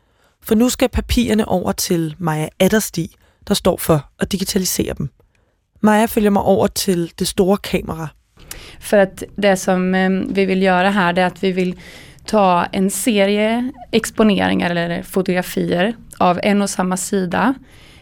for 0.42 0.54
nu 0.54 0.68
skal 0.68 0.88
papirerne 0.88 1.48
over 1.48 1.72
til 1.72 2.14
Maja 2.18 2.48
Adderstig, 2.60 3.10
der 3.50 3.58
står 3.58 3.76
for 3.82 4.06
at 4.22 4.32
digitalisere 4.32 4.94
dem. 4.98 5.10
Maja 5.82 6.06
følger 6.06 6.30
mig 6.30 6.42
over 6.42 6.66
til 6.66 7.10
det 7.18 7.28
store 7.28 7.56
kamera. 7.56 8.08
For 8.80 8.96
at 8.96 9.24
det 9.36 9.58
som 9.58 9.94
eh, 9.94 10.10
vi 10.10 10.44
vill 10.44 10.62
göra 10.62 10.90
här 10.90 11.18
är 11.18 11.26
att 11.26 11.42
vi 11.42 11.52
vill 11.52 11.74
ta 12.24 12.64
en 12.72 12.90
serie 12.90 13.72
exponeringar 13.92 14.70
eller 14.70 15.02
fotografier 15.02 15.94
av 16.18 16.40
en 16.42 16.62
och 16.62 16.70
samma 16.70 16.96
sida. 16.96 17.54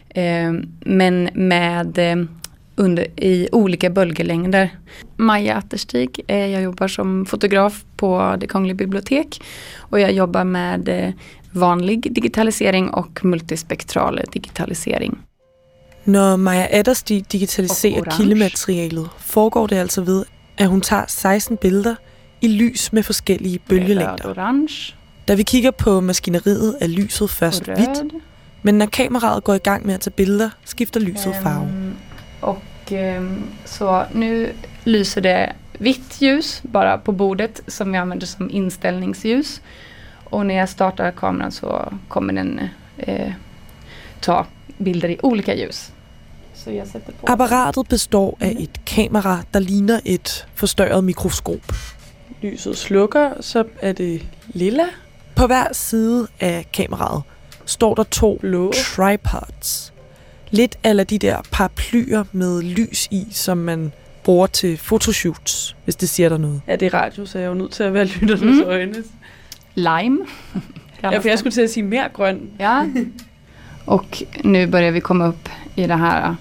Eh, 0.09 0.47
øhm, 0.47 0.71
men 0.85 1.29
med 1.33 1.97
eh, 1.97 2.25
under, 2.75 3.19
i 3.19 3.49
olika 3.51 3.89
bölgelängder. 3.89 4.69
Maja 5.15 5.55
Atterstig, 5.55 6.19
eh, 6.27 6.45
jag 6.45 6.61
jobbar 6.61 6.87
som 6.87 7.25
fotograf 7.25 7.85
på 7.97 8.35
det 8.39 8.47
Kungliga 8.47 8.75
bibliotek 8.75 9.41
och 9.77 9.99
jag 9.99 10.11
jobbar 10.11 10.43
med 10.43 10.89
eh, 10.89 11.13
vanlig 11.51 12.13
digitalisering 12.13 12.89
och 12.89 13.25
multispektral 13.25 14.21
digitalisering. 14.31 15.17
Når 16.05 16.35
Maja 16.35 16.67
Adderstig 16.71 17.31
digitaliserer 17.31 18.03
kildematerialet, 18.17 19.09
foregår 19.17 19.67
det 19.67 19.75
altså 19.75 20.01
ved, 20.01 20.25
at 20.57 20.67
hun 20.67 20.81
tager 20.81 21.03
16 21.07 21.57
billeder 21.57 21.95
i 22.41 22.47
lys 22.47 22.93
med 22.93 23.03
forskellige 23.03 23.59
bølgelængder. 23.59 24.29
orange 24.29 24.95
Da 25.27 25.33
vi 25.35 25.43
kigger 25.43 25.71
på 25.71 25.99
maskineriet, 25.99 26.75
er 26.81 26.87
lyset 26.87 27.29
først 27.29 27.69
och 27.69 27.75
hvidt, 27.75 28.13
men 28.61 28.77
når 28.77 28.85
kameraet 28.85 29.43
går 29.43 29.53
i 29.53 29.57
gang 29.57 29.85
med 29.85 29.93
at 29.93 30.01
tage 30.01 30.13
billeder, 30.13 30.49
skifter 30.65 30.99
lyset 30.99 31.35
farve. 31.43 31.63
Ehm, 31.63 31.95
och 32.41 32.91
ehm, 32.91 33.43
så 33.65 34.05
nu 34.13 34.47
lyser 34.85 35.21
det 35.21 35.51
vitt 35.79 36.21
ljus 36.21 36.61
bara 36.73 36.97
på 36.97 37.11
bordet 37.11 37.61
som 37.67 37.91
vi 37.91 37.97
använder 37.97 38.27
som 38.27 38.49
inställningsljus. 38.49 39.61
Och 40.25 40.45
när 40.45 40.55
jag 40.55 40.69
startar 40.69 41.11
kameran 41.11 41.51
så 41.51 41.93
kommer 42.07 42.33
den 42.33 42.59
eh, 42.97 43.31
ta 44.21 44.45
bilder 44.83 45.07
i 45.09 45.17
olika 45.23 45.53
ljus. 45.55 45.91
Så 46.55 46.71
jag 46.71 46.87
sätter 46.87 47.11
på. 47.13 47.25
Apparatet 47.27 47.87
består 47.87 48.37
af 48.39 48.55
et 48.59 48.85
kamera, 48.85 49.43
der 49.53 49.59
ligner 49.59 49.99
et 50.05 50.47
forstørret 50.55 51.03
mikroskop. 51.03 51.71
Lyset 52.41 52.77
slukker, 52.77 53.31
så 53.41 53.63
er 53.81 53.91
det 53.93 54.21
lilla. 54.47 54.85
På 55.35 55.47
hver 55.47 55.73
side 55.73 56.27
af 56.39 56.65
kameraet 56.73 57.21
står 57.65 57.95
der 57.95 58.03
to 58.03 58.37
blå 58.41 58.73
tripods. 58.73 59.93
Lidt 60.51 60.77
eller 60.83 61.03
de 61.03 61.17
der 61.19 61.37
paraplyer 61.51 62.23
med 62.31 62.61
lys 62.61 63.07
i, 63.11 63.27
som 63.31 63.57
man 63.57 63.91
bruger 64.23 64.47
til 64.47 64.77
fotoshoots, 64.77 65.75
hvis 65.83 65.95
det 65.95 66.09
siger 66.09 66.29
dig 66.29 66.39
noget. 66.39 66.61
Ja, 66.67 66.75
det 66.75 66.85
er 66.85 66.93
radio, 66.93 67.25
så 67.25 67.37
jeg 67.37 67.45
er 67.45 67.49
jo 67.49 67.55
nødt 67.55 67.71
til 67.71 67.83
at 67.83 67.93
være 67.93 68.05
lytternes 68.05 68.57
Mm. 68.63 68.69
øjne. 68.69 68.95
Lime. 69.75 70.17
Ja, 71.03 71.17
for 71.17 71.27
jeg 71.27 71.39
skulle 71.39 71.53
til 71.53 71.61
at 71.61 71.69
sige 71.69 71.83
mere 71.83 72.09
grøn. 72.13 72.49
Ja. 72.59 72.83
Och 73.89 74.23
nu 74.43 74.67
börjar 74.67 74.91
vi 74.91 75.01
komma 75.01 75.27
upp 75.27 75.49
i 75.75 75.87
det 75.87 75.95
här 75.95 76.35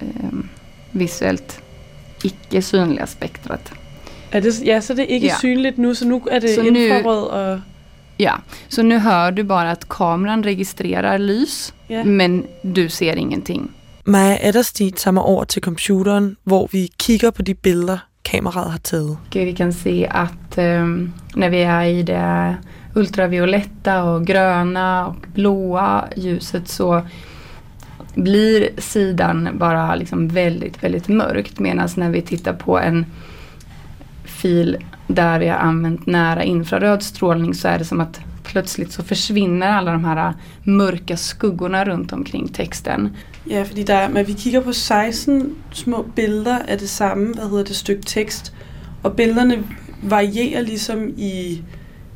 ehm, 0.00 0.48
visuellt 0.90 1.60
icke 2.22 2.62
synliga 2.62 3.06
spektrat. 3.06 3.72
Er 4.30 4.40
det, 4.40 4.60
ja, 4.62 4.80
så 4.80 4.94
det 4.94 5.02
er 5.02 5.14
ikke 5.14 5.26
Ja. 5.26 5.34
synligt 5.40 5.78
nu, 5.78 5.94
så 5.94 6.04
nu 6.04 6.20
er 6.30 6.38
det 6.40 6.54
Så 6.54 6.62
infrarød 6.62 7.24
og... 7.28 7.60
Ja, 8.18 8.32
så 8.68 8.82
nu 8.82 8.98
hör 8.98 9.30
du 9.30 9.42
bara 9.44 9.70
att 9.70 9.88
kameran 9.88 10.44
registrerar 10.44 11.18
lys, 11.18 11.74
Ja. 11.88 12.04
men 12.04 12.44
du 12.62 12.88
ser 12.88 13.16
ingenting. 13.16 13.70
Maja 14.04 14.38
Adderstig 14.48 14.94
tager 14.96 15.12
mig 15.12 15.22
over 15.22 15.44
til 15.44 15.62
computeren, 15.62 16.36
hvor 16.44 16.68
vi 16.72 16.88
kigger 16.98 17.30
på 17.30 17.42
de 17.42 17.54
billeder, 17.54 17.98
kameraet 18.24 18.70
har 18.70 18.78
taget. 18.78 19.16
Och 19.30 19.36
vi 19.36 19.52
kan 19.52 19.72
se 19.72 20.06
att 20.10 20.58
ehm, 20.58 21.12
när 21.36 21.48
vi 21.50 21.62
är 21.62 21.84
i 21.84 22.02
det 22.02 22.56
ultravioletta 22.94 24.04
och 24.04 24.26
gröna 24.26 25.06
och 25.06 25.26
blåa 25.34 26.04
ljuset 26.16 26.68
så 26.68 27.02
blir 28.14 28.68
sidan 28.78 29.48
bara 29.52 29.94
liksom 29.94 30.28
väldigt, 30.28 30.84
väldigt 30.84 31.08
mörkt. 31.08 31.58
Medan 31.58 31.88
när 31.96 32.10
vi 32.10 32.22
tittar 32.22 32.52
på 32.52 32.78
en 32.78 33.06
fil 34.24 34.76
där 35.06 35.38
vi 35.38 35.48
har 35.48 35.56
använt 35.56 36.06
nära 36.06 36.44
infraröd 36.44 37.02
strålning 37.02 37.54
så 37.54 37.68
är 37.68 37.78
det 37.78 37.84
som 37.84 38.00
att 38.00 38.20
plötsligt 38.44 38.92
så 38.92 39.02
försvinner 39.02 39.66
alla 39.66 39.92
de 39.92 40.04
här 40.04 40.34
mörka 40.62 41.16
skuggorna 41.16 41.84
runt 41.84 42.12
omkring 42.12 42.48
texten. 42.48 43.16
Ja, 43.44 43.64
fordi 43.64 43.84
der 43.84 44.08
men 44.08 44.24
vi 44.24 44.34
kigger 44.34 44.60
på 44.60 44.72
16 44.72 45.56
små 45.72 46.04
billeder 46.14 46.58
af 46.68 46.78
det 46.78 46.88
samme, 46.88 47.34
hvad 47.34 47.50
hedder 47.50 47.64
det, 47.64 47.76
stykke 47.76 48.02
tekst. 48.02 48.52
Og 49.02 49.16
billederne 49.16 49.64
varierer 50.02 50.62
ligesom 50.62 51.08
i, 51.08 51.62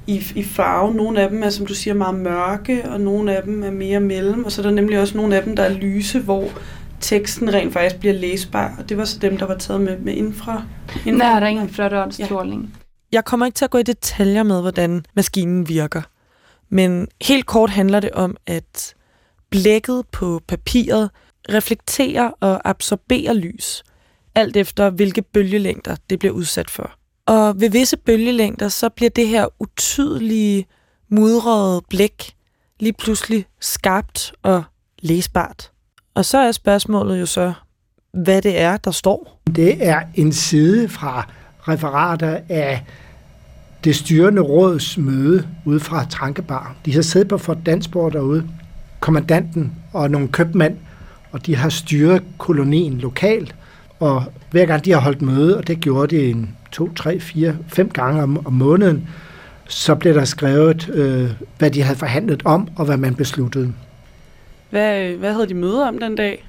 i, 0.06 0.22
i 0.34 0.42
farve. 0.42 0.94
Nogle 0.94 1.20
af 1.20 1.30
dem 1.30 1.42
er, 1.42 1.50
som 1.50 1.66
du 1.66 1.74
siger, 1.74 1.94
meget 1.94 2.14
mørke, 2.14 2.90
og 2.90 3.00
nogle 3.00 3.36
af 3.36 3.42
dem 3.42 3.62
er 3.62 3.70
mere 3.70 4.00
mellem. 4.00 4.44
Og 4.44 4.52
så 4.52 4.62
er 4.62 4.66
der 4.66 4.72
nemlig 4.72 5.00
også 5.00 5.16
nogle 5.16 5.36
af 5.36 5.42
dem, 5.42 5.56
der 5.56 5.62
er 5.62 5.72
lyse, 5.72 6.20
hvor 6.20 6.48
teksten 7.00 7.54
rent 7.54 7.72
faktisk 7.72 8.00
bliver 8.00 8.14
læsbar. 8.14 8.74
Og 8.78 8.88
det 8.88 8.96
var 8.96 9.04
så 9.04 9.18
dem, 9.18 9.36
der 9.38 9.46
var 9.46 9.56
taget 9.56 9.80
med, 9.80 9.98
med 9.98 10.14
infra. 10.14 10.62
infra. 11.06 11.40
Nära 11.40 11.48
infraröd 11.48 12.12
strålning. 12.12 12.74
Jeg 13.12 13.24
kommer 13.24 13.46
ikke 13.46 13.56
til 13.56 13.64
at 13.64 13.70
gå 13.70 13.78
i 13.78 13.82
detaljer 13.82 14.42
med, 14.42 14.60
hvordan 14.60 15.04
maskinen 15.14 15.68
virker. 15.68 16.02
Men 16.68 17.08
helt 17.22 17.46
kort 17.46 17.70
handler 17.70 18.00
det 18.00 18.10
om, 18.10 18.36
at 18.46 18.94
blækket 19.50 20.02
på 20.12 20.40
papiret 20.48 21.10
reflekterer 21.48 22.30
og 22.40 22.68
absorberer 22.68 23.32
lys, 23.32 23.84
alt 24.34 24.56
efter 24.56 24.90
hvilke 24.90 25.22
bølgelængder 25.22 25.96
det 26.10 26.18
bliver 26.18 26.34
udsat 26.34 26.70
for. 26.70 26.90
Og 27.26 27.60
ved 27.60 27.70
visse 27.70 27.96
bølgelængder, 27.96 28.68
så 28.68 28.88
bliver 28.88 29.10
det 29.10 29.28
her 29.28 29.46
utydelige, 29.58 30.66
mudrede 31.08 31.82
blæk 31.90 32.34
lige 32.80 32.92
pludselig 32.92 33.46
skarpt 33.60 34.32
og 34.42 34.64
læsbart. 35.02 35.70
Og 36.14 36.24
så 36.24 36.38
er 36.38 36.52
spørgsmålet 36.52 37.20
jo 37.20 37.26
så, 37.26 37.52
hvad 38.12 38.42
det 38.42 38.60
er, 38.60 38.76
der 38.76 38.90
står. 38.90 39.40
Det 39.56 39.86
er 39.86 40.00
en 40.14 40.32
side 40.32 40.88
fra 40.88 41.30
referater 41.68 42.40
af 42.48 42.84
det 43.84 43.96
styrende 43.96 44.42
råds 44.42 44.98
møde 44.98 45.48
ude 45.64 45.80
fra 45.80 46.04
Trankebar. 46.04 46.76
De 46.84 46.94
har 46.94 47.02
siddet 47.02 47.28
på 47.28 47.38
Fort 47.38 47.58
Dansborg 47.66 48.12
derude, 48.12 48.48
kommandanten 49.00 49.72
og 49.92 50.10
nogle 50.10 50.28
købmænd, 50.28 50.76
og 51.32 51.46
de 51.46 51.56
har 51.56 51.68
styret 51.68 52.22
kolonien 52.38 52.98
lokalt. 52.98 53.54
Og 54.00 54.24
hver 54.50 54.66
gang 54.66 54.84
de 54.84 54.92
har 54.92 55.00
holdt 55.00 55.22
møde, 55.22 55.56
og 55.56 55.66
det 55.66 55.80
gjorde 55.80 56.16
de 56.16 56.30
en 56.30 56.56
to, 56.74 56.92
tre, 56.96 57.20
fire, 57.20 57.56
fem 57.68 57.88
gange 57.88 58.22
om, 58.22 58.46
om 58.46 58.52
måneden, 58.52 59.08
så 59.68 59.94
blev 59.94 60.14
der 60.14 60.24
skrevet, 60.24 60.90
øh, 60.94 61.30
hvad 61.58 61.70
de 61.70 61.82
havde 61.82 61.98
forhandlet 61.98 62.42
om, 62.44 62.68
og 62.76 62.84
hvad 62.84 62.96
man 62.96 63.14
besluttede. 63.14 63.72
Hvad, 64.70 65.12
hvad 65.12 65.32
havde 65.32 65.48
de 65.48 65.54
møde 65.54 65.88
om 65.88 65.98
den 65.98 66.16
dag? 66.16 66.48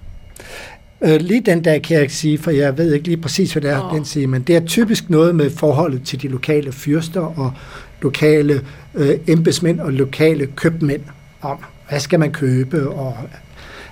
Øh, 1.02 1.22
lige 1.22 1.42
den 1.42 1.62
dag 1.62 1.82
kan 1.82 1.94
jeg 1.94 2.02
ikke 2.02 2.14
sige, 2.14 2.38
for 2.38 2.52
jeg 2.52 2.78
ved 2.78 2.94
ikke 2.94 3.08
lige 3.08 3.18
præcis, 3.18 3.54
hvad 3.54 3.62
det 3.62 3.72
er, 3.72 3.82
oh. 3.82 3.96
den 3.96 4.06
siger, 4.06 4.28
men 4.28 4.42
det 4.42 4.56
er 4.56 4.66
typisk 4.66 5.10
noget 5.10 5.36
med 5.36 5.50
forholdet 5.50 6.04
til 6.04 6.22
de 6.22 6.28
lokale 6.28 6.72
fyrster 6.72 7.40
og 7.40 7.54
lokale 8.02 8.62
øh, 8.96 9.10
embedsmænd 9.28 9.80
og 9.80 9.94
lokale 9.94 10.46
købmænd 10.46 11.02
om, 11.42 11.58
hvad 11.90 12.00
skal 12.00 12.20
man 12.20 12.32
købe, 12.32 12.90
og 12.90 13.18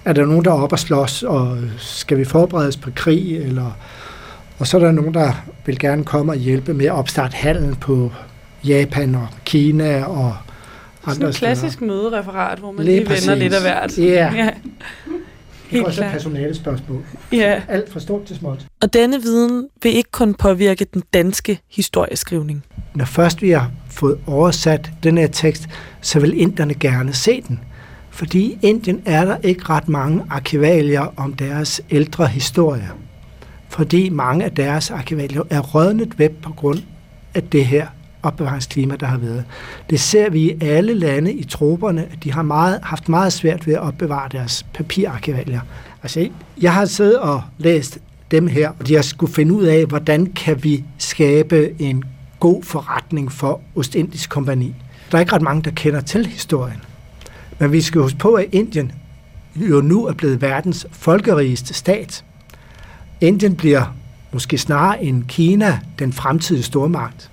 er 0.06 0.14
der 0.14 0.26
nogen, 0.26 0.46
der 0.46 0.52
er 0.52 0.62
oppe 0.62 0.76
og 0.76 0.80
slås, 0.80 1.24
og 1.24 1.58
skal 1.78 2.18
vi 2.18 2.26
forberedes 2.26 2.78
på 2.78 2.90
krig, 2.96 3.38
eller 3.38 3.78
og 4.64 4.68
så 4.68 4.78
er 4.78 4.82
der 4.82 4.92
nogen, 4.92 5.14
der 5.14 5.32
vil 5.66 5.80
gerne 5.80 6.04
komme 6.04 6.32
og 6.32 6.38
hjælpe 6.38 6.74
med 6.74 6.86
at 6.86 6.92
opstarte 6.92 7.36
handel 7.36 7.76
på 7.76 8.12
Japan 8.64 9.16
og 9.16 9.28
Kina 9.46 10.04
og 10.06 10.36
Sådan 11.02 11.16
andre 11.16 11.30
et 11.30 11.36
klassisk 11.36 11.82
mødereferat, 11.82 12.60
hvor 12.60 12.72
man 12.72 12.86
Lige 12.86 12.98
lige, 12.98 13.10
vender 13.10 13.36
lidt 13.36 13.54
af 13.54 13.62
hvert. 13.62 13.98
Ja. 13.98 14.04
ja. 14.04 14.20
Det 14.30 14.40
er 14.40 14.50
Helt 15.70 15.86
også 15.86 16.02
et 16.02 16.04
klart. 16.04 16.12
personalespørgsmål. 16.12 17.02
Ja. 17.32 17.62
Alt 17.68 17.92
fra 17.92 18.00
stort 18.00 18.24
til 18.26 18.36
småt. 18.36 18.66
Og 18.82 18.94
denne 18.94 19.22
viden 19.22 19.68
vil 19.84 19.96
ikke 19.96 20.12
kun 20.12 20.34
påvirke 20.34 20.86
den 20.94 21.04
danske 21.14 21.60
historieskrivning. 21.72 22.64
når 22.96 23.06
først 23.06 23.42
vi 23.42 23.50
har 23.50 23.72
fået 23.90 24.18
oversat 24.28 24.92
den 25.04 25.18
her 25.18 25.28
tekst, 25.28 25.68
så 26.02 26.20
vil 26.20 26.42
inderne 26.42 26.74
gerne 26.74 27.14
se 27.14 27.42
den. 27.48 27.60
Fordi 28.10 28.40
i 28.40 28.58
Indien 28.62 29.02
er 29.06 29.26
der 29.26 29.38
ikke 29.44 29.64
ret 29.70 29.90
mange 29.90 30.24
arkivalier 30.30 31.14
om 31.18 31.34
deres 31.34 31.82
ældre 31.92 32.28
historie. 32.28 32.90
Fordi 33.74 34.10
mange 34.10 34.46
af 34.46 34.52
deres 34.52 34.92
arkivalier 34.92 35.42
er 35.50 35.60
rådnet 35.60 36.20
væk 36.20 36.32
på 36.32 36.54
grund 36.54 36.80
af 37.34 37.44
det 37.44 37.66
her 37.66 37.88
opbevaringsklima, 38.24 38.96
der 38.96 39.06
har 39.06 39.18
været. 39.18 39.44
Det 39.90 40.00
ser 40.00 40.30
vi 40.30 40.52
i 40.52 40.58
alle 40.62 40.94
lande 40.94 41.34
i 41.34 41.44
troberne, 41.44 42.02
at 42.12 42.24
de 42.24 42.32
har 42.32 42.42
meget, 42.42 42.80
haft 42.84 43.10
meget 43.10 43.34
svært 43.34 43.68
ved 43.68 43.74
at 43.74 43.80
opbevare 43.80 44.30
deres 44.32 44.66
papirarkivalier. 44.74 45.62
Altså, 46.04 46.30
jeg 46.62 46.74
har 46.74 46.86
siddet 46.86 47.20
og 47.20 47.42
læst 47.58 48.00
dem 48.32 48.48
her, 48.48 48.72
og 48.80 48.88
de 48.88 48.96
har 48.96 49.02
skulle 49.02 49.34
finde 49.34 49.54
ud 49.54 49.64
af, 49.64 49.86
hvordan 49.86 50.26
kan 50.26 50.64
vi 50.64 50.84
skabe 50.98 51.82
en 51.82 52.04
god 52.40 52.64
forretning 52.64 53.32
for 53.32 53.62
Ostindisk 53.76 54.30
Kompani. 54.30 54.76
Der 55.12 55.18
er 55.18 55.20
ikke 55.20 55.34
ret 55.34 55.42
mange, 55.42 55.64
der 55.64 55.72
kender 55.72 56.02
til 56.02 56.26
historien. 56.26 56.82
Men 57.60 57.72
vi 57.72 57.82
skal 57.82 58.02
huske 58.02 58.18
på, 58.18 58.34
at 58.34 58.46
Indien 58.52 58.92
jo 59.56 59.82
nu 59.82 60.06
er 60.06 60.14
blevet 60.14 60.42
verdens 60.42 60.88
folkerigeste 60.92 61.74
stat. 61.74 62.24
Indien 63.24 63.56
bliver 63.56 63.96
måske 64.32 64.58
snarere 64.58 65.04
end 65.04 65.24
Kina 65.24 65.80
den 66.00 66.14
fremtidige 66.14 66.64
stormagt. 66.64 67.30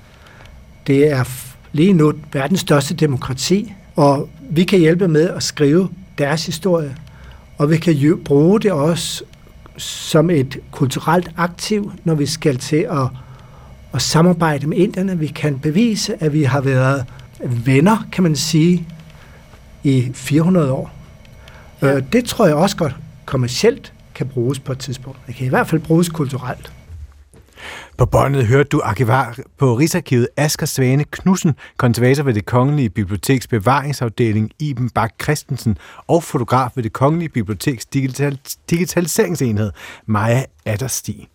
Det 0.86 1.12
er 1.12 1.24
lige 1.72 1.92
nu 1.92 2.12
verdens 2.32 2.60
største 2.60 2.94
demokrati, 2.94 3.72
og 3.96 4.28
vi 4.50 4.64
kan 4.64 4.78
hjælpe 4.78 5.08
med 5.08 5.28
at 5.28 5.42
skrive 5.42 5.88
deres 6.18 6.46
historie, 6.46 6.96
og 7.58 7.70
vi 7.70 7.76
kan 7.76 8.18
bruge 8.24 8.60
det 8.60 8.72
også 8.72 9.24
som 9.76 10.30
et 10.30 10.58
kulturelt 10.70 11.30
aktiv, 11.36 11.92
når 12.04 12.14
vi 12.14 12.26
skal 12.26 12.58
til 12.58 12.86
at, 12.90 13.08
at 13.94 14.02
samarbejde 14.02 14.66
med 14.66 14.78
indierne. 14.78 15.18
Vi 15.18 15.26
kan 15.26 15.58
bevise, 15.58 16.22
at 16.22 16.32
vi 16.32 16.42
har 16.42 16.60
været 16.60 17.04
venner, 17.40 18.06
kan 18.12 18.22
man 18.22 18.36
sige, 18.36 18.86
i 19.84 20.10
400 20.14 20.72
år. 20.72 20.90
Ja. 21.82 22.00
Det 22.00 22.24
tror 22.24 22.46
jeg 22.46 22.54
også 22.54 22.76
godt 22.76 22.96
kommercielt 23.24 23.92
kan 24.20 24.28
bruges 24.28 24.60
på 24.60 24.72
et 24.72 24.78
tidspunkt. 24.78 25.18
Det 25.26 25.34
kan 25.34 25.46
i 25.46 25.48
hvert 25.48 25.68
fald 25.68 25.80
bruges 25.80 26.08
kulturelt. 26.08 26.72
På 27.98 28.06
båndet 28.06 28.46
hørte 28.46 28.68
du 28.68 28.80
arkivar 28.84 29.38
på 29.58 29.74
Rigsarkivet 29.74 30.28
Asger 30.36 30.66
Svane 30.66 31.04
Knudsen, 31.04 31.54
konservator 31.76 32.22
ved 32.22 32.34
det 32.34 32.46
Kongelige 32.46 32.90
Biblioteks 32.90 33.46
bevaringsafdeling 33.46 34.50
Iben 34.58 34.90
Bak 34.90 35.12
Christensen 35.22 35.78
og 36.06 36.22
fotograf 36.22 36.70
ved 36.74 36.82
det 36.82 36.92
Kongelige 36.92 37.28
Biblioteks 37.28 37.86
digital- 37.86 38.38
digitaliseringsenhed 38.70 39.72
Maja 40.06 40.44
Adderstig. 40.64 41.28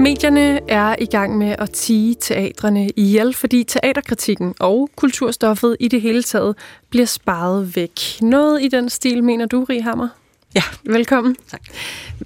Medierne 0.00 0.70
er 0.70 0.96
i 0.98 1.06
gang 1.06 1.38
med 1.38 1.54
at 1.58 1.70
tige 1.70 2.14
teatrene 2.14 2.88
ihjel, 2.96 3.34
fordi 3.34 3.64
teaterkritikken 3.64 4.54
og 4.60 4.90
kulturstoffet 4.96 5.76
i 5.80 5.88
det 5.88 6.00
hele 6.02 6.22
taget 6.22 6.56
bliver 6.90 7.06
sparet 7.06 7.76
væk. 7.76 8.00
Noget 8.20 8.62
i 8.62 8.68
den 8.68 8.88
stil, 8.88 9.24
mener 9.24 9.46
du, 9.46 9.64
Rihammer? 9.64 10.08
Ja. 10.54 10.62
Velkommen. 10.84 11.36
Tak. 11.50 11.60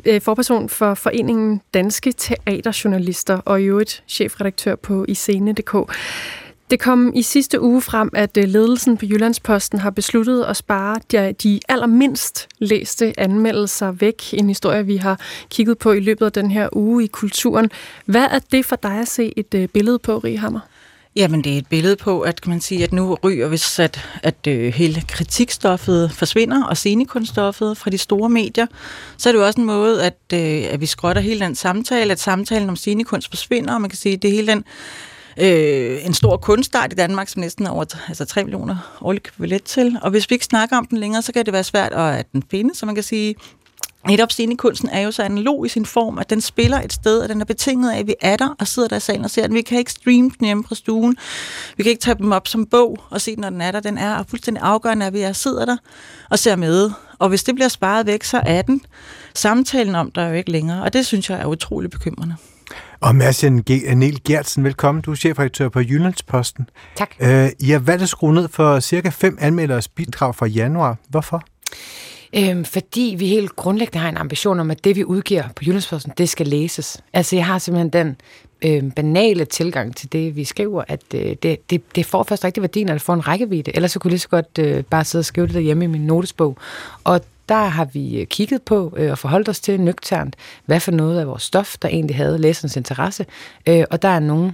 Øh, 0.06 0.20
Forperson 0.20 0.68
for 0.68 0.94
Foreningen 0.94 1.60
Danske 1.74 2.12
Teaterjournalister 2.12 3.36
og 3.36 3.62
i 3.62 3.64
øvrigt 3.64 4.02
chefredaktør 4.08 4.74
på 4.74 5.04
iscene.dk. 5.08 5.74
Det 6.72 6.80
kom 6.80 7.12
i 7.14 7.22
sidste 7.22 7.60
uge 7.60 7.82
frem, 7.82 8.10
at 8.14 8.36
øh, 8.36 8.44
ledelsen 8.44 8.96
på 8.96 9.06
Jyllandsposten 9.06 9.78
har 9.78 9.90
besluttet 9.90 10.44
at 10.44 10.56
spare 10.56 11.00
de, 11.12 11.32
de 11.42 11.60
allermindst 11.68 12.48
læste 12.58 13.20
anmeldelser 13.20 13.90
væk. 13.90 14.34
En 14.34 14.48
historie, 14.48 14.86
vi 14.86 14.96
har 14.96 15.20
kigget 15.50 15.78
på 15.78 15.92
i 15.92 16.00
løbet 16.00 16.26
af 16.26 16.32
den 16.32 16.50
her 16.50 16.68
uge 16.72 17.04
i 17.04 17.06
kulturen. 17.06 17.70
Hvad 18.04 18.24
er 18.30 18.38
det 18.52 18.64
for 18.64 18.76
dig 18.76 18.98
at 18.98 19.08
se 19.08 19.32
et 19.36 19.54
øh, 19.54 19.68
billede 19.68 19.98
på, 19.98 20.18
Rihammer? 20.18 20.60
Jamen, 21.16 21.44
det 21.44 21.54
er 21.54 21.58
et 21.58 21.66
billede 21.66 21.96
på, 21.96 22.20
at 22.20 22.40
kan 22.40 22.50
man 22.50 22.60
sige, 22.60 22.84
at 22.84 22.92
nu 22.92 23.14
ryger, 23.24 23.48
hvis 23.48 23.78
at, 23.78 24.00
at 24.22 24.46
øh, 24.48 24.74
hele 24.74 25.02
kritikstoffet 25.08 26.12
forsvinder, 26.12 26.64
og 26.64 26.76
scenekunststoffet 26.76 27.76
fra 27.76 27.90
de 27.90 27.98
store 27.98 28.28
medier, 28.28 28.66
så 29.16 29.28
er 29.28 29.32
det 29.32 29.38
jo 29.38 29.46
også 29.46 29.60
en 29.60 29.66
måde, 29.66 30.04
at, 30.04 30.18
øh, 30.32 30.64
at 30.72 30.80
vi 30.80 30.86
skrotter 30.86 31.22
hele 31.22 31.40
den 31.40 31.54
samtale, 31.54 32.12
at 32.12 32.20
samtalen 32.20 32.68
om 32.68 32.76
scenekunst 32.76 33.28
forsvinder, 33.28 33.74
og 33.74 33.80
man 33.80 33.90
kan 33.90 33.96
sige, 33.98 34.14
at 34.14 34.22
det 34.22 34.28
er 34.28 34.34
hele 34.34 34.52
den 34.52 34.64
øh, 35.36 36.06
en 36.06 36.14
stor 36.14 36.36
kunstart 36.36 36.92
i 36.92 36.96
Danmark, 36.96 37.28
som 37.28 37.40
næsten 37.40 37.66
er 37.66 37.70
over 37.70 37.84
altså 38.08 38.24
3 38.24 38.44
millioner 38.44 38.98
årligt 39.00 39.32
billet 39.40 39.62
til. 39.62 39.98
Og 40.02 40.10
hvis 40.10 40.30
vi 40.30 40.34
ikke 40.34 40.44
snakker 40.44 40.76
om 40.76 40.86
den 40.86 40.98
længere, 40.98 41.22
så 41.22 41.32
kan 41.32 41.46
det 41.46 41.52
være 41.52 41.64
svært 41.64 41.92
at, 41.92 42.14
at 42.14 42.32
den 42.32 42.42
findes. 42.50 42.78
Så 42.78 42.86
man 42.86 42.94
kan 42.94 43.04
sige, 43.04 43.34
Netop 44.08 44.32
scenekunsten 44.32 44.88
er 44.88 45.00
jo 45.00 45.10
så 45.10 45.22
analog 45.22 45.66
i 45.66 45.68
sin 45.68 45.86
form, 45.86 46.18
at 46.18 46.30
den 46.30 46.40
spiller 46.40 46.80
et 46.80 46.92
sted, 46.92 47.18
og 47.18 47.28
den 47.28 47.40
er 47.40 47.44
betinget 47.44 47.90
af, 47.90 47.98
at 47.98 48.06
vi 48.06 48.14
er 48.20 48.36
der 48.36 48.56
og 48.58 48.66
sidder 48.66 48.88
der 48.88 48.96
i 48.96 49.00
salen 49.00 49.24
og 49.24 49.30
ser 49.30 49.46
den. 49.46 49.56
Vi 49.56 49.62
kan 49.62 49.78
ikke 49.78 49.92
streame 49.92 50.30
den 50.38 50.46
hjemme 50.46 50.64
fra 50.64 50.74
stuen. 50.74 51.16
Vi 51.76 51.82
kan 51.82 51.90
ikke 51.90 52.02
tage 52.02 52.18
dem 52.18 52.32
op 52.32 52.48
som 52.48 52.66
bog 52.66 52.98
og 53.10 53.20
se 53.20 53.34
den, 53.34 53.40
når 53.40 53.50
den 53.50 53.60
er 53.60 53.70
der. 53.70 53.80
Den 53.80 53.98
er 53.98 54.22
fuldstændig 54.28 54.62
afgørende, 54.62 55.06
at 55.06 55.12
vi 55.12 55.20
er, 55.20 55.32
sidder 55.32 55.64
der 55.64 55.76
og 56.30 56.38
ser 56.38 56.56
med. 56.56 56.90
Og 57.18 57.28
hvis 57.28 57.44
det 57.44 57.54
bliver 57.54 57.68
sparet 57.68 58.06
væk, 58.06 58.24
så 58.24 58.40
er 58.46 58.62
den 58.62 58.84
samtalen 59.34 59.94
om 59.94 60.10
der 60.10 60.28
jo 60.28 60.34
ikke 60.34 60.50
længere. 60.50 60.82
Og 60.82 60.92
det 60.92 61.06
synes 61.06 61.30
jeg 61.30 61.40
er 61.40 61.46
utrolig 61.46 61.90
bekymrende. 61.90 62.36
Og 63.00 63.16
Madsen 63.16 63.62
G. 63.62 63.96
Niel 63.96 64.20
Gertsen, 64.24 64.64
velkommen. 64.64 65.02
Du 65.02 65.10
er 65.10 65.14
chefredaktør 65.14 65.68
på 65.68 65.80
Jyllandsposten. 65.80 66.70
Tak. 66.96 67.10
Øh, 67.20 67.48
I 67.60 67.70
har 67.70 67.78
valgt 67.78 68.02
at 68.02 68.08
skrue 68.08 68.34
ned 68.34 68.48
for 68.48 68.80
cirka 68.80 69.08
fem 69.08 69.38
anmelders 69.40 69.88
bidrag 69.88 70.34
fra 70.34 70.46
januar. 70.46 70.96
Hvorfor? 71.08 71.42
Øhm, 72.36 72.64
fordi 72.64 73.14
vi 73.18 73.26
helt 73.26 73.56
grundlæggende 73.56 73.98
har 73.98 74.08
en 74.08 74.16
ambition 74.16 74.60
om, 74.60 74.70
at 74.70 74.84
det, 74.84 74.96
vi 74.96 75.04
udgiver 75.04 75.42
på 75.56 75.62
Jyllandsposten, 75.66 76.12
det 76.18 76.28
skal 76.28 76.46
læses. 76.46 77.00
Altså, 77.12 77.36
jeg 77.36 77.46
har 77.46 77.58
simpelthen 77.58 77.90
den 77.90 78.16
øh, 78.62 78.92
banale 78.96 79.44
tilgang 79.44 79.96
til 79.96 80.12
det, 80.12 80.36
vi 80.36 80.44
skriver, 80.44 80.84
at 80.88 81.02
øh, 81.14 81.36
det, 81.42 81.70
det, 81.70 81.82
det 81.94 82.06
får 82.06 82.22
først 82.22 82.44
rigtig 82.44 82.60
værdi, 82.60 82.84
når 82.84 82.92
det 82.92 83.02
får 83.02 83.14
en 83.14 83.28
rækkevidde. 83.28 83.76
Ellers 83.76 83.92
så 83.92 83.98
kunne 83.98 84.08
jeg 84.08 84.12
lige 84.12 84.20
så 84.20 84.28
godt 84.28 84.58
øh, 84.58 84.84
bare 84.84 85.04
sidde 85.04 85.20
og 85.20 85.26
skrive 85.26 85.46
det 85.46 85.54
derhjemme 85.54 85.84
i 85.84 85.88
min 85.88 86.06
notesbog. 86.06 86.56
Og 87.04 87.20
der 87.48 87.64
har 87.64 87.84
vi 87.84 88.20
øh, 88.20 88.26
kigget 88.26 88.62
på 88.62 88.94
øh, 88.96 89.10
og 89.10 89.18
forholdt 89.18 89.48
os 89.48 89.60
til 89.60 89.80
nøgternt, 89.80 90.36
hvad 90.64 90.80
for 90.80 90.92
noget 90.92 91.20
af 91.20 91.26
vores 91.26 91.42
stof, 91.42 91.76
der 91.82 91.88
egentlig 91.88 92.16
havde 92.16 92.38
læserens 92.38 92.76
interesse. 92.76 93.26
Øh, 93.68 93.84
og 93.90 94.02
der 94.02 94.08
er 94.08 94.20
nogle 94.20 94.52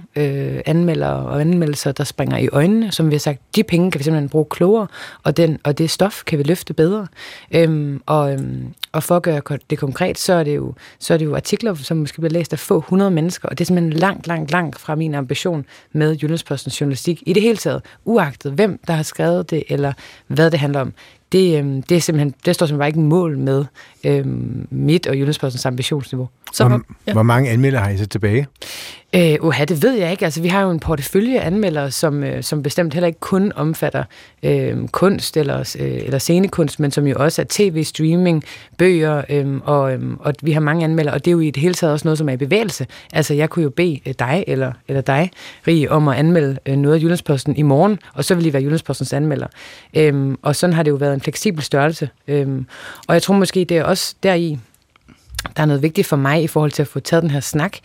anmeldere 0.65 1.25
og 1.25 1.41
anmeldelser, 1.41 1.91
der 1.91 2.03
springer 2.03 2.37
i 2.37 2.49
øjnene, 2.51 2.91
som 2.91 3.09
vi 3.09 3.15
har 3.15 3.19
sagt, 3.19 3.39
de 3.55 3.63
penge 3.63 3.91
kan 3.91 3.99
vi 3.99 4.03
simpelthen 4.03 4.29
bruge 4.29 4.45
klogere, 4.49 4.87
og, 5.23 5.37
den, 5.37 5.59
og 5.63 5.77
det 5.77 5.89
stof 5.89 6.23
kan 6.23 6.37
vi 6.37 6.43
løfte 6.43 6.73
bedre. 6.73 7.07
Øhm, 7.51 8.01
og, 8.05 8.33
øhm, 8.33 8.73
og 8.91 9.03
for 9.03 9.15
at 9.15 9.23
gøre 9.23 9.41
det 9.69 9.79
konkret, 9.79 10.17
så 10.17 10.33
er 10.33 10.43
det, 10.43 10.55
jo, 10.55 10.73
så 10.99 11.13
er 11.13 11.17
det 11.17 11.25
jo 11.25 11.35
artikler, 11.35 11.75
som 11.75 11.97
måske 11.97 12.21
bliver 12.21 12.33
læst 12.33 12.53
af 12.53 12.59
få 12.59 12.77
100 12.77 13.11
mennesker, 13.11 13.49
og 13.49 13.57
det 13.57 13.63
er 13.63 13.65
simpelthen 13.65 13.93
langt, 13.93 14.27
langt, 14.27 14.51
langt 14.51 14.79
fra 14.79 14.95
min 14.95 15.15
ambition 15.15 15.65
med 15.91 16.17
Jyllandspostens 16.21 16.81
journalistik 16.81 17.23
i 17.25 17.33
det 17.33 17.43
hele 17.43 17.57
taget, 17.57 17.81
uagtet 18.05 18.51
hvem, 18.51 18.79
der 18.87 18.93
har 18.93 19.03
skrevet 19.03 19.49
det, 19.49 19.63
eller 19.69 19.93
hvad 20.27 20.51
det 20.51 20.59
handler 20.59 20.79
om 20.79 20.93
det, 21.31 21.59
øhm, 21.59 21.81
det, 21.81 21.97
er 21.97 22.01
simpelthen, 22.01 22.33
det 22.45 22.55
står 22.55 22.65
simpelthen 22.65 22.79
bare 22.79 22.87
ikke 22.87 22.99
mål 22.99 23.37
med 23.37 23.65
øhm, 24.03 24.67
mit 24.71 25.07
og 25.07 25.15
Jyllandspostens 25.17 25.65
ambitionsniveau. 25.65 26.29
Så, 26.53 26.67
hvor, 26.67 26.81
ja. 27.07 27.13
hvor 27.13 27.23
mange 27.23 27.49
anmelder 27.49 27.79
har 27.79 27.89
I 27.89 27.97
så 27.97 28.05
tilbage? 28.05 28.47
Øh, 29.15 29.35
uha, 29.41 29.65
det 29.65 29.83
ved 29.83 29.93
jeg 29.93 30.11
ikke. 30.11 30.25
Altså, 30.25 30.41
vi 30.41 30.47
har 30.47 30.61
jo 30.61 30.71
en 30.71 30.79
portefølje 30.79 31.39
anmeldere, 31.39 31.91
som, 31.91 32.23
øh, 32.23 32.43
som 32.43 32.63
bestemt 32.63 32.93
heller 32.93 33.07
ikke 33.07 33.19
kun 33.19 33.51
omfatter 33.55 34.03
øh, 34.43 34.87
kunst 34.87 35.37
eller, 35.37 35.75
øh, 35.79 36.05
eller 36.05 36.17
scenekunst, 36.17 36.79
men 36.79 36.91
som 36.91 37.07
jo 37.07 37.15
også 37.19 37.41
er 37.41 37.45
tv, 37.49 37.83
streaming, 37.83 38.43
bøger, 38.77 39.21
øh, 39.29 39.57
og, 39.63 39.93
øh, 39.93 39.99
og 40.19 40.33
vi 40.41 40.51
har 40.51 40.59
mange 40.59 40.83
anmeldere, 40.83 41.13
og 41.13 41.25
det 41.25 41.31
er 41.31 41.33
jo 41.33 41.39
i 41.39 41.51
det 41.51 41.61
hele 41.61 41.73
taget 41.73 41.93
også 41.93 42.07
noget, 42.07 42.17
som 42.17 42.29
er 42.29 42.33
i 42.33 42.37
bevægelse. 42.37 42.87
Altså, 43.13 43.33
jeg 43.33 43.49
kunne 43.49 43.63
jo 43.63 43.69
bede 43.69 43.99
øh, 44.05 44.13
dig 44.19 44.43
eller, 44.47 44.71
eller 44.87 45.01
dig, 45.01 45.31
Rie, 45.67 45.91
om 45.91 46.07
at 46.07 46.17
anmelde 46.17 46.57
øh, 46.65 46.75
noget 46.75 46.95
af 46.95 47.01
Jyllandsposten 47.01 47.57
i 47.57 47.61
morgen, 47.61 47.99
og 48.13 48.25
så 48.25 48.35
vil 48.35 48.45
I 48.45 48.53
være 48.53 48.63
Jyllandspostens 48.63 49.13
anmelder. 49.13 49.47
Øh, 49.93 50.35
og 50.41 50.55
sådan 50.55 50.73
har 50.73 50.83
det 50.83 50.91
jo 50.91 50.95
været 50.95 51.13
en 51.13 51.21
fleksibel 51.21 51.63
størrelse. 51.63 52.09
Øh, 52.27 52.47
og 53.07 53.13
jeg 53.13 53.21
tror 53.21 53.35
måske, 53.35 53.65
det 53.65 53.77
er 53.77 53.83
også 53.83 54.15
deri, 54.23 54.59
der 55.57 55.61
er 55.63 55.65
noget 55.65 55.83
vigtigt 55.83 56.07
for 56.07 56.15
mig 56.15 56.43
i 56.43 56.47
forhold 56.47 56.71
til 56.71 56.81
at 56.81 56.87
få 56.87 56.99
taget 56.99 57.23
den 57.23 57.31
her 57.31 57.39
snak, 57.39 57.77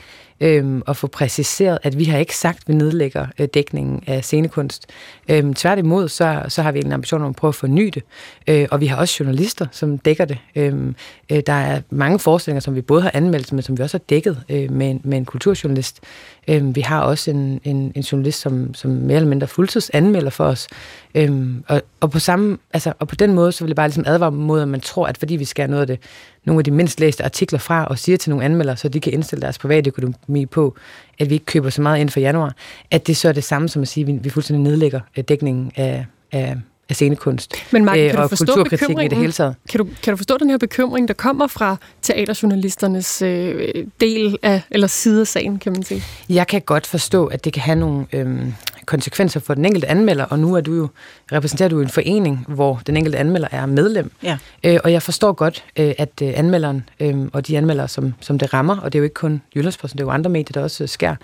øhm, 0.44 0.82
og 0.86 0.96
få 0.96 1.06
præciseret, 1.06 1.78
at 1.82 1.98
vi 1.98 2.04
har 2.04 2.18
ikke 2.18 2.36
sagt, 2.36 2.58
at 2.58 2.68
vi 2.68 2.74
nedlægger 2.74 3.26
øh, 3.38 3.48
dækningen 3.54 4.02
af 4.06 4.24
scenekunst. 4.24 4.86
Øhm, 5.28 5.54
tværtimod, 5.54 6.08
så, 6.08 6.42
så 6.48 6.62
har 6.62 6.72
vi 6.72 6.78
en 6.78 6.92
ambition 6.92 7.22
om 7.22 7.28
at 7.28 7.36
prøve 7.36 7.48
at 7.48 7.54
forny 7.54 7.90
det, 7.94 8.02
øh, 8.46 8.68
og 8.70 8.80
vi 8.80 8.86
har 8.86 8.96
også 8.96 9.16
journalister, 9.20 9.66
som 9.72 9.98
dækker 9.98 10.24
det. 10.24 10.38
Øhm, 10.56 10.94
øh, 11.32 11.42
der 11.46 11.52
er 11.52 11.80
mange 11.90 12.18
forestillinger, 12.18 12.60
som 12.60 12.74
vi 12.74 12.80
både 12.80 13.02
har 13.02 13.10
anmeldt, 13.14 13.52
men 13.52 13.62
som 13.62 13.78
vi 13.78 13.82
også 13.82 13.98
har 13.98 14.04
dækket 14.10 14.42
øh, 14.48 14.70
med, 14.70 14.90
en, 14.90 15.00
med 15.04 15.18
en 15.18 15.24
kulturjournalist. 15.24 16.00
Øhm, 16.48 16.76
vi 16.76 16.80
har 16.80 17.00
også 17.00 17.30
en, 17.30 17.60
en, 17.64 17.92
en 17.94 18.02
journalist, 18.02 18.40
som, 18.40 18.74
som 18.74 18.90
mere 18.90 19.16
eller 19.16 19.28
mindre 19.28 19.46
fuldtids 19.46 19.90
anmelder 19.90 20.30
for 20.30 20.44
os. 20.44 20.68
Øhm, 21.14 21.64
og, 21.68 21.82
og, 22.00 22.10
på 22.10 22.18
samme, 22.18 22.58
altså, 22.72 22.92
og 22.98 23.08
på 23.08 23.14
den 23.14 23.34
måde, 23.34 23.52
så 23.52 23.64
vil 23.64 23.68
jeg 23.68 23.76
bare 23.76 23.88
ligesom 23.88 24.04
advare 24.06 24.32
mod, 24.32 24.60
at 24.60 24.68
man 24.68 24.80
tror, 24.80 25.06
at 25.06 25.18
fordi 25.18 25.36
vi 25.36 25.44
skærer 25.44 25.68
noget 25.68 25.80
af 25.80 25.86
det, 25.86 25.98
nogle 26.44 26.60
af 26.60 26.64
de 26.64 26.70
mindst 26.70 27.00
læste 27.00 27.24
artikler 27.24 27.58
fra, 27.58 27.84
og 27.84 27.98
siger 27.98 28.18
til 28.18 28.30
nogle 28.30 28.44
anmeldere, 28.44 28.76
så 28.76 28.88
de 28.88 29.00
kan 29.00 29.12
indstille 29.12 29.42
deres 29.42 29.58
private 29.58 29.88
økonomi 29.88 30.46
på, 30.46 30.74
at 31.18 31.30
vi 31.30 31.34
ikke 31.34 31.46
køber 31.46 31.70
så 31.70 31.82
meget 31.82 32.00
ind 32.00 32.10
for 32.10 32.20
januar, 32.20 32.54
at 32.90 33.06
det 33.06 33.16
så 33.16 33.28
er 33.28 33.32
det 33.32 33.44
samme 33.44 33.68
som 33.68 33.82
at 33.82 33.88
sige, 33.88 34.14
at 34.14 34.24
vi 34.24 34.30
fuldstændig 34.30 34.62
nedlægger 34.62 35.00
øh, 35.18 35.24
dækningen 35.24 35.72
af, 35.76 36.06
af, 36.32 36.56
af 36.88 36.96
scenekunst 36.96 37.54
Men 37.70 37.84
Mark, 37.84 37.96
kan 37.96 38.06
øh, 38.06 38.12
du 38.12 38.18
og 38.18 38.28
forstå 38.28 38.44
kulturkritik 38.44 38.98
i 39.04 39.08
det 39.08 39.18
hele 39.18 39.32
taget. 39.32 39.54
Kan 39.68 39.78
du, 39.78 39.88
kan 40.02 40.12
du 40.12 40.16
forstå 40.16 40.38
den 40.38 40.50
her 40.50 40.58
bekymring, 40.58 41.08
der 41.08 41.14
kommer 41.14 41.46
fra 41.46 41.76
teaterjournalisternes 42.02 43.22
øh, 43.22 43.68
del 44.00 44.38
af, 44.42 44.62
eller 44.70 44.86
side 44.86 45.20
af 45.20 45.26
sagen, 45.26 45.58
kan 45.58 45.72
man 45.72 45.82
sige? 45.82 46.02
Jeg 46.28 46.46
kan 46.46 46.60
godt 46.60 46.86
forstå, 46.86 47.26
at 47.26 47.44
det 47.44 47.52
kan 47.52 47.62
have 47.62 47.76
nogle 47.76 48.06
øh, 48.12 48.46
konsekvenser 48.86 49.40
for 49.40 49.54
den 49.54 49.64
enkelte 49.64 49.86
anmelder, 49.88 50.24
og 50.24 50.38
nu 50.38 50.54
er 50.54 50.60
du 50.60 50.74
jo, 50.74 50.88
repræsenterer 51.32 51.68
du 51.68 51.80
en 51.80 51.88
forening, 51.88 52.44
hvor 52.48 52.80
den 52.86 52.96
enkelte 52.96 53.18
anmelder 53.18 53.48
er 53.50 53.66
medlem. 53.66 54.10
Ja. 54.22 54.38
Øh, 54.64 54.78
og 54.84 54.92
jeg 54.92 55.02
forstår 55.02 55.32
godt, 55.32 55.64
øh, 55.78 55.94
at 55.98 56.10
øh, 56.22 56.32
anmelderen 56.36 56.88
øh, 57.00 57.16
og 57.32 57.46
de 57.46 57.56
anmeldere, 57.58 57.88
som, 57.88 58.14
som 58.20 58.38
det 58.38 58.54
rammer, 58.54 58.76
og 58.76 58.92
det 58.92 58.98
er 58.98 59.00
jo 59.00 59.04
ikke 59.04 59.14
kun 59.14 59.42
Jyllandsposten, 59.56 59.98
det 59.98 60.02
er 60.02 60.06
jo 60.06 60.10
andre 60.10 60.30
medier, 60.30 60.52
der 60.52 60.62
også 60.62 60.86
skær 60.86 61.14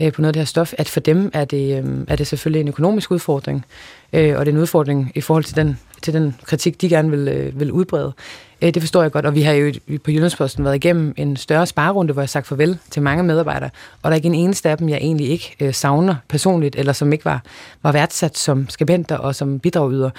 øh, 0.00 0.12
på 0.12 0.20
noget 0.20 0.28
af 0.28 0.32
det 0.32 0.40
her 0.40 0.46
stof, 0.46 0.72
at 0.78 0.88
for 0.88 1.00
dem 1.00 1.30
er 1.32 1.44
det, 1.44 1.84
øh, 1.84 2.04
er 2.08 2.16
det 2.16 2.26
selvfølgelig 2.26 2.60
en 2.60 2.68
økonomisk 2.68 3.10
udfordring, 3.10 3.64
øh, 4.12 4.38
og 4.38 4.46
det 4.46 4.52
er 4.52 4.56
en 4.56 4.62
udfordring 4.62 5.12
i 5.14 5.20
forhold 5.20 5.44
til 5.44 5.56
den, 5.56 5.78
til 6.02 6.14
den 6.14 6.34
kritik, 6.44 6.80
de 6.80 6.88
gerne 6.88 7.10
vil, 7.10 7.28
øh, 7.28 7.60
vil 7.60 7.72
udbrede. 7.72 8.12
Øh, 8.62 8.74
det 8.74 8.82
forstår 8.82 9.02
jeg 9.02 9.12
godt, 9.12 9.26
og 9.26 9.34
vi 9.34 9.42
har 9.42 9.52
jo 9.52 9.72
på 10.04 10.10
Jyllandsposten 10.10 10.64
været 10.64 10.74
igennem 10.74 11.14
en 11.16 11.36
større 11.36 11.66
sparerunde, 11.66 12.12
hvor 12.12 12.22
jeg 12.22 12.24
har 12.24 12.28
sagt 12.28 12.46
farvel 12.46 12.78
til 12.90 13.02
mange 13.02 13.22
medarbejdere, 13.22 13.70
og 14.02 14.10
der 14.10 14.10
er 14.10 14.16
ikke 14.16 14.26
en 14.26 14.34
eneste 14.34 14.70
af 14.70 14.78
dem, 14.78 14.88
jeg 14.88 14.98
egentlig 14.98 15.28
ikke 15.28 15.56
øh, 15.60 15.74
savner 15.74 16.14
personligt, 16.28 16.76
eller 16.76 16.92
som 16.92 17.12
ikke 17.12 17.24
var, 17.24 17.42
var 17.82 17.92
værdsat 17.92 18.38
som 18.38 18.68
skribenter 18.68 19.16
og 19.16 19.34
som 19.34 19.60
bidragyder. 19.60 20.10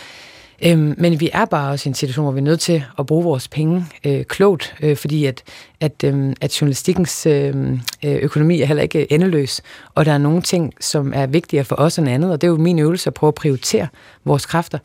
Øhm, 0.66 0.96
men 0.98 1.20
vi 1.20 1.30
er 1.34 1.46
bare 1.46 1.72
også 1.72 1.88
i 1.88 1.90
en 1.90 1.94
situation, 1.94 2.24
hvor 2.24 2.32
vi 2.32 2.40
er 2.40 2.44
nødt 2.44 2.60
til 2.60 2.84
at 3.00 3.06
bruge 3.06 3.24
vores 3.24 3.48
penge 3.48 3.86
øh, 4.06 4.24
klogt, 4.24 4.76
øh, 4.82 4.98
fordi 4.98 5.26
at, 5.26 5.44
at, 5.80 6.04
øh, 6.04 6.34
at 6.42 6.62
journalistikkens 6.62 7.26
øhm, 7.26 7.80
øh, 8.06 8.16
økonomi 8.16 8.62
er 8.62 8.66
heller 8.66 8.84
ikke 8.84 9.14
endeløs, 9.14 9.62
og 9.96 10.06
der 10.06 10.12
er 10.12 10.18
nogle 10.18 10.42
ting, 10.42 10.74
som 10.80 11.14
er 11.16 11.28
vigtigere 11.28 11.66
for 11.66 11.76
os 11.76 12.00
end 12.00 12.10
andet, 12.10 12.32
og 12.32 12.42
det 12.42 12.48
er 12.48 12.52
jo 12.52 12.58
min 12.58 12.80
øvelse 12.80 13.08
at 13.08 13.14
prøve 13.14 13.28
at 13.28 13.36
prioritere 13.36 13.88
vores 14.26 14.46
kræfter. 14.46 14.78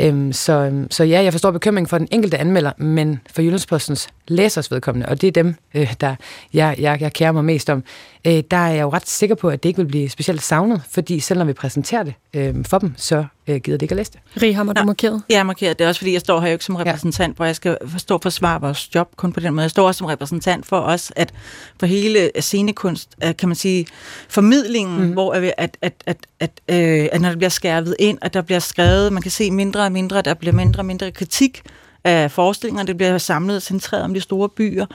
Øhm, 0.00 0.32
så, 0.32 0.52
øhm, 0.52 0.90
så 0.90 1.04
ja, 1.04 1.22
jeg 1.22 1.32
forstår 1.32 1.50
bekymringen 1.50 1.88
for 1.88 1.98
den 1.98 2.08
enkelte 2.10 2.38
anmelder, 2.38 2.72
men 2.78 3.20
for 3.34 3.42
Jyllandspostens 3.42 4.08
læsers 4.28 4.70
vedkommende, 4.70 5.08
og 5.08 5.20
det 5.20 5.26
er 5.26 5.32
dem, 5.32 5.54
øh, 5.74 5.94
der 6.00 6.16
jeg, 6.54 6.76
jeg, 6.78 7.00
jeg 7.00 7.12
kærer 7.12 7.32
mig 7.32 7.44
mest 7.44 7.70
om, 7.70 7.84
øh, 8.26 8.42
der 8.50 8.56
er 8.56 8.68
jeg 8.68 8.82
jo 8.82 8.90
ret 8.90 9.08
sikker 9.08 9.36
på, 9.36 9.48
at 9.48 9.62
det 9.62 9.68
ikke 9.68 9.76
vil 9.76 9.88
blive 9.88 10.08
specielt 10.08 10.42
savnet, 10.42 10.82
fordi 10.90 11.20
selv 11.20 11.38
når 11.38 11.44
vi 11.44 11.52
præsenterer 11.52 12.02
det 12.02 12.14
øh, 12.34 12.64
for 12.64 12.78
dem, 12.78 12.94
så 12.96 13.24
øh, 13.46 13.56
gider 13.56 13.78
det 13.78 13.82
ikke 13.82 13.92
at 13.92 13.96
læse 13.96 14.12
det. 14.12 14.42
Rihammer, 14.42 14.72
du 14.72 14.84
markeret? 14.84 15.22
Jeg 15.28 15.38
er 15.38 15.42
markeret. 15.42 15.78
Det 15.78 15.84
er 15.84 15.88
også, 15.88 15.98
fordi 15.98 16.12
jeg 16.12 16.20
står 16.20 16.40
her 16.40 16.48
jo 16.48 16.52
ikke 16.52 16.64
som 16.64 16.76
repræsentant, 16.76 17.32
ja. 17.32 17.36
hvor 17.36 17.44
jeg 17.44 17.56
skal 17.56 17.76
forstå 17.88 18.14
og 18.14 18.22
forsvare 18.22 18.60
vores 18.60 18.94
job 18.94 19.16
kun 19.16 19.32
på 19.32 19.40
den 19.40 19.54
måde. 19.54 19.62
Jeg 19.62 19.70
står 19.70 19.86
også 19.86 19.98
som 19.98 20.06
repræsentant 20.06 20.66
for 20.66 20.80
os, 20.80 21.12
at 21.16 21.32
for 21.80 21.86
hele 21.86 22.30
scenekunst, 22.40 23.08
øh, 23.24 23.36
kan 23.36 23.48
man 23.48 23.56
sige, 23.56 23.86
formidlingen, 24.28 25.02
mm. 25.02 25.12
hvor 25.12 25.32
at, 25.32 25.52
at, 25.58 25.76
at, 25.82 25.94
at, 26.06 26.16
at, 26.40 26.50
øh, 26.68 27.08
at 27.12 27.20
når 27.20 27.28
der 27.28 27.36
bliver 27.36 27.48
skærvet 27.48 27.96
ind, 27.98 28.18
at 28.22 28.34
der 28.34 28.42
bliver 28.42 28.58
skrevet, 28.58 29.12
man 29.12 29.22
kan 29.22 29.30
se 29.30 29.50
mindre 29.50 29.84
og 29.84 29.92
mindre, 29.92 30.22
der 30.22 30.34
bliver 30.34 30.52
mindre 30.52 30.80
og 30.80 30.86
mindre 30.86 31.10
kritik, 31.10 31.62
af 32.06 32.30
forestillingerne. 32.30 32.86
Det 32.86 32.96
bliver 32.96 33.18
samlet 33.18 33.56
og 33.56 33.62
centreret 33.62 34.04
om 34.04 34.14
de 34.14 34.20
store 34.20 34.48
byer. 34.48 34.86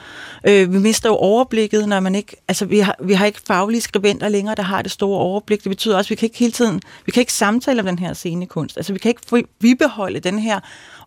Øh, 0.46 0.72
vi 0.72 0.78
mister 0.78 1.08
jo 1.08 1.16
overblikket, 1.16 1.88
når 1.88 2.00
man 2.00 2.14
ikke... 2.14 2.36
Altså, 2.48 2.64
vi 2.64 2.78
har, 2.78 2.96
vi 3.02 3.12
har 3.12 3.26
ikke 3.26 3.40
faglige 3.46 3.80
skribenter 3.80 4.28
længere, 4.28 4.54
der 4.54 4.62
har 4.62 4.82
det 4.82 4.90
store 4.92 5.18
overblik. 5.18 5.64
Det 5.64 5.70
betyder 5.70 5.96
også, 5.96 6.06
at 6.06 6.10
vi 6.10 6.14
kan 6.14 6.26
ikke 6.26 6.38
hele 6.38 6.52
tiden... 6.52 6.80
Vi 7.06 7.12
kan 7.12 7.20
ikke 7.20 7.32
samtale 7.32 7.80
om 7.80 7.86
den 7.86 7.98
her 7.98 8.12
scenekunst. 8.12 8.76
Altså, 8.76 8.92
vi 8.92 8.98
kan 8.98 9.08
ikke 9.08 9.48
bibeholde 9.60 10.20
den 10.20 10.38
her 10.38 10.60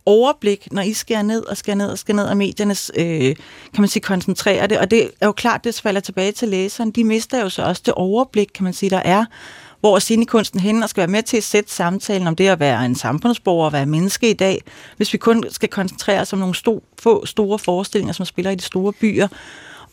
overblik, 0.06 0.68
når 0.72 0.82
I 0.82 0.94
skærer 0.94 1.22
ned 1.22 1.46
og 1.46 1.58
skærer 1.58 1.76
ned 1.76 1.90
og 1.90 1.98
skærer 1.98 2.16
ned, 2.16 2.26
og 2.26 2.38
mediernes, 2.38 2.92
øh, 2.98 3.36
kan 3.74 3.82
man 3.82 3.88
sige, 3.88 4.04
koncentrerer 4.04 4.68
det. 4.68 4.80
Og 4.80 4.92
det 4.92 5.10
er 5.22 5.26
jo 5.26 5.32
klart, 5.32 5.64
det 5.64 5.82
falder 5.82 6.02
tilbage 6.02 6.32
til 6.32 6.48
læseren. 6.48 6.92
De 6.92 7.04
mister 7.04 7.42
jo 7.42 7.50
så 7.50 7.64
også 7.64 7.82
det 7.86 7.94
overblik, 7.94 8.50
kan 8.56 8.64
man 8.64 8.74
sige, 8.74 8.90
der 8.90 9.02
er 9.06 9.26
hvor 9.86 9.96
er 9.96 10.00
scenekunsten 10.00 10.60
henne 10.60 10.86
og 10.86 10.90
skal 10.90 11.02
være 11.02 11.08
med 11.08 11.24
til 11.24 11.38
at 11.38 11.44
sætte 11.44 11.74
samtalen 11.74 12.28
om 12.28 12.36
det 12.36 12.48
at 12.48 12.60
være 12.60 12.86
en 12.86 12.96
samfundsborger 12.96 13.66
og 13.66 13.74
være 13.74 13.86
menneske 13.86 14.30
i 14.30 14.34
dag, 14.34 14.62
hvis 14.98 15.14
vi 15.14 15.18
kun 15.18 15.44
skal 15.50 15.70
koncentrere 15.70 16.22
os 16.22 16.34
om 16.34 16.40
nogle 16.40 16.56
sto, 16.56 16.84
få 17.00 17.26
store 17.26 17.60
forestillinger, 17.60 18.14
som 18.14 18.26
spiller 18.26 18.52
i 18.52 18.56
de 18.56 18.64
store 18.64 18.94
byer. 18.94 19.28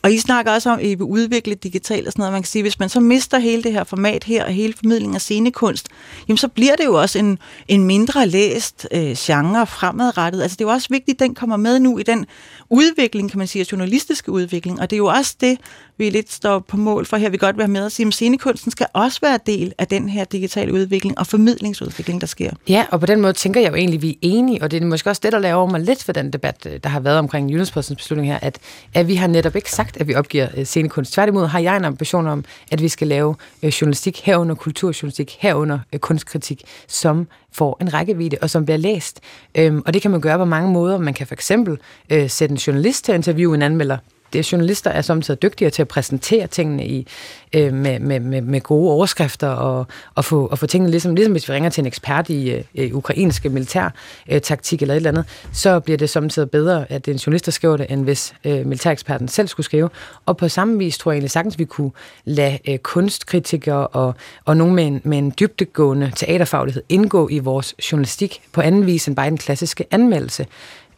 Og 0.03 0.13
I 0.13 0.19
snakker 0.19 0.53
også 0.53 0.71
om, 0.71 0.79
at 0.79 0.85
I 0.85 0.95
vil 0.95 1.03
udvikle 1.03 1.55
digitalt 1.55 2.07
og 2.07 2.13
sådan 2.13 2.21
noget. 2.21 2.33
Man 2.33 2.43
kan 2.43 2.49
sige, 2.49 2.63
hvis 2.63 2.79
man 2.79 2.89
så 2.89 3.01
mister 3.01 3.39
hele 3.39 3.63
det 3.63 3.73
her 3.73 3.85
format 3.85 4.25
her, 4.25 4.45
og 4.45 4.51
hele 4.51 4.75
formidlingen 4.81 5.15
af 5.15 5.21
scenekunst, 5.21 5.89
jamen 6.29 6.39
så 6.39 6.49
bliver 6.49 6.77
det 6.77 6.85
jo 6.85 6.95
også 6.95 7.19
en, 7.19 7.39
en 7.69 7.85
mindre 7.85 8.27
læst 8.27 8.87
øh, 8.93 9.15
genre 9.17 9.67
fremadrettet. 9.67 10.43
Altså 10.43 10.57
det 10.57 10.65
er 10.65 10.69
jo 10.69 10.73
også 10.73 10.89
vigtigt, 10.91 11.23
at 11.23 11.27
den 11.27 11.35
kommer 11.35 11.57
med 11.57 11.81
nu 11.81 11.99
i 11.99 12.03
den 12.03 12.27
udvikling, 12.73 13.31
kan 13.31 13.39
man 13.39 13.47
sige, 13.47 13.67
journalistiske 13.73 14.33
udvikling. 14.33 14.81
Og 14.81 14.91
det 14.91 14.97
er 14.97 14.99
jo 14.99 15.07
også 15.07 15.37
det, 15.41 15.59
vi 15.99 16.11
lidt 16.11 16.33
står 16.33 16.59
på 16.59 16.77
mål 16.77 17.07
for 17.07 17.17
her. 17.17 17.31
Vi 17.31 17.37
godt 17.37 17.59
være 17.59 17.69
med 17.69 17.87
at 17.87 17.93
sige, 17.93 18.07
at 18.07 18.15
scenekunsten 18.15 18.71
skal 18.71 18.87
også 18.93 19.19
være 19.23 19.39
del 19.47 19.73
af 19.79 19.87
den 19.87 20.09
her 20.09 20.25
digitale 20.25 20.73
udvikling 20.73 21.19
og 21.19 21.27
formidlingsudvikling, 21.27 22.21
der 22.21 22.27
sker. 22.27 22.51
Ja, 22.69 22.87
og 22.91 23.01
på 23.01 23.07
den 23.07 23.21
måde 23.21 23.33
tænker 23.33 23.61
jeg 23.61 23.71
jo 23.71 23.75
egentlig, 23.75 23.99
at 23.99 24.03
vi 24.03 24.11
er 24.11 24.17
enige, 24.21 24.63
og 24.63 24.71
det 24.71 24.83
er 24.83 24.87
måske 24.87 25.11
også 25.11 25.21
det, 25.25 25.33
der 25.33 25.39
laver 25.39 25.67
mig 25.67 25.81
lidt 25.81 26.05
for 26.05 26.13
den 26.13 26.33
debat, 26.33 26.67
øh, 26.67 26.81
der 26.85 26.89
har 26.89 27.01
været 27.01 27.19
omkring 27.19 27.51
Jyllandspostens 27.51 27.97
beslutning 27.97 28.29
her, 28.29 28.39
at, 28.43 28.59
at 28.95 29.09
vi 29.09 29.15
har 29.15 29.27
netop 29.27 29.57
ikke 29.57 29.71
sagt, 29.71 29.97
at 29.97 30.09
vi 30.09 30.15
opgiver 30.15 30.49
øh, 30.57 30.65
scenekunst. 30.65 31.13
Tværtimod 31.13 31.47
har 31.47 31.59
jeg 31.59 31.77
en 31.77 31.85
ambition 31.85 32.27
om, 32.27 32.45
at 32.71 32.83
vi 32.83 32.89
skal 32.89 33.07
lave 33.07 33.35
øh, 33.63 33.69
journalistik 33.69 34.21
herunder 34.25 34.55
kulturjournalistik, 34.55 35.37
herunder 35.41 35.79
kunstkritik, 36.01 36.63
som 36.89 37.27
får 37.53 37.77
en 37.81 37.95
rækkevidde, 37.95 38.37
og 38.43 38.51
som 38.51 38.65
bliver 38.65 38.79
læst. 38.79 39.21
Øhm, 39.55 39.83
og 39.87 39.95
det 39.95 40.03
kan 40.03 40.11
man 40.11 40.21
gøre 40.21 40.39
på 40.39 40.45
mange 40.45 40.73
måder. 40.73 40.99
Man 40.99 41.15
kan 41.15 41.27
for 41.27 41.35
eksempel 41.35 41.79
øh, 42.11 42.31
sætte 42.31 42.53
en 42.53 42.59
journalist 42.59 43.05
til 43.05 43.13
at 43.13 43.17
interviewe 43.17 43.55
en 43.55 43.63
anmelder 43.63 43.99
journalister 44.35 44.91
er 44.91 45.03
samtidig 45.03 45.43
dygtigere 45.43 45.71
til 45.71 45.83
at 45.83 45.89
præsentere 45.89 46.47
tingene 46.47 46.87
i, 46.87 47.07
øh, 47.53 47.73
med, 47.73 47.99
med, 47.99 48.21
med, 48.21 48.41
med 48.41 48.61
gode 48.61 48.91
overskrifter 48.91 49.49
og, 49.49 49.87
og, 50.15 50.25
få, 50.25 50.47
og 50.47 50.59
få 50.59 50.67
tingene, 50.67 50.91
ligesom, 50.91 51.15
ligesom 51.15 51.33
hvis 51.33 51.49
vi 51.49 51.55
ringer 51.55 51.71
til 51.71 51.83
en 51.83 51.87
ekspert 51.87 52.29
i 52.29 52.63
øh, 52.75 52.95
ukrainske 52.95 53.49
militærtaktik 53.49 54.79
øh, 54.79 54.83
eller 54.83 54.95
et 54.95 54.97
eller 54.97 55.11
andet, 55.11 55.25
så 55.53 55.81
bliver 55.81 55.99
det 55.99 56.11
samtidig 56.11 56.51
bedre, 56.51 56.93
at 56.93 57.09
en 57.09 57.17
journalist, 57.17 57.47
der 57.47 57.53
skriver 57.53 57.77
det, 57.77 57.87
end 57.91 58.05
hvis 58.05 58.35
øh, 58.45 58.67
militæreksperten 58.67 59.29
selv 59.29 59.49
skulle 59.49 59.65
skrive. 59.65 59.91
Og 60.27 60.37
på 60.37 60.49
samme 60.49 60.79
vis 60.79 60.99
tror 60.99 61.13
jeg 61.13 61.17
egentlig 61.17 61.31
sagtens, 61.31 61.59
vi 61.59 61.65
kunne 61.65 61.91
lade 62.25 62.59
øh, 62.69 62.79
kunstkritikere 62.79 63.87
og, 63.87 64.15
og 64.45 64.57
nogen 64.57 64.75
med 64.75 64.87
en, 64.87 65.01
med 65.05 65.19
en 65.19 65.33
dybtegående 65.41 66.13
teaterfaglighed 66.17 66.83
indgå 66.89 67.29
i 67.29 67.39
vores 67.39 67.75
journalistik 67.93 68.43
på 68.53 68.61
anden 68.61 68.87
vis 68.87 69.09
end 69.09 69.17
bare 69.17 69.31
den 69.31 69.39
klassiske 69.39 69.85
anmeldelse. 69.91 70.47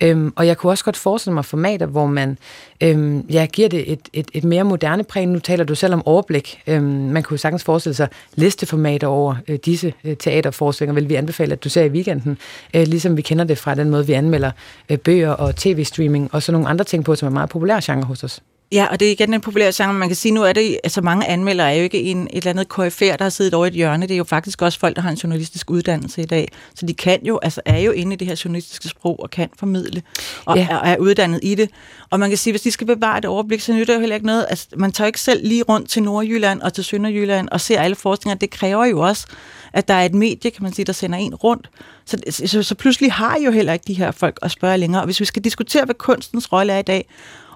Øhm, 0.00 0.32
og 0.36 0.46
jeg 0.46 0.56
kunne 0.56 0.72
også 0.72 0.84
godt 0.84 0.96
forestille 0.96 1.34
mig 1.34 1.44
formater, 1.44 1.86
hvor 1.86 2.06
man 2.06 2.38
øhm, 2.80 3.20
ja, 3.20 3.46
giver 3.52 3.68
det 3.68 3.92
et, 3.92 4.00
et, 4.12 4.26
et 4.32 4.44
mere 4.44 4.64
moderne 4.64 5.04
præg. 5.04 5.26
Nu 5.26 5.38
taler 5.38 5.64
du 5.64 5.74
selv 5.74 5.94
om 5.94 6.06
overblik. 6.06 6.62
Øhm, 6.66 6.84
man 6.84 7.22
kunne 7.22 7.38
sagtens 7.38 7.64
forestille 7.64 7.94
sig 7.94 8.08
listeformater 8.34 9.06
over 9.06 9.34
øh, 9.48 9.58
disse 9.64 9.94
øh, 10.04 10.16
teaterforestillinger, 10.16 10.94
vil 10.94 11.08
vi 11.08 11.14
anbefale, 11.14 11.52
at 11.52 11.64
du 11.64 11.68
ser 11.68 11.84
i 11.84 11.88
weekenden, 11.88 12.38
øh, 12.74 12.86
ligesom 12.86 13.16
vi 13.16 13.22
kender 13.22 13.44
det 13.44 13.58
fra 13.58 13.74
den 13.74 13.90
måde, 13.90 14.06
vi 14.06 14.12
anmelder 14.12 14.50
øh, 14.88 14.98
bøger 14.98 15.30
og 15.30 15.56
tv-streaming 15.56 16.34
og 16.34 16.42
så 16.42 16.52
nogle 16.52 16.68
andre 16.68 16.84
ting 16.84 17.04
på, 17.04 17.14
som 17.14 17.26
er 17.26 17.32
meget 17.32 17.48
populære 17.48 17.80
genre 17.84 18.04
hos 18.04 18.24
os. 18.24 18.40
Ja, 18.74 18.86
og 18.86 19.00
det 19.00 19.08
er 19.08 19.12
igen 19.12 19.34
en 19.34 19.40
populær 19.40 19.70
genre. 19.74 19.94
Man 19.94 20.08
kan 20.08 20.16
sige, 20.16 20.32
nu 20.32 20.42
er 20.42 20.52
det, 20.52 20.78
altså 20.84 21.00
mange 21.00 21.26
anmeldere 21.26 21.72
er 21.72 21.76
jo 21.76 21.82
ikke 21.82 22.02
en, 22.02 22.22
et 22.22 22.36
eller 22.36 22.50
andet 22.50 22.68
KFR, 22.68 23.16
der 23.16 23.22
har 23.22 23.28
siddet 23.28 23.54
over 23.54 23.66
et 23.66 23.72
hjørne. 23.72 24.06
Det 24.06 24.14
er 24.14 24.18
jo 24.18 24.24
faktisk 24.24 24.62
også 24.62 24.78
folk, 24.78 24.96
der 24.96 25.02
har 25.02 25.10
en 25.10 25.16
journalistisk 25.16 25.70
uddannelse 25.70 26.22
i 26.22 26.24
dag. 26.24 26.48
Så 26.74 26.86
de 26.86 26.94
kan 26.94 27.26
jo, 27.26 27.38
altså 27.42 27.60
er 27.64 27.78
jo 27.78 27.92
inde 27.92 28.12
i 28.12 28.16
det 28.16 28.26
her 28.26 28.40
journalistiske 28.44 28.88
sprog 28.88 29.20
og 29.20 29.30
kan 29.30 29.48
formidle 29.58 30.02
og 30.44 30.56
ja. 30.56 30.68
er, 30.70 30.78
er 30.78 30.96
uddannet 30.96 31.40
i 31.42 31.54
det. 31.54 31.70
Og 32.10 32.20
man 32.20 32.28
kan 32.28 32.38
sige, 32.38 32.52
hvis 32.52 32.62
de 32.62 32.70
skal 32.70 32.86
bevare 32.86 33.18
et 33.18 33.24
overblik, 33.24 33.60
så 33.60 33.72
nytter 33.72 33.86
det 33.86 33.94
jo 33.94 34.00
heller 34.00 34.16
ikke 34.16 34.26
noget. 34.26 34.46
Altså, 34.50 34.66
man 34.76 34.92
tager 34.92 35.06
ikke 35.06 35.20
selv 35.20 35.46
lige 35.48 35.62
rundt 35.62 35.90
til 35.90 36.02
Nordjylland 36.02 36.60
og 36.60 36.72
til 36.72 36.84
Sønderjylland 36.84 37.48
og 37.48 37.60
ser 37.60 37.80
alle 37.80 37.96
forskninger. 37.96 38.38
Det 38.38 38.50
kræver 38.50 38.84
jo 38.84 39.00
også, 39.00 39.26
at 39.72 39.88
der 39.88 39.94
er 39.94 40.04
et 40.04 40.14
medie, 40.14 40.50
kan 40.50 40.62
man 40.62 40.72
sige, 40.72 40.84
der 40.84 40.92
sender 40.92 41.18
en 41.18 41.34
rundt. 41.34 41.70
Så, 42.04 42.18
så, 42.46 42.62
så 42.62 42.74
pludselig 42.74 43.12
har 43.12 43.36
I 43.36 43.44
jo 43.44 43.50
heller 43.50 43.72
ikke 43.72 43.84
de 43.86 43.94
her 43.94 44.10
folk 44.10 44.38
at 44.42 44.50
spørge 44.50 44.78
længere. 44.78 45.02
Og 45.02 45.04
hvis 45.04 45.20
vi 45.20 45.24
skal 45.24 45.44
diskutere, 45.44 45.84
hvad 45.84 45.94
kunstens 45.94 46.52
rolle 46.52 46.72
er 46.72 46.78
i 46.78 46.82
dag, 46.82 47.06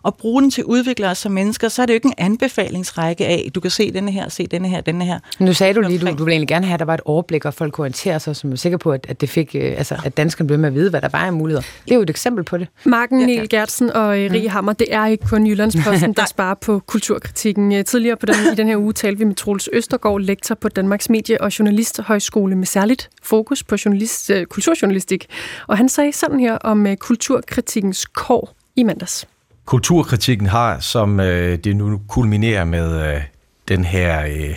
og 0.03 0.15
bruge 0.15 0.43
den 0.43 0.51
til 0.51 0.61
at 0.61 0.65
udvikle 0.65 1.09
os 1.09 1.19
som 1.19 1.33
mennesker, 1.33 1.69
så 1.69 1.83
er 1.83 1.87
det 1.87 1.93
jo 1.93 1.95
ikke 1.95 2.07
en 2.07 2.15
anbefalingsrække 2.19 3.27
af, 3.27 3.51
du 3.55 3.61
kan 3.61 3.71
se 3.71 3.91
denne 3.91 4.11
her, 4.11 4.29
se 4.29 4.47
denne 4.47 4.69
her, 4.69 4.81
denne 4.81 5.05
her. 5.05 5.19
Nu 5.39 5.53
sagde 5.53 5.75
du 5.75 5.81
lige, 5.81 5.99
du, 5.99 6.07
du 6.07 6.25
ville 6.25 6.33
egentlig 6.33 6.49
gerne 6.49 6.67
have, 6.67 6.75
at 6.75 6.81
der 6.81 6.87
var 6.87 6.95
et 6.95 7.01
overblik, 7.05 7.45
og 7.45 7.55
folk 7.55 7.73
kunne 7.73 7.83
orientere 7.83 8.21
sig, 8.21 8.37
som 8.37 8.53
er 8.53 8.57
sikker 8.57 8.79
på, 8.79 8.93
at, 8.93 9.07
at 9.09 9.21
det 9.21 9.29
fik, 9.29 9.55
øh, 9.55 9.75
altså, 9.79 9.97
at 10.05 10.17
danskerne 10.17 10.47
blev 10.47 10.59
med 10.59 10.69
at 10.69 10.75
vide, 10.75 10.91
hvad 10.91 11.01
der 11.01 11.09
var 11.13 11.19
af 11.19 11.33
muligheder. 11.33 11.63
Det 11.85 11.91
er 11.91 11.95
jo 11.95 12.03
et 12.03 12.11
eksempel 12.11 12.45
på 12.45 12.59
det. 12.59 12.69
Marken 12.85 13.29
ja, 13.29 13.35
ja. 13.35 13.47
Gertsen 13.51 13.91
og 13.91 14.21
øh, 14.21 14.33
Rie 14.33 14.43
mm. 14.43 14.49
Hammer, 14.49 14.73
det 14.73 14.87
er 14.91 15.07
ikke 15.07 15.27
kun 15.27 15.47
Jyllandsposten, 15.47 16.13
der 16.19 16.27
sparer 16.27 16.55
på 16.55 16.83
kulturkritikken. 16.87 17.73
Øh, 17.73 17.85
tidligere 17.85 18.17
på 18.17 18.27
den, 18.27 18.35
i 18.53 18.55
den 18.55 18.69
her 18.69 18.77
uge 18.77 18.93
talte 18.93 19.19
vi 19.19 19.25
med 19.25 19.35
Troels 19.35 19.69
Østergaard, 19.73 20.21
lektor 20.21 20.55
på 20.55 20.69
Danmarks 20.69 21.11
Medie- 21.11 21.41
og 21.41 21.59
Journalisthøjskole 21.59 22.57
med 22.57 22.67
særligt 22.67 23.11
fokus 23.23 23.63
på 23.63 23.77
journalist, 23.85 24.31
kulturjournalistik. 24.51 25.27
Og 25.67 25.77
han 25.77 25.89
sagde 25.89 26.13
sådan 26.13 26.41
her 26.41 26.55
om 26.55 26.87
kulturkritikkens 26.97 28.07
kår 28.07 28.55
i 28.77 28.83
mandags. 28.83 29.27
Kulturkritikken 29.69 30.47
har, 30.47 30.81
som 30.81 31.21
øh, 31.21 31.59
det 31.59 31.77
nu 31.77 32.01
kulminerer 32.09 32.65
med 32.65 33.15
øh, 33.15 33.21
den 33.69 33.85
her 33.85 34.25
øh, 34.27 34.57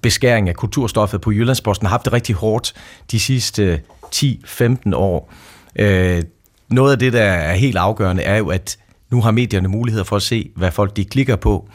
beskæring 0.00 0.48
af 0.48 0.54
kulturstoffet 0.54 1.20
på 1.20 1.32
Jyllandsposten, 1.32 1.86
haft 1.86 2.04
det 2.04 2.12
rigtig 2.12 2.34
hårdt 2.34 2.74
de 3.10 3.20
sidste 3.20 3.64
øh, 3.64 3.78
10-15 4.14 4.94
år. 4.94 5.32
Øh, 5.76 6.22
noget 6.68 6.92
af 6.92 6.98
det, 6.98 7.12
der 7.12 7.22
er 7.22 7.54
helt 7.54 7.76
afgørende, 7.76 8.22
er 8.22 8.36
jo, 8.36 8.48
at 8.48 8.78
nu 9.10 9.20
har 9.20 9.30
medierne 9.30 9.68
mulighed 9.68 10.04
for 10.04 10.16
at 10.16 10.22
se, 10.22 10.50
hvad 10.56 10.70
folk 10.70 10.96
de 10.96 11.04
klikker 11.04 11.36
på. 11.36 11.68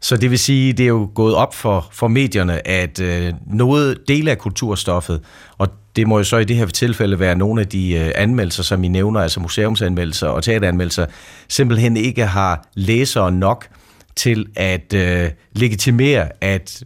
Så 0.00 0.16
det 0.16 0.30
vil 0.30 0.38
sige, 0.38 0.72
det 0.72 0.84
er 0.84 0.88
jo 0.88 1.10
gået 1.14 1.34
op 1.34 1.54
for, 1.54 1.88
for 1.92 2.08
medierne, 2.08 2.68
at 2.68 3.00
øh, 3.00 3.32
noget 3.46 3.98
dele 4.08 4.30
af 4.30 4.38
kulturstoffet, 4.38 5.20
og 5.58 5.68
det 5.96 6.06
må 6.08 6.18
jo 6.18 6.24
så 6.24 6.36
i 6.36 6.44
det 6.44 6.56
her 6.56 6.66
tilfælde 6.66 7.20
være 7.20 7.36
nogle 7.36 7.60
af 7.60 7.68
de 7.68 7.94
øh, 7.94 8.12
anmeldelser, 8.14 8.62
som 8.62 8.84
I 8.84 8.88
nævner, 8.88 9.20
altså 9.20 9.40
museumsanmeldelser 9.40 10.28
og 10.28 10.44
teateranmeldelser, 10.44 11.06
simpelthen 11.48 11.96
ikke 11.96 12.26
har 12.26 12.68
læsere 12.74 13.32
nok 13.32 13.68
til 14.16 14.46
at 14.56 14.94
øh, 14.94 15.30
legitimere, 15.52 16.28
at 16.40 16.84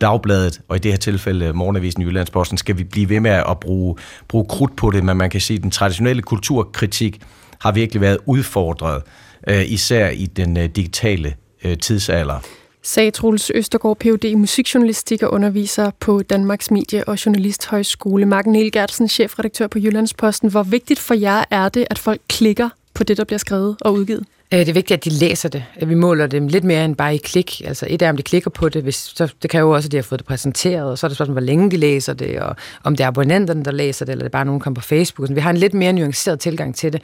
Dagbladet, 0.00 0.60
og 0.68 0.76
i 0.76 0.78
det 0.78 0.90
her 0.90 0.98
tilfælde 0.98 1.52
Morgenavisen 1.52 2.02
Jyllandsposten, 2.02 2.58
skal 2.58 2.78
vi 2.78 2.84
blive 2.84 3.08
ved 3.08 3.20
med 3.20 3.30
at 3.30 3.60
bruge, 3.60 3.96
bruge 4.28 4.44
krudt 4.48 4.76
på 4.76 4.90
det, 4.90 5.04
men 5.04 5.16
man 5.16 5.30
kan 5.30 5.40
sige, 5.40 5.56
at 5.56 5.62
den 5.62 5.70
traditionelle 5.70 6.22
kulturkritik 6.22 7.20
har 7.60 7.72
virkelig 7.72 8.00
været 8.00 8.18
udfordret, 8.26 9.02
øh, 9.48 9.70
især 9.70 10.08
i 10.08 10.26
den 10.26 10.56
øh, 10.56 10.64
digitale 10.64 11.34
øh, 11.64 11.78
tidsalder 11.78 12.38
sagde 12.82 13.10
Troels 13.10 13.50
Østergaard, 13.54 13.96
Ph.D. 13.98 14.24
i 14.24 14.34
musikjournalistik 14.34 15.22
og 15.22 15.32
underviser 15.32 15.90
på 16.00 16.22
Danmarks 16.22 16.70
Medie- 16.70 17.04
og 17.04 17.26
Journalisthøjskole. 17.26 18.26
Marken 18.26 18.52
Niel 18.52 18.88
chefredaktør 19.08 19.66
på 19.66 19.78
Jyllandsposten. 19.78 20.50
Hvor 20.50 20.62
vigtigt 20.62 21.00
for 21.00 21.14
jer 21.14 21.44
er 21.50 21.68
det, 21.68 21.86
at 21.90 21.98
folk 21.98 22.20
klikker 22.28 22.68
på 22.94 23.04
det, 23.04 23.16
der 23.16 23.24
bliver 23.24 23.38
skrevet 23.38 23.76
og 23.80 23.92
udgivet? 23.94 24.24
Øh, 24.52 24.58
det 24.58 24.68
er 24.68 24.72
vigtigt, 24.72 24.98
at 24.98 25.04
de 25.04 25.10
læser 25.10 25.48
det. 25.48 25.64
At 25.76 25.88
vi 25.88 25.94
måler 25.94 26.26
dem 26.26 26.48
lidt 26.48 26.64
mere 26.64 26.84
end 26.84 26.96
bare 26.96 27.14
i 27.14 27.18
klik. 27.18 27.62
Altså 27.64 27.86
et 27.90 28.02
er, 28.02 28.10
om 28.10 28.16
de 28.16 28.22
klikker 28.22 28.50
på 28.50 28.68
det. 28.68 28.82
Hvis, 28.82 29.12
så 29.14 29.32
det 29.42 29.50
kan 29.50 29.60
jo 29.60 29.70
også, 29.70 29.86
at 29.86 29.92
de 29.92 29.96
har 29.96 30.02
fået 30.02 30.18
det 30.18 30.26
præsenteret. 30.26 30.90
Og 30.90 30.98
så 30.98 31.06
er 31.06 31.08
det 31.08 31.16
spørgsmålet, 31.16 31.42
hvor 31.42 31.46
længe 31.46 31.70
de 31.70 31.76
læser 31.76 32.12
det, 32.12 32.40
og 32.40 32.56
om 32.84 32.96
det 32.96 33.04
er 33.04 33.08
abonnenterne, 33.08 33.64
der 33.64 33.70
læser 33.70 34.04
det, 34.04 34.12
eller 34.12 34.22
det 34.22 34.28
er 34.28 34.32
bare 34.32 34.44
nogen, 34.44 34.60
der 34.60 34.64
kommer 34.64 34.74
på 34.74 34.86
Facebook. 34.86 35.28
Så 35.28 35.34
vi 35.34 35.40
har 35.40 35.50
en 35.50 35.56
lidt 35.56 35.74
mere 35.74 35.92
nuanceret 35.92 36.40
tilgang 36.40 36.74
til 36.74 36.92
det. 36.92 37.02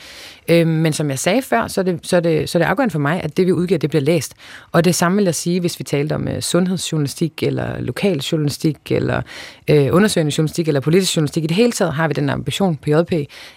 Øhm, 0.49 0.71
men 0.71 0.93
som 0.93 1.11
jeg 1.11 1.19
sagde 1.19 1.43
før, 1.43 1.67
så 1.67 1.81
er, 1.81 1.85
det, 1.85 2.01
så, 2.03 2.17
er 2.17 2.21
det, 2.21 2.49
så 2.49 2.59
er 2.59 2.63
det 2.63 2.67
afgørende 2.67 2.93
for 2.93 2.99
mig, 2.99 3.23
at 3.23 3.37
det, 3.37 3.47
vi 3.47 3.53
udgiver, 3.53 3.79
det 3.79 3.91
bliver 3.91 4.03
læst. 4.03 4.35
Og 4.73 4.85
det 4.85 4.95
samme 4.95 5.17
vil 5.17 5.25
jeg 5.25 5.35
sige, 5.35 5.61
hvis 5.61 5.79
vi 5.79 5.85
talte 5.85 6.15
om 6.15 6.29
øh, 6.29 6.41
sundhedsjournalistik, 6.41 7.43
eller 7.43 7.81
lokaljournalistik, 7.81 8.77
eller 8.91 9.23
øh, 9.69 9.89
undersøgende 9.93 10.33
journalistik, 10.39 10.69
eller 10.69 10.81
politisk 10.81 11.17
journalistik. 11.17 11.45
I 11.45 11.47
det 11.47 11.57
hele 11.57 11.73
taget 11.73 11.93
har 11.93 12.09
vi 12.09 12.15
den 12.15 12.31
ambition 12.31 12.77
på 12.77 12.91
JP, 12.91 13.13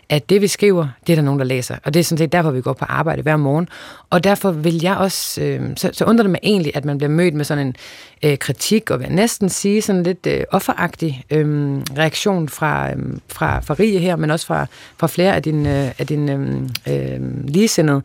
at 0.10 0.30
det, 0.30 0.42
vi 0.42 0.48
skriver, 0.48 0.88
det 1.08 1.14
er 1.14 1.16
der 1.16 1.24
nogen, 1.24 1.40
der 1.40 1.46
læser. 1.46 1.76
Og 1.84 1.94
det 1.94 2.00
er 2.00 2.04
sådan 2.04 2.18
set 2.18 2.32
derfor, 2.32 2.52
vi 2.52 2.62
går 2.62 2.74
på 2.74 2.86
arbejde 2.86 3.22
hver 3.22 3.38
morgen. 3.38 3.68
Og 4.10 4.24
derfor 4.24 4.52
vil 4.52 4.82
jeg 4.82 4.98
også, 4.98 5.42
øh, 5.42 5.62
så, 5.78 5.90
så 5.94 6.06
undrer 6.06 6.24
det 6.24 6.30
mig 6.30 6.40
egentlig, 6.44 6.76
at 6.76 6.86
man 6.86 6.98
bliver 6.98 7.10
mødt 7.10 7.34
med 7.34 7.46
sådan 7.46 7.68
en 7.68 7.76
øh, 8.24 8.38
kritik, 8.38 8.92
og 8.92 9.00
vil 9.00 9.06
jeg 9.06 9.16
næsten 9.16 9.50
sige 9.50 9.82
sådan 9.82 10.04
lidt 10.04 10.28
øh, 10.28 10.44
offeragtig 10.52 11.24
øh, 11.30 11.78
reaktion 11.98 12.50
fra, 12.50 12.92
øh, 12.92 12.98
fra, 13.28 13.60
fra 13.60 13.76
Rie 13.80 14.00
her, 14.00 14.16
men 14.16 14.32
også 14.32 14.46
fra, 14.46 14.66
fra 14.98 15.08
flere 15.08 15.36
af 15.36 15.44
dine, 15.44 15.86
øh, 15.86 15.92
af 16.00 16.08
dine 16.08 16.70
øh, 16.88 17.14
øh, 17.14 17.46
ligesindede. 17.48 18.02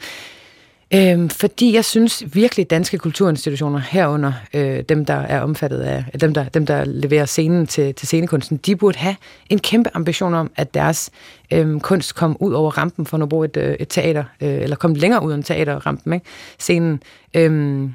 Øhm, 0.94 1.28
fordi 1.28 1.74
jeg 1.74 1.84
synes 1.84 2.24
virkelig, 2.32 2.70
danske 2.70 2.98
kulturinstitutioner 2.98 3.78
herunder, 3.78 4.32
øh, 4.54 4.82
dem 4.88 5.04
der 5.04 5.14
er 5.14 5.40
omfattet 5.40 5.80
af, 5.80 6.04
dem 6.20 6.34
der, 6.34 6.44
dem 6.44 6.66
der 6.66 6.84
leverer 6.84 7.24
scenen 7.24 7.66
til, 7.66 7.94
til 7.94 8.06
scenekunsten, 8.08 8.56
de 8.56 8.76
burde 8.76 8.98
have 8.98 9.16
en 9.50 9.58
kæmpe 9.58 9.90
ambition 9.94 10.34
om, 10.34 10.50
at 10.56 10.74
deres 10.74 11.10
øh, 11.50 11.80
kunst 11.80 12.14
kom 12.14 12.36
ud 12.40 12.52
over 12.52 12.70
rampen, 12.70 13.06
for 13.06 13.18
at 13.22 13.28
bruge 13.28 13.44
et, 13.44 13.56
øh, 13.56 13.74
et 13.80 13.88
teater, 13.88 14.24
øh, 14.40 14.48
eller 14.62 14.76
kom 14.76 14.94
længere 14.94 15.22
ud 15.24 15.34
end 15.34 15.44
teaterrampen, 15.44 16.12
ikke? 16.12 16.26
Scenen. 16.58 17.02
Øh, 17.34 17.88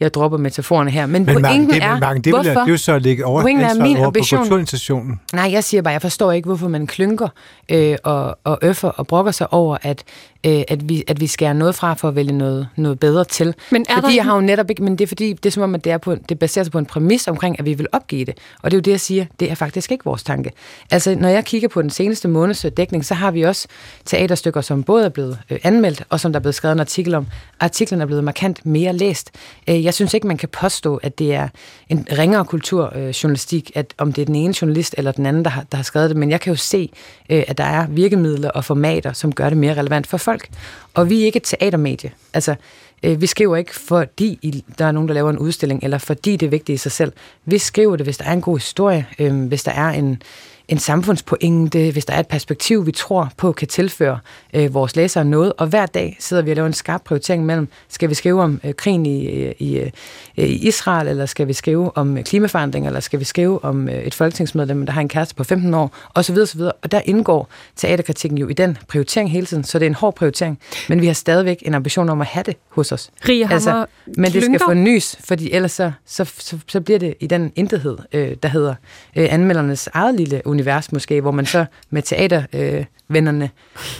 jeg 0.00 0.14
dropper 0.14 0.38
metaforerne 0.38 0.90
her, 0.90 1.06
men, 1.06 1.26
Men 1.26 1.42
pointen 1.42 1.70
det, 1.70 1.82
er, 1.82 1.98
Marken, 2.00 2.22
det, 2.24 2.32
vil, 2.32 2.46
jeg- 2.46 2.54
det 2.56 2.62
er 2.62 2.66
jo 2.70 2.76
så 2.76 2.92
at 2.92 3.02
lægge 3.02 3.26
over, 3.26 3.42
Pointen 3.42 3.64
er, 3.66 3.82
min 3.82 3.96
over 3.96 4.10
på 4.10 4.18
kulturinstitutionen. 4.30 5.20
Nej, 5.32 5.48
jeg 5.52 5.64
siger 5.64 5.82
bare, 5.82 5.92
jeg 5.92 6.02
forstår 6.02 6.32
ikke, 6.32 6.46
hvorfor 6.46 6.68
man 6.68 6.86
klynker 6.86 7.28
øh, 7.68 7.96
og, 8.04 8.38
og 8.44 8.58
øffer 8.62 8.88
og 8.88 9.06
brokker 9.06 9.32
sig 9.32 9.52
over, 9.52 9.76
at, 9.82 10.02
øh, 10.46 10.62
at, 10.68 10.88
vi, 10.88 11.04
at 11.08 11.20
vi 11.20 11.26
skærer 11.26 11.52
noget 11.52 11.74
fra 11.74 11.94
for 11.94 12.08
at 12.08 12.16
vælge 12.16 12.32
noget, 12.32 12.68
noget 12.76 13.00
bedre 13.00 13.24
til. 13.24 13.54
Men 13.70 13.84
er 13.88 13.94
fordi 13.94 14.06
der 14.08 14.14
jeg 14.14 14.24
har 14.24 14.34
jo 14.34 14.40
netop 14.40 14.70
ikke, 14.70 14.82
men 14.82 14.92
det 14.98 15.04
er 15.04 15.08
fordi, 15.08 15.32
det 15.32 15.46
er 15.46 15.50
som 15.50 15.62
om, 15.62 15.74
at 15.74 15.84
det, 15.84 15.92
er 15.92 15.98
på, 15.98 16.14
det 16.28 16.38
baserer 16.38 16.62
sig 16.64 16.72
på 16.72 16.78
en 16.78 16.86
præmis 16.86 17.28
omkring, 17.28 17.58
at 17.58 17.64
vi 17.66 17.74
vil 17.74 17.86
opgive 17.92 18.24
det. 18.24 18.34
Og 18.62 18.70
det 18.70 18.76
er 18.76 18.78
jo 18.78 18.82
det, 18.82 18.90
jeg 18.90 19.00
siger, 19.00 19.24
det 19.40 19.50
er 19.50 19.54
faktisk 19.54 19.92
ikke 19.92 20.04
vores 20.04 20.22
tanke. 20.22 20.50
Altså, 20.90 21.14
når 21.14 21.28
jeg 21.28 21.44
kigger 21.44 21.68
på 21.68 21.82
den 21.82 21.90
seneste 21.90 22.28
måneds 22.28 22.64
øh, 22.64 22.70
dækning, 22.94 23.04
så 23.04 23.14
har 23.14 23.30
vi 23.30 23.42
også 23.42 23.68
teaterstykker, 24.04 24.60
som 24.60 24.82
både 24.82 25.04
er 25.04 25.08
blevet 25.08 25.38
øh, 25.50 25.58
anmeldt, 25.62 26.04
og 26.08 26.20
som 26.20 26.32
der 26.32 26.38
er 26.38 26.42
blevet 26.42 26.54
skrevet 26.54 26.72
en 26.72 26.80
artikel 26.80 27.14
om. 27.14 27.26
Artiklen 27.60 28.00
er 28.00 28.06
blevet 28.06 28.24
markant 28.24 28.66
mere 28.66 28.92
læst. 28.92 29.30
Øh, 29.68 29.84
jeg 29.84 29.94
synes 29.94 30.14
ikke, 30.14 30.26
man 30.26 30.36
kan 30.36 30.48
påstå, 30.48 30.96
at 30.96 31.18
det 31.18 31.34
er 31.34 31.48
en 31.88 32.06
ringere 32.18 32.44
kulturjournalistik, 32.44 33.70
at 33.74 33.94
om 33.98 34.12
det 34.12 34.22
er 34.22 34.26
den 34.26 34.34
ene 34.34 34.54
journalist 34.62 34.94
eller 34.98 35.12
den 35.12 35.26
anden, 35.26 35.44
der 35.44 35.50
har, 35.50 35.64
der 35.72 35.76
har 35.76 35.84
skrevet 35.84 36.10
det, 36.10 36.16
men 36.16 36.30
jeg 36.30 36.40
kan 36.40 36.52
jo 36.52 36.56
se, 36.56 36.90
øh, 37.30 37.44
at 37.48 37.58
der 37.58 37.64
er 37.64 37.86
virkemidler 37.86 38.50
og 38.50 38.64
formater, 38.64 39.12
som 39.12 39.32
gør 39.32 39.48
det 39.48 39.58
mere 39.58 39.74
relevant 39.74 40.06
for 40.06 40.16
folk. 40.16 40.48
Og 40.94 41.10
vi 41.10 41.22
er 41.22 41.24
ikke 41.26 41.36
et 41.36 41.42
teatermedie. 41.42 42.10
Altså, 42.34 42.54
øh, 43.02 43.20
vi 43.20 43.26
skriver 43.26 43.56
ikke, 43.56 43.74
fordi 43.74 44.64
der 44.78 44.84
er 44.84 44.92
nogen, 44.92 45.08
der 45.08 45.14
laver 45.14 45.30
en 45.30 45.38
udstilling, 45.38 45.84
eller 45.84 45.98
fordi 45.98 46.36
det 46.36 46.46
er 46.46 46.50
vigtigt 46.50 46.76
i 46.76 46.82
sig 46.82 46.92
selv. 46.92 47.12
Vi 47.44 47.58
skriver 47.58 47.96
det, 47.96 48.06
hvis 48.06 48.16
der 48.16 48.24
er 48.24 48.32
en 48.32 48.40
god 48.40 48.58
historie, 48.58 49.06
øh, 49.18 49.46
hvis 49.46 49.62
der 49.62 49.72
er 49.72 49.88
en, 49.88 50.22
en 50.68 50.78
samfundspointe, 50.78 51.90
hvis 51.92 52.04
der 52.04 52.14
er 52.14 52.20
et 52.20 52.28
perspektiv, 52.28 52.86
vi 52.86 52.92
tror 52.92 53.32
på 53.36 53.52
kan 53.52 53.68
tilføre 53.68 54.18
øh, 54.54 54.74
vores 54.74 54.96
læsere 54.96 55.24
noget. 55.24 55.52
Og 55.58 55.66
hver 55.66 55.86
dag 55.86 56.16
sidder 56.20 56.42
vi 56.42 56.50
og 56.50 56.56
laver 56.56 56.66
en 56.66 56.72
skarp 56.72 57.02
prioritering 57.04 57.46
mellem, 57.46 57.68
skal 57.88 58.10
vi 58.10 58.14
skrive 58.14 58.42
om 58.42 58.60
øh, 58.64 58.74
krigen 58.74 59.06
i, 59.06 59.52
i, 59.58 59.78
øh, 59.78 59.90
i 60.36 60.68
Israel, 60.68 61.08
eller 61.08 61.26
skal 61.26 61.48
vi 61.48 61.52
skrive 61.52 61.96
om 61.96 62.18
øh, 62.18 62.24
klimaforandring, 62.24 62.86
eller 62.86 63.00
skal 63.00 63.20
vi 63.20 63.24
skrive 63.24 63.64
om 63.64 63.88
øh, 63.88 63.94
et 63.94 64.14
folketingsmedlem, 64.14 64.86
der 64.86 64.92
har 64.92 65.00
en 65.00 65.08
kæreste 65.08 65.34
på 65.34 65.44
15 65.44 65.74
år, 65.74 65.96
osv. 66.14 66.36
osv. 66.36 66.60
Og 66.60 66.92
der 66.92 67.00
indgår 67.04 67.48
teaterkritikken 67.76 68.38
jo 68.38 68.48
i 68.48 68.52
den 68.52 68.78
prioritering 68.88 69.30
hele 69.30 69.46
tiden, 69.46 69.64
så 69.64 69.78
det 69.78 69.86
er 69.86 69.90
en 69.90 69.94
hård 69.94 70.14
prioritering. 70.14 70.58
Men 70.88 71.00
vi 71.00 71.06
har 71.06 71.14
stadigvæk 71.14 71.62
en 71.66 71.74
ambition 71.74 72.08
om 72.08 72.20
at 72.20 72.26
have 72.26 72.42
det 72.42 72.56
hos 72.68 72.92
os. 72.92 73.10
Rie 73.28 73.46
Hammer 73.46 73.86
men 74.06 74.32
det 74.32 74.44
skal 74.44 74.58
fornyes, 74.58 75.16
fordi 75.20 75.52
ellers 75.52 75.72
så, 75.72 75.92
så, 76.06 76.24
så, 76.38 76.58
så 76.68 76.80
bliver 76.80 76.98
det 76.98 77.14
i 77.20 77.26
den 77.26 77.52
intethed, 77.56 77.98
øh, 78.12 78.36
der 78.42 78.48
hedder 78.48 78.74
øh, 79.16 79.26
anmeldernes 79.30 79.88
eget 79.92 80.14
lille 80.14 80.46
univers 80.54 80.92
måske, 80.92 81.20
hvor 81.20 81.30
man 81.30 81.46
så 81.46 81.64
med 81.90 82.02
teatervennerne 82.02 82.78
øh, 82.78 82.84
vennerne, 83.08 83.50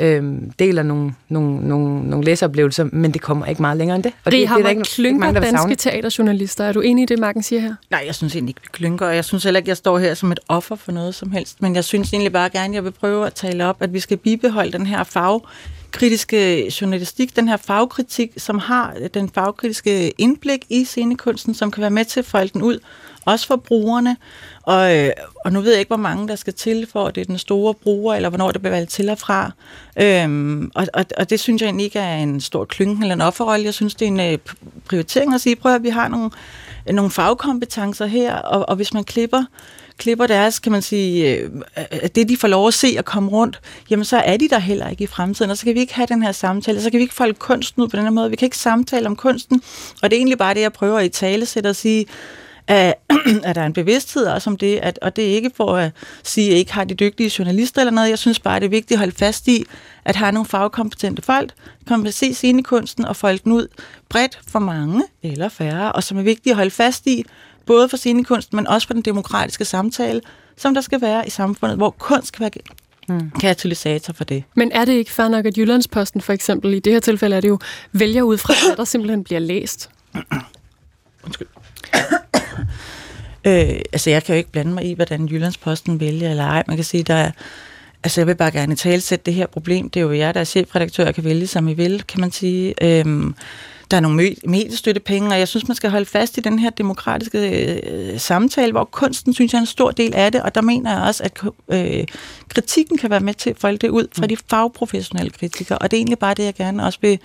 øh, 0.01 0.51
deler 0.59 0.83
nogle, 0.83 1.15
nogle, 1.29 1.69
nogle, 1.69 2.11
nogle 2.11 2.25
læseoplevelser, 2.25 2.85
men 2.93 3.11
det 3.11 3.21
kommer 3.21 3.47
ikke 3.47 3.63
meget 3.63 3.77
længere 3.77 3.97
end 3.97 4.05
det. 4.05 4.13
Og 4.25 4.33
det, 4.33 4.33
det, 4.33 4.33
det 4.33 4.43
er 4.43 4.49
der 4.49 4.55
Hammer 4.55 4.71
ikke, 4.71 4.83
klynker 4.83 5.21
mange, 5.21 5.41
der 5.41 5.41
danske 5.41 5.75
teaterjournalister. 5.75 6.65
Er 6.65 6.73
du 6.73 6.81
enig 6.81 7.03
i 7.03 7.07
det, 7.07 7.19
Marken 7.19 7.43
siger 7.43 7.61
her? 7.61 7.75
Nej, 7.91 8.03
jeg 8.07 8.15
synes 8.15 8.35
egentlig 8.35 8.51
ikke, 8.51 8.61
vi 8.63 8.69
klynker, 8.73 9.07
og 9.07 9.15
jeg 9.15 9.25
synes 9.25 9.45
heller 9.45 9.59
ikke, 9.59 9.69
jeg 9.69 9.77
står 9.77 9.99
her 9.99 10.15
som 10.15 10.33
et 10.33 10.41
offer 10.49 10.77
for 10.77 10.93
noget 10.93 11.15
som 11.15 11.31
helst. 11.31 11.63
Men 11.63 11.75
jeg 11.75 11.85
synes 11.85 12.13
egentlig 12.13 12.33
bare 12.33 12.51
gerne, 12.51 12.75
jeg 12.75 12.85
vil 12.85 12.91
prøve 12.91 13.27
at 13.27 13.35
tale 13.35 13.67
op, 13.67 13.83
at 13.83 13.93
vi 13.93 14.01
skal 14.01 14.17
bibeholde 14.17 14.73
den 14.73 14.87
her 14.87 15.05
fagkritiske 15.05 16.73
journalistik, 16.81 17.37
den 17.37 17.49
her 17.49 17.57
fagkritik, 17.57 18.33
som 18.37 18.59
har 18.59 18.95
den 19.15 19.31
fagkritiske 19.35 20.11
indblik 20.11 20.65
i 20.71 20.85
scenekunsten, 20.85 21.55
som 21.55 21.71
kan 21.71 21.81
være 21.81 21.91
med 21.91 22.05
til 22.05 22.21
at 22.21 22.27
folde 22.27 22.51
den 22.53 22.63
ud, 22.63 22.79
også 23.25 23.47
for 23.47 23.57
brugerne. 23.57 24.17
Og, 24.63 24.97
øh, 24.97 25.11
og 25.45 25.53
nu 25.53 25.61
ved 25.61 25.71
jeg 25.71 25.79
ikke, 25.79 25.89
hvor 25.89 25.97
mange 25.97 26.29
der 26.29 26.37
skal 26.37 26.55
til, 26.55 26.87
for 26.93 27.07
at 27.07 27.15
det 27.15 27.21
er 27.21 27.25
den 27.25 27.39
store 27.39 27.75
bruger, 27.75 28.15
eller 28.15 28.29
hvornår 28.29 28.51
det 28.51 28.61
bliver 28.61 28.75
valgt 28.75 28.91
til 28.91 29.11
og 29.11 29.19
fra. 29.19 29.51
Øhm, 29.97 30.71
og, 30.75 30.87
og, 30.95 31.05
og 31.19 31.31
det 31.31 31.41
synes 31.41 31.63
jeg 31.63 31.67
egentlig 31.67 31.85
ikke 31.85 31.99
er 31.99 32.17
en 32.17 32.41
stor 32.41 32.65
klynken 32.65 33.03
eller 33.03 33.15
en 33.15 33.21
offerrolle. 33.21 33.65
Jeg 33.65 33.75
synes, 33.75 33.95
det 33.95 34.09
er 34.09 34.13
en 34.13 34.21
øh, 34.21 34.39
prioritering 34.89 35.35
at 35.35 35.41
sige, 35.41 35.57
prøv 35.57 35.75
at 35.75 35.83
vi 35.83 35.89
har 35.89 36.09
nogle, 36.09 36.31
nogle 36.93 37.11
fagkompetencer 37.11 38.07
her, 38.07 38.35
og, 38.37 38.69
og 38.69 38.77
hvis 38.77 38.95
man 38.95 39.05
klipper 39.05 39.45
klipper 39.99 40.27
deres, 40.27 40.59
kan 40.59 40.73
man 40.73 40.83
sige, 40.83 41.39
at 41.77 42.15
det 42.15 42.29
de 42.29 42.37
får 42.37 42.49
lov 42.49 42.69
at 42.69 42.75
se 42.75 42.95
og 42.99 43.05
komme 43.05 43.31
rundt, 43.31 43.61
jamen 43.91 44.05
så 44.05 44.17
er 44.17 44.37
de 44.37 44.49
der 44.49 44.59
heller 44.59 44.89
ikke 44.89 45.05
i 45.05 45.07
fremtiden, 45.07 45.51
og 45.51 45.59
så 45.59 45.65
kan 45.65 45.75
vi 45.75 45.81
ikke 45.81 45.95
have 45.95 46.07
den 46.07 46.23
her 46.23 46.33
samtale, 46.33 46.83
så 46.83 46.91
kan 46.91 46.99
vi 46.99 47.03
ikke 47.03 47.15
folde 47.15 47.35
kunsten 47.35 47.83
ud 47.83 47.89
på 47.89 47.97
den 47.97 48.05
her 48.05 48.11
måde, 48.11 48.31
vi 48.31 48.37
kan 48.37 48.47
ikke 48.47 48.57
samtale 48.57 49.07
om 49.07 49.17
kunsten, 49.17 49.63
og 50.03 50.11
det 50.11 50.17
er 50.17 50.21
egentlig 50.21 50.39
bare 50.39 50.55
det, 50.55 50.61
jeg 50.61 50.73
prøver 50.73 51.01
i 51.01 51.09
tale 51.09 51.47
sætte 51.47 51.69
og 51.69 51.77
sige, 51.77 52.07
at, 52.69 52.95
at 53.45 53.55
der 53.55 53.63
er 53.63 53.67
en 53.67 53.73
bevidsthed 53.73 54.27
også 54.27 54.51
om 54.51 54.57
det, 54.57 54.79
at, 54.83 54.99
og 55.03 55.17
det 55.17 55.25
er 55.25 55.35
ikke 55.35 55.51
for 55.57 55.77
at 55.77 55.93
sige, 56.23 56.47
at 56.47 56.51
jeg 56.51 56.59
ikke 56.59 56.73
har 56.73 56.85
de 56.85 56.95
dygtige 56.95 57.33
journalister 57.39 57.81
eller 57.81 57.93
noget, 57.93 58.11
jeg 58.11 58.19
synes 58.19 58.41
bare, 58.41 58.61
det 58.61 58.67
er 58.67 58.71
vigtigt 58.71 58.93
at 58.93 58.99
holde 58.99 59.13
fast 59.13 59.49
i, 59.49 59.65
at 60.05 60.17
have 60.17 60.33
nogle 60.33 60.47
fagkompetente 60.47 61.23
folk, 61.23 61.53
kan 61.89 62.13
se 62.13 62.35
scenekunsten 62.35 63.05
og 63.05 63.17
folde 63.17 63.39
den 63.45 63.53
ud 63.53 63.69
bredt 64.09 64.41
for 64.49 64.59
mange 64.59 65.03
eller 65.23 65.49
færre, 65.49 65.93
og 65.93 66.03
som 66.03 66.19
er 66.19 66.23
vigtigt 66.23 66.53
at 66.53 66.57
holde 66.57 66.71
fast 66.71 67.07
i, 67.07 67.25
både 67.67 67.89
for 67.89 67.97
scenekunsten, 67.97 68.57
men 68.57 68.67
også 68.67 68.87
for 68.87 68.95
den 68.95 69.03
demokratiske 69.03 69.65
samtale, 69.65 70.21
som 70.57 70.75
der 70.75 70.81
skal 70.81 71.01
være 71.01 71.27
i 71.27 71.31
samfundet, 71.31 71.77
hvor 71.77 71.91
kunst 71.91 72.33
kan 72.33 72.41
være 72.41 72.51
mm. 73.09 73.31
katalysator 73.31 74.13
for 74.13 74.25
det. 74.25 74.45
Men 74.55 74.73
er 74.73 74.85
det 74.85 74.93
ikke 74.93 75.11
fair 75.11 75.29
nok, 75.29 75.47
at 75.47 75.59
Jyllandsposten 75.59 76.21
for 76.21 76.33
eksempel, 76.33 76.75
i 76.75 76.79
det 76.79 76.93
her 76.93 77.01
tilfælde 77.01 77.37
er 77.37 77.41
det 77.41 77.49
jo, 77.49 77.59
vælger 77.93 78.23
ud 78.23 78.39
fra, 78.39 78.55
hvad 78.67 78.77
der 78.77 78.85
simpelthen 78.85 79.25
bliver 79.25 79.41
læst? 79.41 79.91
Øh, 83.47 83.81
altså, 83.93 84.11
jeg 84.11 84.25
kan 84.25 84.35
jo 84.35 84.39
ikke 84.39 84.51
blande 84.51 84.73
mig 84.73 84.85
i, 84.85 84.95
hvordan 84.95 85.27
Jyllandsposten 85.27 86.01
vælger 86.01 86.31
eller 86.31 86.45
ej. 86.45 86.63
Man 86.69 86.77
kan 86.77 86.85
sige, 86.85 87.03
der 87.03 87.15
er, 87.15 87.31
altså, 88.05 88.21
jeg 88.21 88.27
vil 88.27 88.35
bare 88.35 88.51
gerne 88.51 88.77
talsætte 88.77 89.27
det 89.27 89.35
her 89.35 89.47
problem. 89.47 89.91
Det 89.91 90.01
er 90.01 90.05
jo 90.05 90.13
jer, 90.13 90.33
der 90.33 90.41
er 90.41 90.45
chefredaktør, 90.45 91.13
kan 91.13 91.25
vælge, 91.25 91.47
som 91.47 91.69
I 91.69 91.73
vil, 91.73 92.03
kan 92.03 92.21
man 92.21 92.33
sige. 92.33 92.75
Øhm, 92.83 93.35
der 93.91 93.97
er 93.97 94.01
nogle 94.01 94.35
mediestøttepenge, 94.45 95.31
og 95.31 95.39
jeg 95.39 95.49
synes, 95.49 95.69
man 95.69 95.75
skal 95.75 95.91
holde 95.91 96.07
fast 96.07 96.39
i 96.39 96.41
den 96.41 96.59
her 96.59 96.71
demokratiske 96.71 97.79
øh, 97.91 98.21
samtale, 98.21 98.73
hvor 98.73 98.85
kunsten, 98.85 99.35
synes 99.35 99.53
jeg, 99.53 99.59
er 99.59 99.63
en 99.63 99.67
stor 99.67 99.91
del 99.91 100.15
af 100.15 100.33
det, 100.33 100.43
og 100.43 100.55
der 100.55 100.61
mener 100.61 100.93
jeg 100.93 101.03
også, 101.03 101.23
at 101.25 101.43
øh, 101.69 102.05
kritikken 102.49 102.99
kan 102.99 103.11
være 103.11 103.21
med 103.21 103.35
til 103.35 103.51
at 103.51 103.57
folde 103.59 103.79
det 103.79 103.89
ud 103.89 104.07
fra 104.19 104.27
de 104.27 104.37
fagprofessionelle 104.51 105.31
kritikere, 105.31 105.79
og 105.79 105.91
det 105.91 105.97
er 105.97 105.99
egentlig 105.99 106.19
bare 106.19 106.35
det, 106.35 106.45
jeg 106.45 106.55
gerne 106.55 106.85
også 106.85 106.99
vil 107.03 107.19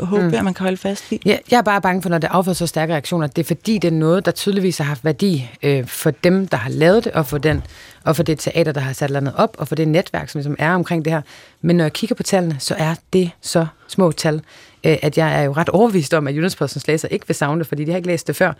håbe, 0.00 0.22
mm. 0.22 0.34
at 0.34 0.44
man 0.44 0.54
kan 0.54 0.64
holde 0.64 0.76
fast 0.76 1.12
i. 1.12 1.20
Ja, 1.26 1.36
jeg 1.50 1.58
er 1.58 1.62
bare 1.62 1.80
bange 1.80 2.02
for, 2.02 2.08
når 2.08 2.18
det 2.18 2.28
afføder 2.30 2.54
så 2.54 2.66
stærke 2.66 2.92
reaktioner, 2.92 3.26
det 3.26 3.42
er 3.42 3.46
fordi, 3.46 3.78
det 3.78 3.88
er 3.88 3.92
noget, 3.92 4.26
der 4.26 4.32
tydeligvis 4.32 4.78
har 4.78 4.84
haft 4.84 5.04
værdi 5.04 5.50
øh, 5.62 5.86
for 5.86 6.10
dem, 6.10 6.48
der 6.48 6.56
har 6.56 6.70
lavet 6.70 7.04
det, 7.04 7.12
og 7.12 7.26
for, 7.26 7.38
den, 7.38 7.62
og 8.04 8.16
for 8.16 8.22
det 8.22 8.38
teater, 8.38 8.72
der 8.72 8.80
har 8.80 8.92
sat 8.92 9.10
landet 9.10 9.34
op, 9.36 9.56
og 9.58 9.68
for 9.68 9.74
det 9.74 9.88
netværk, 9.88 10.28
som 10.28 10.38
ligesom 10.38 10.56
er 10.58 10.74
omkring 10.74 11.04
det 11.04 11.12
her. 11.12 11.22
Men 11.62 11.76
når 11.76 11.84
jeg 11.84 11.92
kigger 11.92 12.16
på 12.16 12.22
tallene, 12.22 12.56
så 12.58 12.74
er 12.78 12.94
det 13.12 13.30
så 13.40 13.66
små 13.88 14.12
tal, 14.12 14.42
øh, 14.84 14.96
at 15.02 15.18
jeg 15.18 15.40
er 15.40 15.42
jo 15.42 15.52
ret 15.52 15.68
overbevist 15.68 16.14
om, 16.14 16.26
at 16.26 16.34
Jyllandspostens 16.34 16.86
læser 16.86 17.08
ikke 17.08 17.26
vil 17.26 17.34
savne 17.34 17.58
det, 17.58 17.66
fordi 17.66 17.84
de 17.84 17.90
har 17.90 17.96
ikke 17.96 18.08
læst 18.08 18.26
det 18.26 18.36
før. 18.36 18.52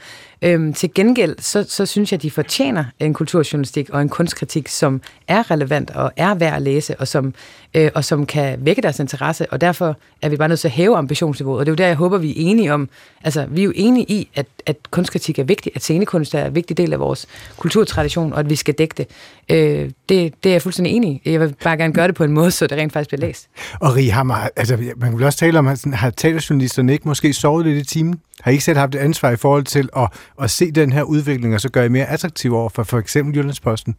Øhm, 0.43 0.73
til 0.73 0.95
gengæld, 0.95 1.37
så, 1.39 1.67
så 1.69 1.87
synes 1.87 2.13
jeg, 2.13 2.19
at 2.19 2.23
de 2.23 2.31
fortjener 2.31 2.85
en 3.01 3.15
kulturjournalistik 3.15 3.91
og 3.91 4.03
en 4.03 4.09
kunstkritik, 4.09 4.69
som 4.69 5.01
er 5.29 5.51
relevant 5.51 5.91
og 5.91 6.13
er 6.17 6.35
værd 6.35 6.55
at 6.55 6.63
læse, 6.63 7.01
og 7.01 7.09
som, 7.09 7.35
øh, 7.75 7.91
og 7.95 8.05
som 8.05 8.27
kan 8.27 8.59
vække 8.65 8.83
deres 8.83 8.99
interesse, 8.99 9.53
og 9.53 9.61
derfor 9.61 9.97
er 10.23 10.29
vi 10.29 10.37
bare 10.37 10.49
nødt 10.49 10.61
til 10.61 10.69
at 10.69 10.73
hæve 10.73 10.97
ambitionsniveauet, 10.97 11.61
og 11.61 11.67
det 11.67 11.71
er 11.71 11.73
jo 11.73 11.77
der, 11.77 11.87
jeg 11.87 11.97
håber, 11.97 12.19
vi 12.19 12.31
er 12.31 12.35
enige 12.37 12.75
om. 12.75 12.89
Altså, 13.25 13.47
vi 13.51 13.61
er 13.61 13.65
jo 13.65 13.73
enige 13.75 14.05
i, 14.09 14.29
at, 14.35 14.47
at 14.67 14.77
kunstkritik 14.91 15.39
er 15.39 15.45
vigtigt, 15.45 15.77
at 15.77 15.83
scenekunst 15.83 16.35
er 16.35 16.47
en 16.47 16.55
vigtig 16.55 16.77
del 16.77 16.93
af 16.93 17.01
vores 17.01 17.27
kulturtradition, 17.57 18.33
og 18.33 18.41
at 18.41 18.51
vi 18.51 18.57
skal 18.57 18.75
dække 18.75 18.95
det. 18.97 19.07
Øh, 19.51 19.91
det, 20.09 20.35
det 20.45 20.51
er 20.51 20.55
jeg 20.55 20.63
fuldstændig 20.63 20.93
enig 20.93 21.11
i. 21.25 21.31
Jeg 21.31 21.41
vil 21.41 21.55
bare 21.65 21.77
gerne 21.77 21.95
gøre 21.95 22.07
det 22.07 22.15
på 22.15 22.25
en 22.25 22.33
måde, 22.33 22.51
så 22.51 22.67
det 22.67 22.79
rent 22.79 22.93
faktisk 22.93 23.09
bliver 23.11 23.27
læst. 23.27 23.49
Og 23.81 23.97
Rie 23.97 24.11
Hammer, 24.11 24.49
altså 24.57 24.79
man 24.97 25.19
vil 25.19 25.27
også 25.27 25.39
tale 25.39 25.59
om, 25.59 25.67
at 25.67 25.79
sådan, 25.79 25.95
har 25.95 26.10
har 26.11 26.15
teaterjournalisterne 26.17 26.93
ikke 26.93 27.09
måske 27.09 27.33
sovet 27.33 27.67
lidt 27.67 27.79
i 27.79 27.95
timen? 27.95 28.21
Har 28.41 28.51
I 28.51 28.55
ikke 28.55 28.65
selv 28.65 28.79
haft 28.79 28.95
et 28.95 28.99
ansvar 28.99 29.31
i 29.31 29.37
forhold 29.37 29.65
til 29.65 29.89
at, 29.97 30.09
at 30.43 30.51
se 30.51 30.71
den 30.71 30.93
her 30.93 31.03
udvikling, 31.03 31.55
og 31.55 31.61
så 31.61 31.69
gøre 31.69 31.87
I 31.87 31.89
mere 31.89 32.07
attraktiv 32.07 32.55
over 32.55 32.69
for 32.69 32.83
for 32.83 32.99
eksempel 32.99 33.37
Jyllandsposten? 33.37 33.97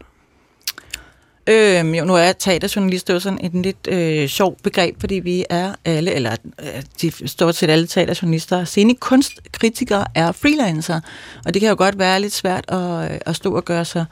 Øhm, 1.49 1.93
jo, 1.93 2.05
nu 2.05 2.16
er 2.16 2.32
teaterjournalist 2.32 3.09
jo 3.09 3.20
sådan 3.20 3.39
et 3.45 3.53
lidt 3.53 3.88
øh, 3.88 4.28
sjovt 4.28 4.64
begreb, 4.64 4.99
fordi 4.99 5.16
vi 5.16 5.45
er 5.49 5.74
alle, 5.86 6.12
eller 6.12 6.36
øh, 6.59 6.82
de 7.01 7.28
stort 7.28 7.55
set 7.55 7.70
alle 7.70 7.88
teaterjournalister, 7.88 8.66
scenekunstkritikere 8.66 10.05
er 10.16 10.32
freelancer, 10.32 10.99
og 11.45 11.53
det 11.53 11.59
kan 11.59 11.70
jo 11.70 11.76
godt 11.78 11.99
være 11.99 12.22
lidt 12.22 12.34
svært 12.34 12.66
at, 12.68 13.12
øh, 13.12 13.20
at 13.26 13.36
stå 13.36 13.55
og 13.55 13.66
gøre 13.66 13.86
sig 13.86 14.05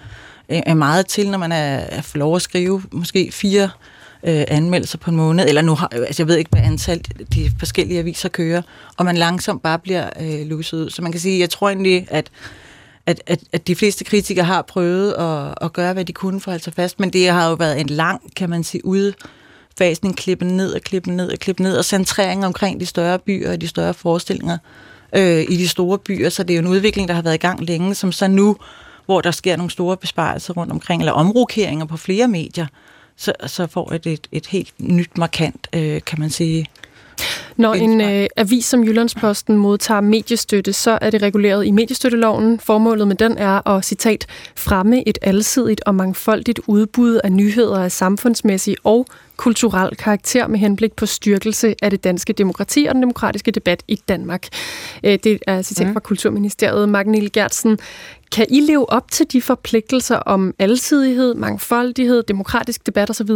øh, 0.50 0.78
meget 0.78 1.08
til, 1.08 1.30
når 1.30 1.38
man 1.38 1.52
er, 1.52 1.78
er 1.78 2.02
for 2.02 2.18
lov 2.18 2.36
at 2.36 2.42
skrive 2.42 2.84
måske 2.92 3.32
fire 3.32 3.70
øh, 4.24 4.44
anmeldelser 4.48 4.98
på 4.98 5.10
en 5.10 5.18
måned, 5.18 5.48
eller 5.48 5.62
nu 5.62 5.76
har, 5.76 5.88
altså 5.94 6.24
jeg 6.24 6.28
ved 6.28 6.38
ikke, 6.38 6.50
hvad 6.52 6.62
antal 6.62 7.02
de 7.34 7.52
forskellige 7.60 8.00
aviser 8.00 8.30
kører, 8.30 8.62
og 8.98 9.06
man 9.06 9.18
langsomt 9.18 9.62
bare 9.62 9.80
bliver 9.80 10.10
øh, 10.22 10.48
luset 10.48 10.78
ud. 10.78 10.90
Så 10.90 11.02
man 11.02 11.12
kan 11.12 11.22
sige, 11.22 11.40
jeg 11.40 11.50
tror 11.50 11.70
egentlig, 11.70 12.08
at 12.10 12.32
at, 13.06 13.24
at, 13.28 13.40
at 13.54 13.68
de 13.68 13.76
fleste 13.76 14.04
kritikere 14.04 14.46
har 14.46 14.62
prøvet 14.62 15.14
at, 15.14 15.54
at 15.62 15.74
gøre, 15.74 15.94
hvad 15.94 16.06
de 16.06 16.14
kunne 16.14 16.40
for 16.40 16.52
at 16.52 16.66
holde 16.66 16.76
fast, 16.76 17.00
men 17.00 17.10
det 17.10 17.30
har 17.30 17.50
jo 17.50 17.54
været 17.56 17.82
en 17.82 17.88
lang, 17.88 18.22
kan 18.36 18.50
man 18.50 18.64
sige, 18.64 18.86
udfasning, 18.86 20.18
klippe 20.18 20.46
ned 20.46 20.74
og 20.74 20.82
klippe 20.82 21.12
ned 21.12 21.32
og 21.32 21.40
klippe 21.40 21.64
ned, 21.64 21.78
og 21.78 21.86
centrering 21.86 22.46
omkring 22.46 22.80
de 22.80 22.86
større 22.86 23.20
byer 23.20 23.52
og 23.52 23.62
de 23.62 23.68
større 23.68 23.94
forestillinger 23.94 24.58
øh, 25.16 25.42
i 25.50 25.58
de 25.58 25.68
store 25.68 25.98
byer, 25.98 26.30
så 26.30 26.44
det 26.44 26.54
er 26.54 26.58
jo 26.58 26.62
en 26.62 26.68
udvikling, 26.68 27.08
der 27.08 27.14
har 27.14 27.22
været 27.22 27.36
i 27.36 27.38
gang 27.38 27.66
længe, 27.66 27.96
som 27.96 28.12
så 28.12 28.28
nu, 28.28 28.58
hvor 29.06 29.22
der 29.22 29.32
sker 29.32 29.56
nogle 29.56 29.72
store 29.72 29.98
besparelser 29.98 30.54
rundt 30.54 30.72
omkring, 30.72 31.02
eller 31.02 31.12
omrokeringer 31.12 31.86
på 31.86 31.98
flere 31.98 32.28
medier, 32.28 32.66
så, 33.20 33.34
så 33.48 33.68
får 33.68 33.94
et, 33.94 34.06
et, 34.06 34.28
et 34.32 34.48
helt 34.48 34.74
nyt 34.80 35.18
markant, 35.18 35.68
øh, 35.74 36.02
kan 36.06 36.20
man 36.20 36.30
sige, 36.30 36.66
når 37.56 37.74
en 37.74 38.02
øh, 38.02 38.28
avis 38.38 38.66
som 38.66 38.84
Jyllandsposten 38.84 39.58
modtager 39.58 40.02
mediestøtte, 40.02 40.74
så 40.74 40.98
er 41.02 41.10
det 41.10 41.22
reguleret 41.22 41.66
i 41.66 41.72
mediestøtteloven. 41.72 42.60
Formålet 42.60 43.08
med 43.08 43.16
den 43.16 43.38
er 43.38 43.68
at, 43.68 43.86
citat, 43.86 44.26
fremme 44.56 45.08
et 45.08 45.18
alsidigt 45.22 45.82
og 45.86 45.96
mangfoldigt 45.96 46.60
udbud 46.68 47.20
af 47.24 47.32
nyheder 47.32 47.84
af 47.84 47.92
samfundsmæssig 47.92 48.76
og 48.84 49.06
kulturel 49.38 49.96
karakter 49.96 50.48
med 50.48 50.60
henblik 50.60 50.94
på 50.94 51.06
styrkelse 51.06 51.76
af 51.82 51.92
det 51.92 52.04
danske 52.04 52.34
demokrati 52.34 52.86
og 52.90 52.96
den 52.96 53.02
demokratiske 53.02 53.52
debat 53.52 53.84
i 53.88 53.96
Danmark. 54.10 54.48
Øh, 55.04 55.20
det 55.24 55.40
er 55.48 55.62
citat 55.62 55.88
mm. 55.88 55.94
fra 55.94 56.00
Kulturministeriet. 56.00 56.90
Magnil 56.90 57.32
Gertsen, 57.32 57.80
kan 58.32 58.46
I 58.50 58.60
leve 58.60 58.90
op 58.90 59.12
til 59.12 59.32
de 59.32 59.42
forpligtelser 59.42 60.16
om 60.16 60.54
alsidighed, 60.60 61.34
mangfoldighed, 61.34 62.24
demokratisk 62.24 62.86
debat 62.86 63.10
osv., 63.10 63.30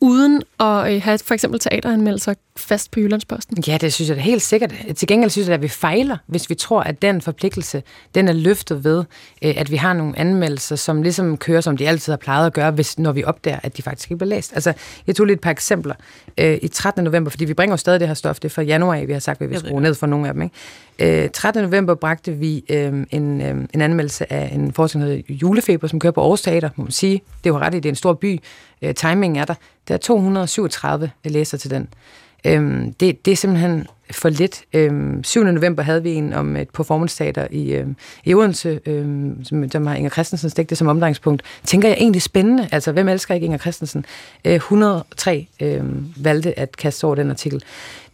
uden 0.00 0.42
at 0.60 0.94
øh, 0.94 1.02
have 1.02 1.18
for 1.18 1.34
eksempel 1.34 1.60
teateranmeldelser 1.60 2.34
fast 2.56 2.90
på 2.90 3.00
Jyllandsposten? 3.00 3.64
Ja, 3.66 3.78
det 3.80 3.92
synes 3.92 4.08
jeg 4.08 4.16
da 4.16 4.22
helt 4.22 4.42
sikkert. 4.42 4.74
Til 4.96 5.08
gengæld 5.08 5.30
synes 5.30 5.48
jeg, 5.48 5.54
at 5.54 5.62
vi 5.62 5.68
fejler, 5.68 6.16
hvis 6.26 6.50
vi 6.50 6.54
tror, 6.54 6.80
at 6.80 7.02
den 7.02 7.20
forpligtelse, 7.20 7.82
den 8.14 8.28
er 8.28 8.32
løftet 8.32 8.84
ved, 8.84 8.98
øh, 9.42 9.54
at 9.56 9.70
vi 9.70 9.76
har 9.76 9.92
nogle 9.92 10.18
anmeldelser, 10.18 10.76
som 10.76 11.02
ligesom 11.02 11.36
kører, 11.36 11.60
som 11.60 11.76
de 11.76 11.88
altid 11.88 12.12
har 12.12 12.16
plejet 12.16 12.46
at 12.46 12.52
gøre, 12.52 12.70
hvis, 12.70 12.98
når 12.98 13.12
vi 13.12 13.24
opdager, 13.24 13.58
at 13.62 13.76
de 13.76 13.82
faktisk 13.82 14.10
ikke 14.10 14.18
bliver 14.18 14.28
læst. 14.28 14.52
Altså, 14.54 14.72
jeg 15.06 15.16
tog 15.16 15.26
lige 15.26 15.34
et 15.34 15.40
par 15.40 15.50
eksempler. 15.50 15.94
Øh, 16.38 16.58
I 16.62 16.68
13. 16.68 17.04
november, 17.04 17.30
fordi 17.30 17.44
vi 17.44 17.54
bringer 17.54 17.72
jo 17.72 17.76
stadig 17.76 18.00
det 18.00 18.08
her 18.08 18.14
stof, 18.14 18.36
det 18.36 18.44
er 18.44 18.54
fra 18.54 18.62
januar, 18.62 19.04
vi 19.04 19.12
har 19.12 19.20
sagt, 19.20 19.42
at 19.42 19.48
vi 19.48 19.54
vil 19.54 19.58
skrue 19.58 19.80
ned 19.80 19.94
for 19.94 20.06
nogle 20.06 20.28
af 20.28 20.34
dem. 20.34 20.42
Ikke? 20.42 21.28
13. 21.28 21.62
november 21.62 21.94
bragte 21.94 22.32
vi 22.32 22.64
en, 22.68 23.06
en 23.74 23.80
anmeldelse 23.80 24.32
af 24.32 24.54
en 24.54 24.72
forestilling, 24.72 25.30
Julefeber, 25.30 25.88
som 25.88 26.00
kører 26.00 26.12
på 26.12 26.20
Aarhus 26.20 26.42
Teater, 26.42 26.70
må 26.76 26.84
man 26.84 26.92
sige. 26.92 27.22
Det 27.44 27.50
er 27.50 27.54
jo 27.54 27.58
ret 27.58 27.74
i, 27.74 27.76
det 27.76 27.86
er 27.86 27.92
en 27.92 27.96
stor 27.96 28.12
by. 28.12 28.40
Øh, 28.82 28.94
timingen 28.94 29.36
er 29.36 29.44
der. 29.44 29.54
Der 29.88 29.94
er 29.94 29.98
237 29.98 31.10
læser 31.24 31.58
til 31.58 31.70
den. 31.70 31.88
Øhm, 32.44 32.92
det, 32.92 33.24
det 33.24 33.32
er 33.32 33.36
simpelthen 33.36 33.86
for 34.10 34.28
lidt. 34.28 34.64
Øhm, 34.72 35.24
7. 35.24 35.44
november 35.44 35.82
havde 35.82 36.02
vi 36.02 36.10
en 36.10 36.32
om 36.32 36.56
et 36.56 36.70
performance 36.70 37.16
teater 37.16 37.46
i, 37.50 37.72
øhm, 37.72 37.96
i 38.24 38.34
Odense, 38.34 38.80
øhm, 38.86 39.44
som, 39.44 39.70
som 39.70 39.86
har 39.86 39.94
Inger 39.94 40.10
Christensen 40.10 40.50
stikket 40.50 40.70
det 40.70 40.78
som 40.78 40.86
omdrejningspunkt. 40.88 41.42
Tænker 41.64 41.88
jeg 41.88 41.96
egentlig 42.00 42.22
spændende. 42.22 42.68
Altså, 42.72 42.92
hvem 42.92 43.08
elsker 43.08 43.34
ikke 43.34 43.44
Inger 43.44 43.58
Christensen? 43.58 44.04
Øh, 44.44 44.54
103 44.54 45.46
øhm, 45.60 46.06
valgte 46.16 46.58
at 46.58 46.76
kaste 46.76 47.04
over 47.04 47.14
den 47.14 47.30
artikel. 47.30 47.62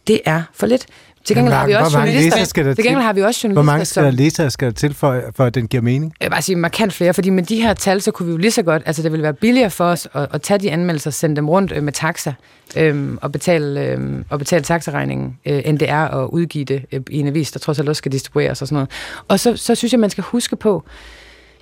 Det 0.07 0.21
er 0.25 0.43
for 0.53 0.67
lidt. 0.67 0.85
Til 1.25 1.35
gengæld 1.35 1.53
har 1.53 1.67
vi 1.67 1.73
også 1.73 1.97
journalister. 1.97 2.43
Skal 2.43 2.65
der 2.65 2.73
til 2.73 2.83
gengæld 2.83 3.03
har 3.03 3.13
vi 3.13 3.21
også 3.21 3.39
journalister. 3.43 3.63
Hvor 3.63 3.71
mange 3.71 3.85
skal 3.85 4.03
der 4.03 4.11
læsere 4.11 4.51
skal 4.51 4.67
der 4.67 4.73
til, 4.73 4.93
for, 4.93 5.21
for 5.35 5.45
at 5.45 5.55
den 5.55 5.67
giver 5.67 5.83
mening? 5.83 6.13
Jeg 6.19 6.25
vil 6.25 6.31
bare 6.31 6.41
sige 6.41 6.55
markant 6.55 6.93
flere, 6.93 7.13
fordi 7.13 7.29
med 7.29 7.43
de 7.43 7.61
her 7.61 7.73
tal, 7.73 8.01
så 8.01 8.11
kunne 8.11 8.25
vi 8.25 8.31
jo 8.31 8.37
lige 8.37 8.51
så 8.51 8.63
godt, 8.63 8.83
altså 8.85 9.03
det 9.03 9.11
ville 9.11 9.23
være 9.23 9.33
billigere 9.33 9.69
for 9.69 9.85
os 9.85 10.07
at, 10.13 10.27
at 10.33 10.41
tage 10.41 10.57
de 10.57 10.71
anmeldelser, 10.71 11.11
sende 11.11 11.35
dem 11.35 11.49
rundt 11.49 11.71
øh, 11.71 11.83
med 11.83 11.93
taxa 11.93 12.33
øhm, 12.77 13.19
og 13.21 13.31
betale, 13.31 13.85
øhm, 13.85 14.25
og 14.29 14.39
betale 14.39 14.63
taxaregningen, 14.63 15.37
øh, 15.45 15.61
end 15.65 15.79
det 15.79 15.89
er 15.89 16.07
at 16.07 16.29
udgive 16.29 16.65
det 16.65 16.85
øh, 16.91 17.01
i 17.09 17.19
en 17.19 17.27
avis, 17.27 17.51
der 17.51 17.59
trods 17.59 17.79
alt 17.79 17.89
også 17.89 17.97
skal 17.97 18.11
distribueres 18.11 18.61
og 18.61 18.67
sådan 18.67 18.75
noget. 18.75 18.89
Og 19.27 19.39
så, 19.39 19.57
så 19.57 19.75
synes 19.75 19.91
jeg, 19.91 19.99
man 19.99 20.09
skal 20.09 20.23
huske 20.23 20.55
på, 20.55 20.83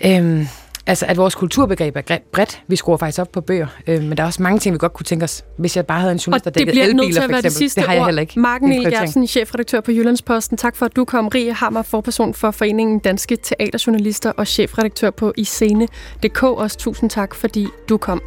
øhm, 0.05 0.47
Altså, 0.89 1.05
at 1.05 1.17
vores 1.17 1.35
kulturbegreb 1.35 1.95
er 1.95 2.17
bredt. 2.31 2.61
Vi 2.67 2.75
skruer 2.75 2.97
faktisk 2.97 3.19
op 3.19 3.31
på 3.31 3.41
bøger, 3.41 3.67
øh, 3.87 4.03
men 4.03 4.17
der 4.17 4.23
er 4.23 4.27
også 4.27 4.43
mange 4.43 4.59
ting, 4.59 4.73
vi 4.73 4.77
godt 4.77 4.93
kunne 4.93 5.03
tænke 5.03 5.23
os, 5.23 5.45
hvis 5.57 5.75
jeg 5.75 5.85
bare 5.85 5.99
havde 5.99 6.11
en 6.11 6.17
journalist, 6.17 6.45
der 6.45 6.51
dækkede 6.51 6.81
elbiler, 6.81 7.01
for 7.01 7.09
eksempel. 7.09 7.43
Det, 7.43 7.51
sidste 7.51 7.81
det 7.81 7.87
har 7.87 7.95
jeg 7.95 8.05
heller 8.05 8.21
ikke. 8.21 8.39
Marken 8.39 8.69
Niel 8.69 8.91
Gertsen, 8.91 9.27
chefredaktør 9.27 9.81
på 9.81 9.91
Jyllandsposten. 9.91 10.57
Tak 10.57 10.75
for, 10.75 10.85
at 10.85 10.95
du 10.95 11.05
kom. 11.05 11.27
Rie 11.27 11.53
Hammer, 11.53 11.81
forperson 11.81 12.33
for 12.33 12.51
Foreningen 12.51 12.99
Danske 12.99 13.37
Teaterjournalister 13.43 14.31
og 14.31 14.47
chefredaktør 14.47 15.09
på 15.09 15.33
iscene.dk. 15.37 16.43
Også 16.43 16.77
tusind 16.77 17.09
tak, 17.09 17.35
fordi 17.35 17.67
du 17.89 17.97
kom. 17.97 18.21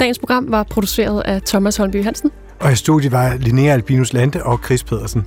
Dagens 0.00 0.18
program 0.18 0.50
var 0.50 0.62
produceret 0.62 1.22
af 1.24 1.42
Thomas 1.42 1.76
Holmby 1.76 2.04
Hansen. 2.04 2.30
Og 2.60 2.72
i 2.72 2.76
studiet 2.76 3.12
var 3.12 3.36
Linnea 3.36 3.72
Albinus 3.72 4.12
Lande 4.12 4.42
og 4.42 4.60
Chris 4.64 4.84
Pedersen. 4.84 5.26